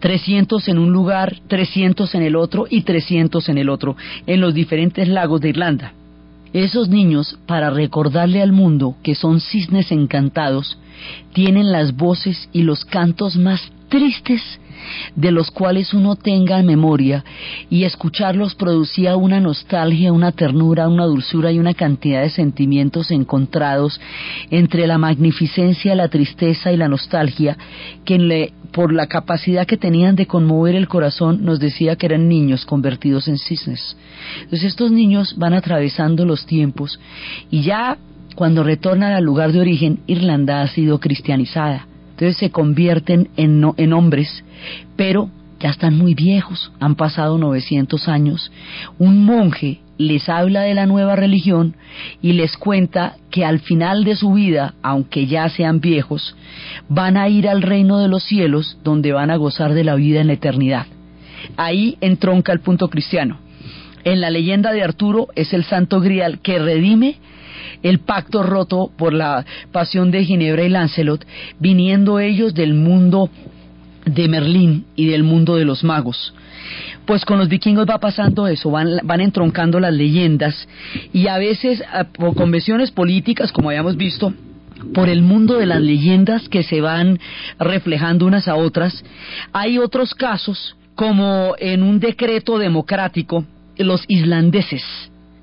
300 0.00 0.66
en 0.68 0.78
un 0.78 0.92
lugar, 0.92 1.36
300 1.46 2.14
en 2.16 2.22
el 2.22 2.34
otro 2.34 2.66
y 2.68 2.82
300 2.82 3.48
en 3.48 3.58
el 3.58 3.68
otro, 3.68 3.96
en 4.26 4.40
los 4.40 4.54
diferentes 4.54 5.06
lagos 5.06 5.40
de 5.40 5.50
Irlanda. 5.50 5.92
Esos 6.54 6.88
niños, 6.88 7.36
para 7.46 7.68
recordarle 7.70 8.40
al 8.40 8.52
mundo 8.52 8.94
que 9.02 9.16
son 9.16 9.40
cisnes 9.40 9.90
encantados, 9.90 10.78
tienen 11.32 11.72
las 11.72 11.96
voces 11.96 12.48
y 12.52 12.62
los 12.62 12.84
cantos 12.84 13.36
más 13.36 13.72
tristes 13.94 14.42
de 15.14 15.30
los 15.30 15.52
cuales 15.52 15.94
uno 15.94 16.16
tenga 16.16 16.60
memoria 16.64 17.24
y 17.70 17.84
escucharlos 17.84 18.56
producía 18.56 19.16
una 19.16 19.38
nostalgia, 19.38 20.12
una 20.12 20.32
ternura, 20.32 20.88
una 20.88 21.04
dulzura 21.04 21.52
y 21.52 21.60
una 21.60 21.74
cantidad 21.74 22.22
de 22.22 22.30
sentimientos 22.30 23.12
encontrados 23.12 24.00
entre 24.50 24.88
la 24.88 24.98
magnificencia, 24.98 25.94
la 25.94 26.08
tristeza 26.08 26.72
y 26.72 26.76
la 26.76 26.88
nostalgia 26.88 27.56
que 28.04 28.18
le, 28.18 28.52
por 28.72 28.92
la 28.92 29.06
capacidad 29.06 29.64
que 29.64 29.76
tenían 29.76 30.16
de 30.16 30.26
conmover 30.26 30.74
el 30.74 30.88
corazón 30.88 31.44
nos 31.44 31.60
decía 31.60 31.94
que 31.94 32.06
eran 32.06 32.28
niños 32.28 32.66
convertidos 32.66 33.28
en 33.28 33.38
cisnes. 33.38 33.96
Entonces 34.38 34.64
estos 34.64 34.90
niños 34.90 35.36
van 35.38 35.54
atravesando 35.54 36.24
los 36.24 36.46
tiempos 36.46 36.98
y 37.48 37.62
ya 37.62 37.96
cuando 38.34 38.64
retornan 38.64 39.12
al 39.12 39.22
lugar 39.22 39.52
de 39.52 39.60
origen, 39.60 40.00
Irlanda 40.08 40.62
ha 40.62 40.66
sido 40.66 40.98
cristianizada 40.98 41.86
entonces 42.24 42.40
se 42.40 42.50
convierten 42.50 43.28
en, 43.36 43.62
en 43.76 43.92
hombres, 43.92 44.44
pero 44.96 45.28
ya 45.60 45.68
están 45.68 45.98
muy 45.98 46.14
viejos, 46.14 46.72
han 46.80 46.94
pasado 46.94 47.36
900 47.36 48.08
años. 48.08 48.50
Un 48.98 49.24
monje 49.24 49.80
les 49.98 50.28
habla 50.30 50.62
de 50.62 50.74
la 50.74 50.86
nueva 50.86 51.16
religión 51.16 51.76
y 52.22 52.32
les 52.32 52.56
cuenta 52.56 53.16
que 53.30 53.44
al 53.44 53.60
final 53.60 54.04
de 54.04 54.16
su 54.16 54.32
vida, 54.32 54.74
aunque 54.82 55.26
ya 55.26 55.50
sean 55.50 55.80
viejos, 55.80 56.34
van 56.88 57.18
a 57.18 57.28
ir 57.28 57.46
al 57.46 57.60
reino 57.60 57.98
de 57.98 58.08
los 58.08 58.24
cielos 58.24 58.78
donde 58.82 59.12
van 59.12 59.30
a 59.30 59.36
gozar 59.36 59.74
de 59.74 59.84
la 59.84 59.94
vida 59.94 60.22
en 60.22 60.28
la 60.28 60.32
eternidad. 60.32 60.86
Ahí 61.58 61.98
entronca 62.00 62.52
el 62.52 62.60
punto 62.60 62.88
cristiano. 62.88 63.38
En 64.04 64.22
la 64.22 64.30
leyenda 64.30 64.72
de 64.72 64.82
Arturo 64.82 65.28
es 65.34 65.52
el 65.52 65.64
santo 65.64 66.00
grial 66.00 66.38
que 66.40 66.58
redime 66.58 67.18
el 67.82 68.00
pacto 68.00 68.42
roto 68.42 68.90
por 68.96 69.12
la 69.12 69.44
pasión 69.72 70.10
de 70.10 70.24
Ginebra 70.24 70.64
y 70.64 70.68
Lancelot, 70.68 71.26
viniendo 71.58 72.18
ellos 72.18 72.54
del 72.54 72.74
mundo 72.74 73.30
de 74.04 74.28
Merlín 74.28 74.86
y 74.96 75.06
del 75.06 75.22
mundo 75.22 75.56
de 75.56 75.64
los 75.64 75.84
magos. 75.84 76.34
Pues 77.06 77.24
con 77.24 77.38
los 77.38 77.48
vikingos 77.48 77.86
va 77.88 77.98
pasando 77.98 78.46
eso, 78.46 78.70
van, 78.70 78.98
van 79.02 79.20
entroncando 79.20 79.78
las 79.78 79.92
leyendas 79.92 80.66
y 81.12 81.26
a 81.26 81.36
veces 81.36 81.82
por 82.14 82.34
convenciones 82.34 82.90
políticas, 82.90 83.52
como 83.52 83.68
habíamos 83.68 83.96
visto, 83.96 84.32
por 84.92 85.08
el 85.08 85.22
mundo 85.22 85.58
de 85.58 85.66
las 85.66 85.80
leyendas 85.80 86.48
que 86.48 86.62
se 86.62 86.80
van 86.80 87.18
reflejando 87.58 88.26
unas 88.26 88.48
a 88.48 88.56
otras, 88.56 89.04
hay 89.52 89.78
otros 89.78 90.14
casos 90.14 90.76
como 90.94 91.54
en 91.58 91.82
un 91.82 92.00
decreto 92.00 92.58
democrático, 92.58 93.44
los 93.76 94.04
islandeses 94.08 94.82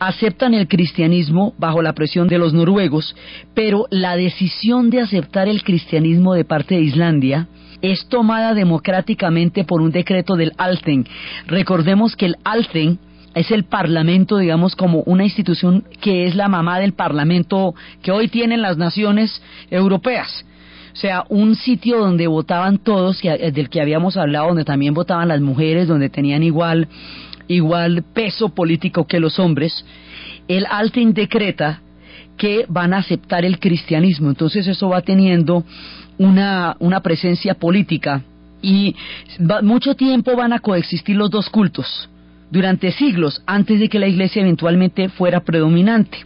aceptan 0.01 0.55
el 0.55 0.67
cristianismo 0.67 1.53
bajo 1.59 1.83
la 1.83 1.93
presión 1.93 2.27
de 2.27 2.39
los 2.39 2.55
noruegos, 2.55 3.15
pero 3.53 3.85
la 3.91 4.15
decisión 4.15 4.89
de 4.89 4.99
aceptar 4.99 5.47
el 5.47 5.63
cristianismo 5.63 6.33
de 6.33 6.43
parte 6.43 6.73
de 6.73 6.81
Islandia 6.81 7.47
es 7.83 8.07
tomada 8.07 8.55
democráticamente 8.55 9.63
por 9.63 9.79
un 9.79 9.91
decreto 9.91 10.35
del 10.35 10.53
Alten. 10.57 11.05
Recordemos 11.45 12.15
que 12.15 12.25
el 12.25 12.37
Alten 12.43 12.97
es 13.35 13.51
el 13.51 13.65
parlamento, 13.65 14.39
digamos, 14.39 14.75
como 14.75 15.01
una 15.01 15.23
institución 15.23 15.83
que 16.01 16.25
es 16.25 16.35
la 16.35 16.47
mamá 16.47 16.79
del 16.79 16.93
parlamento 16.93 17.75
que 18.01 18.11
hoy 18.11 18.27
tienen 18.27 18.63
las 18.63 18.77
naciones 18.77 19.39
europeas. 19.69 20.45
O 20.93 20.97
sea, 20.97 21.25
un 21.29 21.55
sitio 21.55 21.99
donde 21.99 22.25
votaban 22.25 22.79
todos, 22.79 23.21
del 23.21 23.69
que 23.69 23.81
habíamos 23.81 24.17
hablado, 24.17 24.47
donde 24.47 24.65
también 24.65 24.95
votaban 24.95 25.27
las 25.27 25.41
mujeres, 25.41 25.87
donde 25.87 26.09
tenían 26.09 26.41
igual 26.41 26.87
igual 27.53 28.03
peso 28.13 28.49
político 28.49 29.05
que 29.07 29.19
los 29.19 29.39
hombres, 29.39 29.85
el 30.47 30.65
Alten 30.69 31.13
decreta 31.13 31.81
que 32.37 32.65
van 32.67 32.93
a 32.93 32.99
aceptar 32.99 33.45
el 33.45 33.59
cristianismo. 33.59 34.29
Entonces 34.29 34.67
eso 34.67 34.89
va 34.89 35.01
teniendo 35.01 35.63
una, 36.17 36.75
una 36.79 37.01
presencia 37.01 37.53
política 37.53 38.23
y 38.61 38.95
mucho 39.63 39.95
tiempo 39.95 40.35
van 40.35 40.53
a 40.53 40.59
coexistir 40.59 41.15
los 41.15 41.29
dos 41.29 41.49
cultos 41.49 42.09
durante 42.51 42.91
siglos 42.91 43.41
antes 43.45 43.79
de 43.79 43.89
que 43.89 43.97
la 43.97 44.07
iglesia 44.07 44.41
eventualmente 44.41 45.09
fuera 45.09 45.39
predominante. 45.39 46.19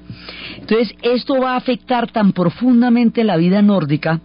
Entonces, 0.58 0.96
esto 1.04 1.40
va 1.40 1.54
a 1.54 1.58
afectar 1.58 2.12
tan 2.12 2.34
profundamente 2.34 3.24
la 3.24 3.38
vida 3.38 3.62
nórdica 3.62 4.20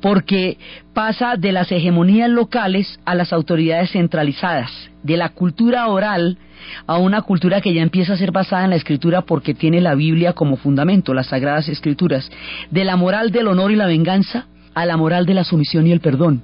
porque 0.00 0.58
pasa 0.92 1.36
de 1.36 1.52
las 1.52 1.70
hegemonías 1.72 2.30
locales 2.30 2.98
a 3.04 3.14
las 3.14 3.32
autoridades 3.32 3.92
centralizadas, 3.92 4.70
de 5.02 5.16
la 5.16 5.30
cultura 5.30 5.88
oral 5.88 6.38
a 6.86 6.98
una 6.98 7.22
cultura 7.22 7.60
que 7.60 7.74
ya 7.74 7.82
empieza 7.82 8.14
a 8.14 8.16
ser 8.16 8.32
basada 8.32 8.64
en 8.64 8.70
la 8.70 8.76
escritura 8.76 9.22
porque 9.22 9.54
tiene 9.54 9.80
la 9.80 9.94
Biblia 9.94 10.32
como 10.32 10.56
fundamento, 10.56 11.14
las 11.14 11.28
sagradas 11.28 11.68
escrituras, 11.68 12.30
de 12.70 12.84
la 12.84 12.96
moral 12.96 13.30
del 13.30 13.48
honor 13.48 13.70
y 13.72 13.76
la 13.76 13.86
venganza 13.86 14.46
a 14.74 14.86
la 14.86 14.96
moral 14.96 15.26
de 15.26 15.34
la 15.34 15.44
sumisión 15.44 15.86
y 15.86 15.92
el 15.92 16.00
perdón. 16.00 16.42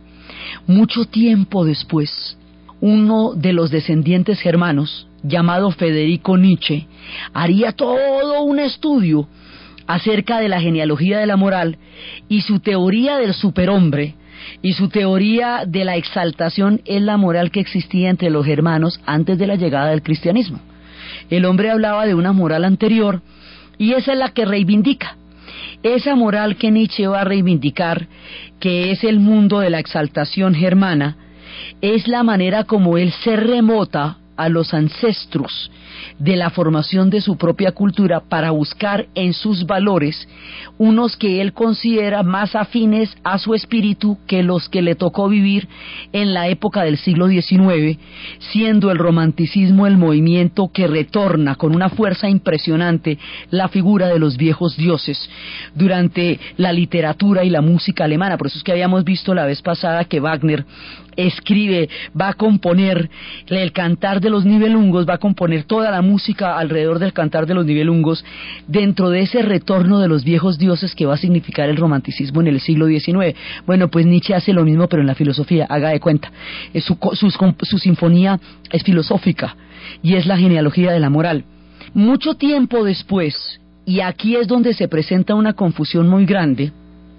Mucho 0.67 1.05
tiempo 1.05 1.65
después, 1.65 2.37
uno 2.81 3.35
de 3.35 3.53
los 3.53 3.71
descendientes 3.71 4.41
germanos, 4.41 5.09
llamado 5.23 5.71
Federico 5.71 6.37
Nietzsche, 6.37 6.87
haría 7.35 7.73
todo 7.73 8.43
un 8.43 8.59
estudio 8.59 9.29
acerca 9.91 10.39
de 10.39 10.49
la 10.49 10.61
genealogía 10.61 11.19
de 11.19 11.27
la 11.27 11.37
moral 11.37 11.77
y 12.29 12.43
su 12.43 12.61
teoría 12.61 13.17
del 13.17 13.35
superhombre 13.35 14.15
y 14.63 14.75
su 14.75 14.89
teoría 14.89 15.65
de 15.67 15.85
la 15.85 15.97
exaltación 15.97 16.81
es 16.85 17.03
la 17.03 17.17
moral 17.17 17.51
que 17.51 17.59
existía 17.59 18.09
entre 18.09 18.31
los 18.31 18.47
germanos 18.47 19.01
antes 19.05 19.37
de 19.37 19.49
la 19.49 19.57
llegada 19.57 19.91
del 19.91 20.03
cristianismo. 20.03 20.61
El 21.29 21.45
hombre 21.45 21.73
hablaba 21.73 22.07
de 22.07 22.15
una 22.15 22.33
moral 22.33 22.65
anterior 22.65 23.21
y 23.79 23.95
esa 23.95 24.13
es 24.13 24.19
la 24.19 24.29
que 24.29 24.45
reivindica. 24.45 25.17
Esa 25.83 26.15
moral 26.15 26.55
que 26.55 26.71
Nietzsche 26.71 27.09
va 27.09 27.23
a 27.23 27.25
reivindicar, 27.25 28.07
que 28.61 28.93
es 28.93 29.03
el 29.03 29.19
mundo 29.19 29.59
de 29.59 29.71
la 29.71 29.81
exaltación 29.81 30.55
germana, 30.55 31.17
es 31.81 32.07
la 32.07 32.23
manera 32.23 32.63
como 32.63 32.97
él 32.97 33.11
se 33.25 33.35
remota 33.35 34.19
a 34.41 34.49
los 34.49 34.73
ancestros 34.73 35.71
de 36.19 36.37
la 36.37 36.51
formación 36.51 37.11
de 37.11 37.21
su 37.21 37.37
propia 37.37 37.73
cultura 37.73 38.21
para 38.21 38.51
buscar 38.51 39.07
en 39.15 39.33
sus 39.33 39.67
valores 39.67 40.29
unos 40.79 41.17
que 41.17 41.41
él 41.41 41.53
considera 41.53 42.23
más 42.23 42.55
afines 42.55 43.15
a 43.23 43.39
su 43.39 43.55
espíritu 43.55 44.19
que 44.27 44.43
los 44.43 44.69
que 44.69 44.83
le 44.83 44.95
tocó 44.95 45.29
vivir 45.29 45.69
en 46.13 46.33
la 46.33 46.49
época 46.49 46.83
del 46.83 46.97
siglo 46.97 47.29
XIX, 47.29 47.99
siendo 48.39 48.91
el 48.91 48.99
romanticismo 48.99 49.87
el 49.87 49.97
movimiento 49.97 50.71
que 50.73 50.87
retorna 50.87 51.57
con 51.57 51.75
una 51.75 51.91
fuerza 51.91 52.29
impresionante 52.29 53.19
la 53.51 53.69
figura 53.69 54.09
de 54.09 54.19
los 54.19 54.37
viejos 54.37 54.77
dioses 54.77 55.29
durante 55.75 56.41
la 56.57 56.73
literatura 56.73 57.45
y 57.45 57.51
la 57.51 57.61
música 57.61 58.05
alemana. 58.05 58.39
Por 58.39 58.47
eso 58.47 58.59
es 58.59 58.65
que 58.65 58.73
habíamos 58.73 59.05
visto 59.05 59.35
la 59.35 59.47
vez 59.47 59.61
pasada 59.63 60.05
que 60.05 60.21
Wagner 60.21 60.65
escribe, 61.17 61.89
va 62.19 62.29
a 62.29 62.35
componer 62.35 63.11
el 63.47 63.73
cantar 63.73 64.21
de 64.21 64.31
los 64.31 64.45
nivelungos, 64.45 65.09
va 65.09 65.15
a 65.15 65.19
componer 65.19 65.65
toda 65.65 65.91
la 65.91 66.03
música 66.03 66.59
alrededor 66.59 66.99
del 66.99 67.13
cantar 67.13 67.47
de 67.47 67.55
los 67.55 67.67
nivelungos 67.67 68.25
dentro 68.67 69.11
de 69.11 69.21
ese 69.23 69.43
retorno 69.43 69.99
de 69.99 70.09
los 70.09 70.25
viejos 70.25 70.59
dioses 70.59 70.95
que 70.95 71.07
va 71.07 71.15
a 71.15 71.19
significar 71.19 71.69
el 71.69 71.77
romanticismo 71.77 72.41
en 72.41 72.49
el 72.49 72.61
siglo 72.61 72.87
XIX. 72.87 73.37
Bueno, 73.67 73.89
pues 73.89 74.07
Nietzsche 74.07 74.35
hace 74.35 74.53
lo 74.53 74.65
mismo 74.65 74.89
pero 74.89 75.03
en 75.03 75.07
la 75.07 75.15
filosofía, 75.15 75.67
haga 75.69 75.91
de 75.91 76.01
cuenta. 76.01 76.31
Su, 76.81 76.97
su 77.63 77.79
sinfonía 77.79 78.39
es 78.71 78.83
filosófica 78.83 79.57
y 80.03 80.15
es 80.15 80.27
la 80.27 80.37
genealogía 80.37 80.93
de 80.93 81.01
la 81.01 81.11
moral. 81.11 81.45
Mucho 81.95 82.35
tiempo 82.35 82.85
después, 82.85 83.61
y 83.85 84.01
aquí 84.01 84.37
es 84.37 84.47
donde 84.47 84.75
se 84.75 84.89
presenta 84.89 85.35
una 85.35 85.55
confusión 85.55 86.09
muy 86.09 86.27
grande, 86.27 86.73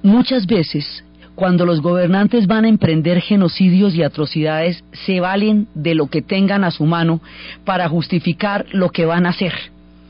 muchas 0.03 0.45
veces 0.45 1.03
cuando 1.41 1.65
los 1.65 1.81
gobernantes 1.81 2.45
van 2.45 2.65
a 2.65 2.69
emprender 2.69 3.19
genocidios 3.19 3.95
y 3.95 4.03
atrocidades, 4.03 4.83
se 4.91 5.19
valen 5.19 5.67
de 5.73 5.95
lo 5.95 6.05
que 6.05 6.21
tengan 6.21 6.63
a 6.63 6.69
su 6.69 6.85
mano 6.85 7.19
para 7.65 7.89
justificar 7.89 8.67
lo 8.73 8.91
que 8.91 9.07
van 9.07 9.25
a 9.25 9.29
hacer. 9.29 9.51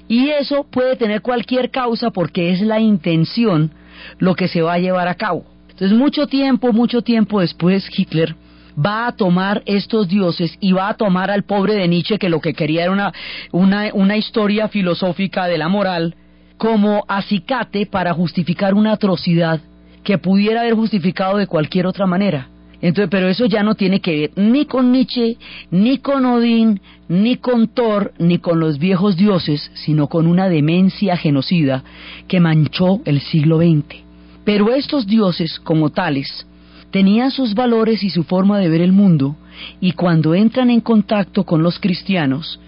Y 0.10 0.28
eso 0.32 0.66
puede 0.70 0.98
tener 0.98 1.22
cualquier 1.22 1.72
causa 1.72 2.12
porque 2.12 2.52
es 2.52 2.60
la 2.60 2.82
intención 2.82 3.72
lo 4.20 4.36
que 4.36 4.50
se 4.50 4.62
va 4.62 4.74
a 4.74 4.80
llevar 4.80 5.08
a 5.08 5.16
cabo. 5.16 5.46
Entonces, 5.70 5.98
mucho 5.98 6.28
tiempo, 6.28 6.74
mucho 6.74 7.02
tiempo 7.02 7.40
después, 7.40 7.88
Hitler 7.98 8.36
va 8.78 9.08
a 9.08 9.14
tomar 9.14 9.64
estos 9.66 10.10
dioses 10.10 10.58
y 10.60 10.74
va 10.74 10.90
a 10.90 10.96
tomar 10.96 11.32
al 11.32 11.44
pobre 11.44 11.76
de 11.76 11.88
Nietzsche, 11.88 12.20
que 12.20 12.28
lo 12.28 12.42
que 12.42 12.54
quería 12.54 12.84
era 12.84 12.92
una, 12.92 13.14
una, 13.54 13.90
una 13.94 14.18
historia 14.18 14.68
filosófica 14.68 15.48
de 15.48 15.58
la 15.58 15.70
moral, 15.70 16.14
como 16.58 17.06
acicate 17.08 17.86
para 17.86 18.14
justificar 18.14 18.74
una 18.74 18.92
atrocidad 18.92 19.62
que 20.04 20.18
pudiera 20.18 20.62
haber 20.62 20.74
justificado 20.74 21.38
de 21.38 21.48
cualquier 21.48 21.88
otra 21.88 22.06
manera. 22.06 22.48
Entonces, 22.82 23.10
pero 23.12 23.28
eso 23.28 23.46
ya 23.46 23.62
no 23.62 23.76
tiene 23.76 24.00
que 24.00 24.20
ver 24.20 24.32
ni 24.36 24.66
con 24.66 24.92
Nietzsche, 24.92 25.38
ni 25.70 26.00
con 26.00 26.26
Odín, 26.26 26.82
ni 27.08 27.38
con 27.38 27.68
Thor, 27.68 28.14
ni 28.18 28.40
con 28.40 28.60
los 28.60 28.80
viejos 28.80 29.18
dioses, 29.18 29.72
sino 29.76 30.08
con 30.08 30.26
una 30.26 30.50
demencia 30.50 31.16
genocida 31.16 31.84
que 32.28 32.40
manchó 32.40 33.02
el 33.06 33.22
siglo 33.22 33.60
XX. 33.60 33.98
Pero 34.44 34.74
estos 34.74 35.06
dioses, 35.06 35.60
como 35.60 35.92
tales, 35.92 36.48
tenían 36.90 37.30
sus 37.30 37.54
valores 37.54 38.04
y 38.04 38.10
su 38.10 38.24
forma 38.24 38.58
de 38.58 38.70
ver 38.70 38.82
el 38.82 38.92
mundo, 38.92 39.36
y 39.80 39.92
cuando 39.92 40.34
entran 40.34 40.72
en 40.72 40.82
contacto 40.82 41.44
con 41.44 41.62
los 41.62 41.80
cristianos, 41.80 42.60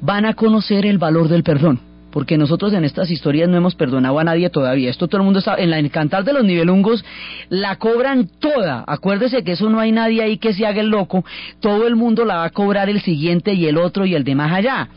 van 0.00 0.24
a 0.24 0.34
conocer 0.34 0.84
el 0.84 0.98
valor 0.98 1.28
del 1.28 1.44
perdón. 1.44 1.89
Porque 2.10 2.36
nosotros 2.38 2.72
en 2.72 2.84
estas 2.84 3.10
historias 3.10 3.48
no 3.48 3.56
hemos 3.56 3.74
perdonado 3.74 4.18
a 4.18 4.24
nadie 4.24 4.50
todavía. 4.50 4.90
Esto 4.90 5.08
todo 5.08 5.20
el 5.20 5.24
mundo 5.24 5.38
está, 5.38 5.56
en 5.56 5.70
la 5.70 5.78
en 5.78 5.88
cantar 5.88 6.24
de 6.24 6.32
los 6.32 6.44
nivelungos 6.44 7.04
la 7.48 7.76
cobran 7.76 8.28
toda. 8.38 8.84
Acuérdese 8.86 9.44
que 9.44 9.52
eso 9.52 9.70
no 9.70 9.80
hay 9.80 9.92
nadie 9.92 10.22
ahí 10.22 10.38
que 10.38 10.52
se 10.52 10.66
haga 10.66 10.80
el 10.80 10.88
loco. 10.88 11.24
Todo 11.60 11.86
el 11.86 11.96
mundo 11.96 12.24
la 12.24 12.36
va 12.36 12.44
a 12.44 12.50
cobrar 12.50 12.88
el 12.88 13.00
siguiente 13.00 13.54
y 13.54 13.66
el 13.66 13.78
otro 13.78 14.06
y 14.06 14.14
el 14.14 14.24
de 14.24 14.34
más 14.34 14.52
allá. 14.52 14.88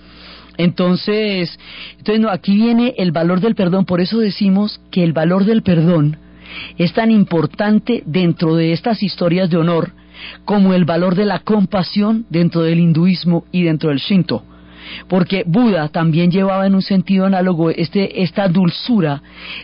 Entonces, 0.58 1.58
entonces 1.98 2.20
no, 2.20 2.30
aquí 2.30 2.56
viene 2.56 2.94
el 2.98 3.12
valor 3.12 3.40
del 3.40 3.56
perdón. 3.56 3.86
Por 3.86 4.02
eso 4.02 4.20
decimos 4.20 4.82
que 4.92 5.04
el 5.04 5.14
valor 5.14 5.46
del 5.46 5.64
perdón 5.64 6.18
es 6.78 6.94
tan 6.94 7.12
importante 7.12 8.04
dentro 8.06 8.56
de 8.56 8.74
estas 8.74 9.02
historias 9.02 9.50
de 9.50 9.58
honor 9.58 9.92
como 10.46 10.74
el 10.74 10.86
valor 10.86 11.16
de 11.16 11.26
la 11.26 11.40
compasión 11.40 12.26
dentro 12.30 12.62
del 12.62 12.80
hinduismo 12.80 13.46
y 13.52 13.64
dentro 13.64 13.90
del 13.90 14.00
shinto 14.00 14.44
porque 15.08 15.44
Buda 15.46 15.90
también 15.90 16.32
llevaba 16.32 16.68
en 16.68 16.76
un 16.76 16.82
sentido 16.82 17.26
análogo 17.26 17.70
este, 17.70 18.24
esta 18.24 18.48
dulzura 18.48 19.22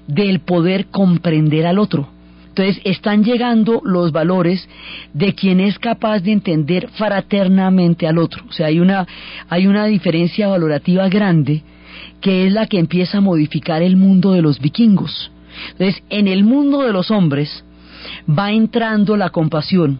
del 0.08 0.40
poder 0.40 0.88
comprender 0.88 1.66
al 1.66 1.80
otro. 1.80 2.10
Entonces 2.50 2.82
están 2.84 3.24
llegando 3.24 3.82
los 3.86 4.12
valores 4.12 4.68
de 5.14 5.34
quien 5.34 5.60
es 5.60 5.80
capaz 5.80 6.20
de 6.20 6.34
entender 6.34 6.90
fraternamente 6.90 8.06
al 8.08 8.18
otro. 8.18 8.44
O 8.50 8.52
sea, 8.52 8.68
hay 8.68 8.80
una, 8.80 9.08
hay 9.48 9.68
una 9.68 9.86
diferencia 9.86 10.48
valorativa 10.48 11.08
grande 11.08 11.64
que 12.22 12.46
es 12.46 12.52
la 12.52 12.68
que 12.68 12.80
empieza 12.80 13.20
a 13.20 13.22
modificar 13.22 13.82
el 13.82 13.96
mundo 13.96 14.34
de 14.34 14.42
los 14.42 14.60
vikingos. 14.60 15.32
Entonces, 15.72 16.04
en 16.10 16.28
el 16.28 16.44
mundo 16.44 16.82
de 16.82 16.92
los 16.92 17.12
hombres 17.12 17.64
va 18.28 18.52
entrando 18.52 19.16
la 19.16 19.30
compasión, 19.30 20.00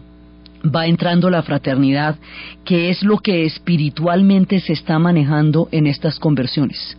va 0.64 0.86
entrando 0.86 1.30
la 1.30 1.42
fraternidad, 1.42 2.16
que 2.64 2.90
es 2.90 3.02
lo 3.02 3.18
que 3.18 3.44
espiritualmente 3.44 4.60
se 4.60 4.72
está 4.72 4.98
manejando 4.98 5.68
en 5.72 5.86
estas 5.86 6.18
conversiones. 6.18 6.96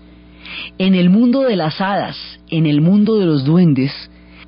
En 0.77 0.95
el 0.95 1.09
mundo 1.09 1.41
de 1.41 1.55
las 1.55 1.79
hadas, 1.79 2.17
en 2.49 2.65
el 2.65 2.81
mundo 2.81 3.17
de 3.17 3.25
los 3.25 3.45
duendes, 3.45 3.91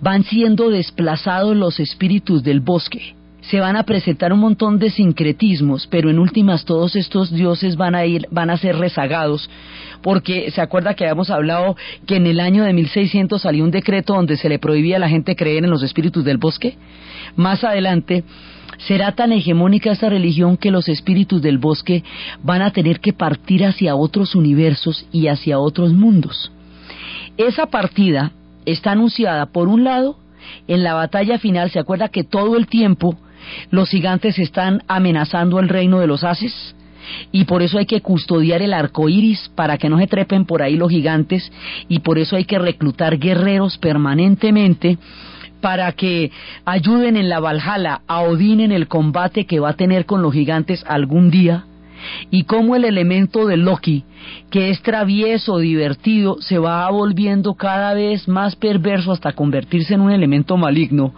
van 0.01 0.23
siendo 0.23 0.69
desplazados 0.69 1.55
los 1.55 1.79
espíritus 1.79 2.43
del 2.43 2.59
bosque. 2.59 3.15
Se 3.41 3.59
van 3.59 3.75
a 3.75 3.83
presentar 3.83 4.31
un 4.31 4.39
montón 4.39 4.79
de 4.79 4.89
sincretismos, 4.89 5.87
pero 5.87 6.09
en 6.09 6.19
últimas 6.19 6.63
todos 6.65 6.95
estos 6.95 7.31
dioses 7.31 7.75
van 7.75 7.93
a 7.93 8.05
ir, 8.05 8.27
van 8.31 8.49
a 8.49 8.57
ser 8.57 8.77
rezagados, 8.77 9.49
porque 10.01 10.49
se 10.51 10.61
acuerda 10.61 10.93
que 10.93 11.03
habíamos 11.03 11.29
hablado 11.29 11.75
que 12.05 12.15
en 12.15 12.27
el 12.27 12.39
año 12.39 12.63
de 12.63 12.73
1600 12.73 13.41
salió 13.41 13.63
un 13.63 13.71
decreto 13.71 14.13
donde 14.13 14.37
se 14.37 14.49
le 14.49 14.59
prohibía 14.59 14.95
a 14.97 14.99
la 14.99 15.09
gente 15.09 15.35
creer 15.35 15.65
en 15.65 15.69
los 15.69 15.83
espíritus 15.83 16.23
del 16.23 16.37
bosque. 16.37 16.77
Más 17.35 17.63
adelante 17.63 18.23
será 18.77 19.13
tan 19.13 19.31
hegemónica 19.31 19.91
esta 19.91 20.09
religión 20.09 20.57
que 20.57 20.71
los 20.71 20.89
espíritus 20.89 21.41
del 21.41 21.57
bosque 21.57 22.03
van 22.41 22.61
a 22.61 22.71
tener 22.71 22.99
que 22.99 23.13
partir 23.13 23.65
hacia 23.65 23.95
otros 23.95 24.35
universos 24.35 25.05
y 25.11 25.27
hacia 25.27 25.59
otros 25.59 25.93
mundos. 25.93 26.51
Esa 27.37 27.67
partida 27.67 28.31
está 28.65 28.91
anunciada, 28.91 29.47
por 29.47 29.67
un 29.67 29.83
lado, 29.83 30.17
en 30.67 30.83
la 30.83 30.93
batalla 30.93 31.39
final, 31.39 31.71
se 31.71 31.79
acuerda 31.79 32.09
que 32.09 32.23
todo 32.23 32.57
el 32.57 32.67
tiempo 32.67 33.17
los 33.71 33.89
gigantes 33.89 34.39
están 34.39 34.83
amenazando 34.87 35.59
el 35.59 35.69
reino 35.69 35.99
de 35.99 36.07
los 36.07 36.23
haces, 36.23 36.75
y 37.31 37.43
por 37.45 37.61
eso 37.61 37.77
hay 37.77 37.85
que 37.85 38.01
custodiar 38.01 38.61
el 38.61 38.73
arco 38.73 39.09
iris 39.09 39.51
para 39.55 39.77
que 39.77 39.89
no 39.89 39.97
se 39.97 40.07
trepen 40.07 40.45
por 40.45 40.61
ahí 40.61 40.77
los 40.77 40.89
gigantes, 40.89 41.51
y 41.89 41.99
por 41.99 42.17
eso 42.17 42.35
hay 42.35 42.45
que 42.45 42.59
reclutar 42.59 43.17
guerreros 43.17 43.77
permanentemente 43.77 44.97
para 45.63 45.93
que 45.93 46.29
ayuden 46.65 47.15
en 47.15 47.29
la 47.29 47.39
Valhalla 47.39 48.01
a 48.05 48.19
Odín 48.19 48.59
en 48.59 48.73
el 48.73 48.89
combate 48.89 49.45
que 49.45 49.61
va 49.61 49.69
a 49.69 49.77
tener 49.77 50.05
con 50.05 50.21
los 50.21 50.33
gigantes 50.33 50.83
algún 50.85 51.31
día, 51.31 51.63
y 52.29 52.43
cómo 52.43 52.75
el 52.75 52.83
elemento 52.83 53.47
de 53.47 53.55
Loki, 53.55 54.03
que 54.49 54.71
es 54.71 54.81
travieso, 54.81 55.59
divertido, 55.59 56.35
se 56.41 56.57
va 56.57 56.91
volviendo 56.91 57.53
cada 57.53 57.93
vez 57.93 58.27
más 58.27 58.57
perverso 58.57 59.13
hasta 59.13 59.31
convertirse 59.31 59.93
en 59.93 60.01
un 60.01 60.11
elemento 60.11 60.57
maligno 60.57 61.13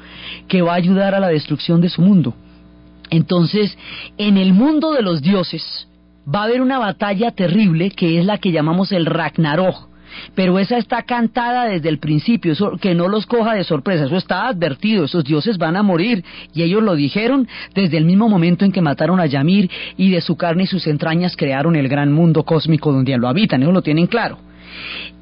que 0.48 0.62
va 0.62 0.74
a 0.74 0.76
ayudar 0.76 1.16
a 1.16 1.20
la 1.20 1.30
destrucción 1.30 1.82
de 1.82 1.90
su 1.90 2.04
mundo. 2.04 2.36
Entonces, 3.10 3.76
en 4.20 4.38
el 4.38 4.54
mundo 4.54 4.94
de 4.94 5.02
los 5.02 5.24
dioses 5.24 5.88
va 6.32 6.42
a 6.42 6.44
haber 6.44 6.62
una 6.62 6.78
batalla 6.78 7.32
terrible 7.32 7.90
que 7.90 8.20
es 8.20 8.26
la 8.28 8.38
que 8.38 8.52
llamamos 8.52 8.92
el 8.92 9.08
Ragnarok, 9.08 9.90
pero 10.34 10.60
esa 10.60 10.78
está 10.78 11.04
cantada 11.04 11.66
desde 11.66 11.90
el 11.90 12.00
principio, 12.00 12.54
eso, 12.54 12.78
que 12.80 12.96
no 12.96 13.08
los 13.08 13.26
coja 13.26 13.54
de 13.54 13.64
sorpresa, 13.64 14.06
eso 14.06 14.18
está 14.18 14.48
advertido, 14.48 15.06
esos 15.06 15.24
dioses 15.24 15.58
van 15.58 15.76
a 15.76 15.84
morir, 15.84 16.24
y 16.54 16.64
ellos 16.64 16.84
lo 16.84 16.96
dijeron 16.96 17.48
desde 17.74 17.98
el 17.98 18.06
mismo 18.06 18.30
momento 18.30 18.66
en 18.66 18.72
que 18.72 18.82
mataron 18.82 19.20
a 19.20 19.26
Yamir 19.26 19.70
y 19.98 20.12
de 20.12 20.22
su 20.22 20.36
carne 20.36 20.64
y 20.64 20.68
sus 20.68 20.88
entrañas 20.88 21.36
crearon 21.36 21.76
el 21.76 21.88
gran 21.88 22.12
mundo 22.12 22.44
cósmico 22.44 22.92
donde 22.92 23.18
lo 23.18 23.28
habitan, 23.28 23.62
ellos 23.62 23.74
lo 23.74 23.82
tienen 23.82 24.08
claro. 24.08 24.38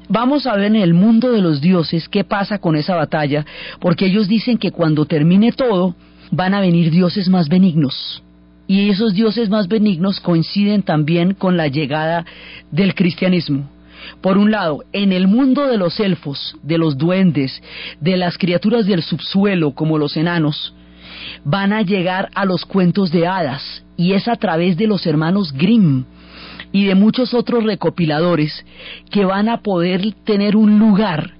Vamos 0.08 0.46
a 0.46 0.54
ver 0.56 0.66
en 0.66 0.76
el 0.76 0.92
mundo 0.92 1.32
de 1.32 1.40
los 1.40 1.60
dioses 1.60 2.08
qué 2.08 2.24
pasa 2.24 2.58
con 2.58 2.76
esa 2.76 2.94
batalla, 2.94 3.46
porque 3.80 4.06
ellos 4.06 4.28
dicen 4.28 4.58
que 4.58 4.70
cuando 4.70 5.06
termine 5.06 5.52
todo, 5.52 5.94
van 6.30 6.52
a 6.54 6.60
venir 6.60 6.90
dioses 6.90 7.28
más 7.28 7.48
benignos. 7.48 8.22
Y 8.66 8.90
esos 8.90 9.14
dioses 9.14 9.48
más 9.48 9.68
benignos 9.68 10.20
coinciden 10.20 10.82
también 10.82 11.34
con 11.34 11.56
la 11.56 11.68
llegada 11.68 12.24
del 12.70 12.94
cristianismo. 12.94 13.68
Por 14.20 14.38
un 14.38 14.50
lado, 14.50 14.84
en 14.92 15.12
el 15.12 15.28
mundo 15.28 15.66
de 15.66 15.76
los 15.76 16.00
elfos, 16.00 16.56
de 16.62 16.78
los 16.78 16.96
duendes, 16.96 17.62
de 18.00 18.16
las 18.16 18.38
criaturas 18.38 18.86
del 18.86 19.02
subsuelo 19.02 19.72
como 19.72 19.98
los 19.98 20.16
enanos, 20.16 20.74
van 21.44 21.72
a 21.72 21.82
llegar 21.82 22.30
a 22.34 22.44
los 22.44 22.64
cuentos 22.64 23.10
de 23.10 23.26
hadas 23.26 23.84
y 23.96 24.12
es 24.12 24.28
a 24.28 24.36
través 24.36 24.76
de 24.76 24.86
los 24.86 25.06
hermanos 25.06 25.52
Grimm 25.52 26.04
y 26.72 26.84
de 26.86 26.94
muchos 26.94 27.34
otros 27.34 27.64
recopiladores 27.64 28.64
que 29.10 29.24
van 29.24 29.48
a 29.48 29.62
poder 29.62 30.12
tener 30.24 30.56
un 30.56 30.78
lugar 30.78 31.34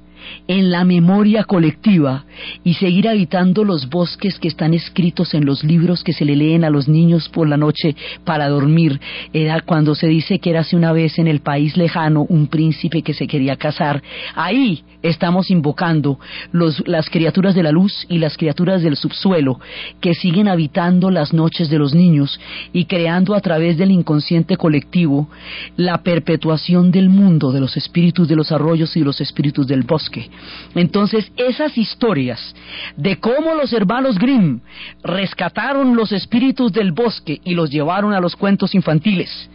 en 0.49 0.71
la 0.71 0.85
memoria 0.85 1.45
colectiva 1.45 2.25
y 2.63 2.75
seguir 2.75 3.09
habitando 3.09 3.65
los 3.65 3.89
bosques 3.89 4.39
que 4.39 4.49
están 4.49 4.75
escritos 4.75 5.35
en 5.35 5.45
los 5.45 5.65
libros 5.65 6.03
que 6.03 6.13
se 6.13 6.25
le 6.25 6.37
leen 6.37 6.65
a 6.65 6.71
los 6.71 6.89
niños 6.89 7.29
por 7.29 7.49
la 7.49 7.57
noche 7.57 7.97
para 8.25 8.49
dormir. 8.49 9.01
Era 9.33 9.61
cuando 9.61 9.95
se 9.95 10.07
dice 10.07 10.39
que 10.39 10.51
era 10.51 10.61
hace 10.61 10.77
una 10.77 10.93
vez 10.93 11.19
en 11.19 11.29
el 11.29 11.41
país 11.41 11.77
lejano 11.77 12.27
un 12.29 12.47
príncipe 12.47 13.03
que 13.03 13.15
se 13.15 13.27
quería 13.27 13.57
casar. 13.57 14.03
Ahí 14.35 14.83
estamos 15.05 15.51
invocando 15.51 16.19
las 16.53 17.11
criaturas 17.11 17.55
de 17.55 17.63
la 17.63 17.71
luz 17.71 18.07
y 18.09 18.19
las 18.19 18.37
criaturas 18.37 18.83
del 18.83 18.97
subsuelo 18.97 19.61
que 20.01 20.15
siguen 20.15 20.49
habitando 20.49 21.11
las 21.11 21.33
noches 21.33 21.69
de 21.69 21.79
los 21.79 21.95
niños 21.95 22.41
y 22.73 22.87
creando 22.87 23.35
a 23.35 23.41
través 23.41 23.77
del 23.77 23.91
inconsciente 23.91 24.57
colectivo 24.57 25.29
la 25.77 26.03
perpetuación 26.03 26.91
del 26.91 27.11
mundo 27.11 27.53
de 27.53 27.61
los 27.61 27.77
espíritus 27.77 28.29
de 28.29 28.37
los 28.37 28.51
arroyos 28.51 28.97
y 28.97 29.01
los 29.01 29.21
espíritus 29.21 29.67
del 29.67 29.83
bosque. 29.83 30.31
Entonces, 30.75 31.31
esas 31.37 31.77
historias 31.77 32.55
de 32.97 33.19
cómo 33.21 33.55
los 33.55 33.75
hermanos 33.75 34.19
Grimm 34.19 34.61
rescataron 35.03 35.95
los 35.97 36.13
espíritus 36.13 36.73
del 36.73 36.93
bosque 36.93 37.41
y 37.45 37.55
los 37.55 37.71
llevaron 37.71 38.15
a 38.15 38.21
los 38.21 38.37
cuentos 38.37 38.75
infantiles, 38.75 39.51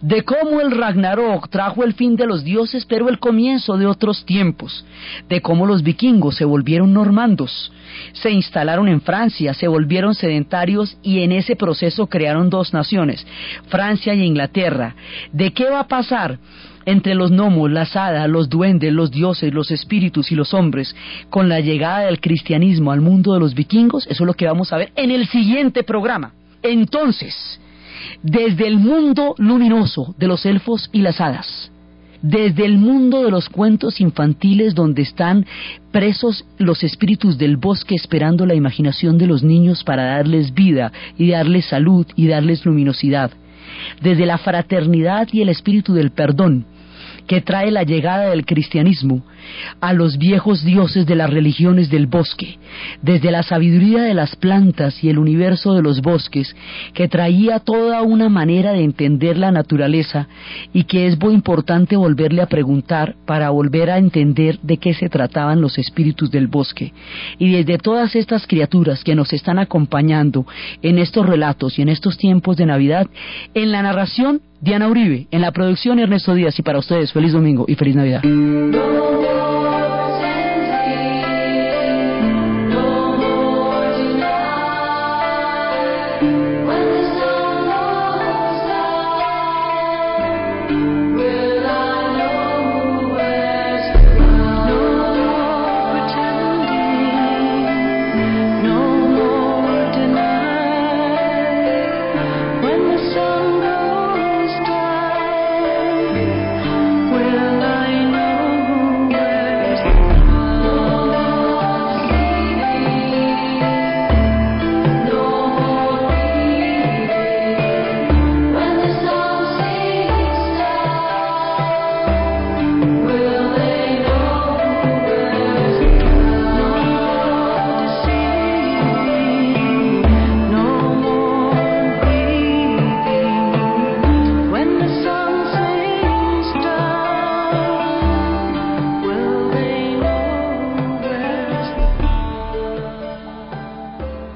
de 0.00 0.22
cómo 0.22 0.60
el 0.60 0.70
Ragnarok 0.70 1.48
trajo 1.48 1.84
el 1.84 1.94
fin 1.94 2.16
de 2.16 2.26
los 2.26 2.44
dioses, 2.44 2.84
pero 2.86 3.08
el 3.08 3.18
comienzo 3.18 3.76
de 3.76 3.86
otros 3.86 4.24
tiempos, 4.24 4.84
de 5.28 5.40
cómo 5.40 5.66
los 5.66 5.82
vikingos 5.82 6.36
se 6.36 6.44
volvieron 6.44 6.92
normandos, 6.92 7.72
se 8.12 8.30
instalaron 8.30 8.88
en 8.88 9.00
Francia, 9.00 9.54
se 9.54 9.68
volvieron 9.68 10.14
sedentarios 10.14 10.96
y 11.02 11.20
en 11.20 11.32
ese 11.32 11.56
proceso 11.56 12.06
crearon 12.06 12.50
dos 12.50 12.72
naciones, 12.72 13.26
Francia 13.68 14.14
y 14.14 14.22
Inglaterra. 14.22 14.94
¿De 15.32 15.52
qué 15.52 15.68
va 15.70 15.80
a 15.80 15.88
pasar? 15.88 16.38
entre 16.86 17.14
los 17.14 17.30
gnomos, 17.30 17.70
las 17.70 17.94
hadas, 17.94 18.28
los 18.28 18.48
duendes, 18.48 18.92
los 18.92 19.10
dioses, 19.10 19.52
los 19.52 19.70
espíritus 19.70 20.32
y 20.32 20.34
los 20.34 20.54
hombres, 20.54 20.94
con 21.28 21.48
la 21.48 21.60
llegada 21.60 22.00
del 22.00 22.20
cristianismo 22.20 22.90
al 22.90 23.00
mundo 23.00 23.34
de 23.34 23.40
los 23.40 23.54
vikingos, 23.54 24.06
eso 24.06 24.24
es 24.24 24.26
lo 24.26 24.34
que 24.34 24.46
vamos 24.46 24.72
a 24.72 24.78
ver 24.78 24.90
en 24.96 25.10
el 25.10 25.26
siguiente 25.28 25.82
programa. 25.84 26.32
Entonces, 26.62 27.60
desde 28.22 28.66
el 28.66 28.78
mundo 28.78 29.34
luminoso 29.38 30.14
de 30.18 30.26
los 30.26 30.44
elfos 30.46 30.88
y 30.92 31.02
las 31.02 31.20
hadas, 31.20 31.70
desde 32.22 32.66
el 32.66 32.78
mundo 32.78 33.22
de 33.24 33.30
los 33.30 33.48
cuentos 33.48 34.00
infantiles 34.00 34.74
donde 34.74 35.02
están 35.02 35.46
presos 35.90 36.44
los 36.58 36.82
espíritus 36.82 37.38
del 37.38 37.56
bosque 37.56 37.94
esperando 37.94 38.46
la 38.46 38.54
imaginación 38.54 39.18
de 39.18 39.26
los 39.26 39.42
niños 39.42 39.84
para 39.84 40.04
darles 40.04 40.52
vida 40.54 40.92
y 41.16 41.30
darles 41.30 41.66
salud 41.66 42.06
y 42.16 42.26
darles 42.26 42.64
luminosidad, 42.66 43.30
desde 44.02 44.26
la 44.26 44.38
fraternidad 44.38 45.28
y 45.32 45.42
el 45.42 45.48
espíritu 45.48 45.94
del 45.94 46.10
perdón, 46.10 46.66
que 47.26 47.40
trae 47.40 47.70
la 47.70 47.84
llegada 47.84 48.30
del 48.30 48.44
cristianismo 48.44 49.22
a 49.80 49.92
los 49.92 50.18
viejos 50.18 50.64
dioses 50.64 51.06
de 51.06 51.14
las 51.14 51.30
religiones 51.30 51.90
del 51.90 52.06
bosque, 52.06 52.58
desde 53.02 53.30
la 53.30 53.42
sabiduría 53.42 54.02
de 54.02 54.14
las 54.14 54.36
plantas 54.36 55.02
y 55.02 55.08
el 55.08 55.18
universo 55.18 55.74
de 55.74 55.82
los 55.82 56.00
bosques, 56.00 56.54
que 56.94 57.08
traía 57.08 57.58
toda 57.58 58.02
una 58.02 58.28
manera 58.28 58.72
de 58.72 58.84
entender 58.84 59.36
la 59.36 59.50
naturaleza 59.50 60.28
y 60.72 60.84
que 60.84 61.06
es 61.06 61.18
muy 61.18 61.34
importante 61.34 61.96
volverle 61.96 62.42
a 62.42 62.46
preguntar 62.46 63.14
para 63.26 63.50
volver 63.50 63.90
a 63.90 63.98
entender 63.98 64.58
de 64.62 64.78
qué 64.78 64.94
se 64.94 65.08
trataban 65.08 65.60
los 65.60 65.78
espíritus 65.78 66.30
del 66.30 66.46
bosque. 66.46 66.92
Y 67.38 67.50
desde 67.50 67.78
todas 67.78 68.14
estas 68.16 68.46
criaturas 68.46 69.04
que 69.04 69.14
nos 69.14 69.32
están 69.32 69.58
acompañando 69.58 70.46
en 70.82 70.98
estos 70.98 71.26
relatos 71.26 71.78
y 71.78 71.82
en 71.82 71.88
estos 71.88 72.16
tiempos 72.16 72.56
de 72.56 72.66
Navidad, 72.66 73.06
en 73.54 73.72
la 73.72 73.82
narración 73.82 74.40
Diana 74.60 74.88
Uribe, 74.88 75.26
en 75.30 75.40
la 75.40 75.52
producción 75.52 75.98
Ernesto 75.98 76.34
Díaz 76.34 76.58
y 76.58 76.62
para 76.62 76.78
ustedes 76.78 77.12
feliz 77.12 77.32
domingo 77.32 77.64
y 77.66 77.74
feliz 77.74 77.96
Navidad. 77.96 78.22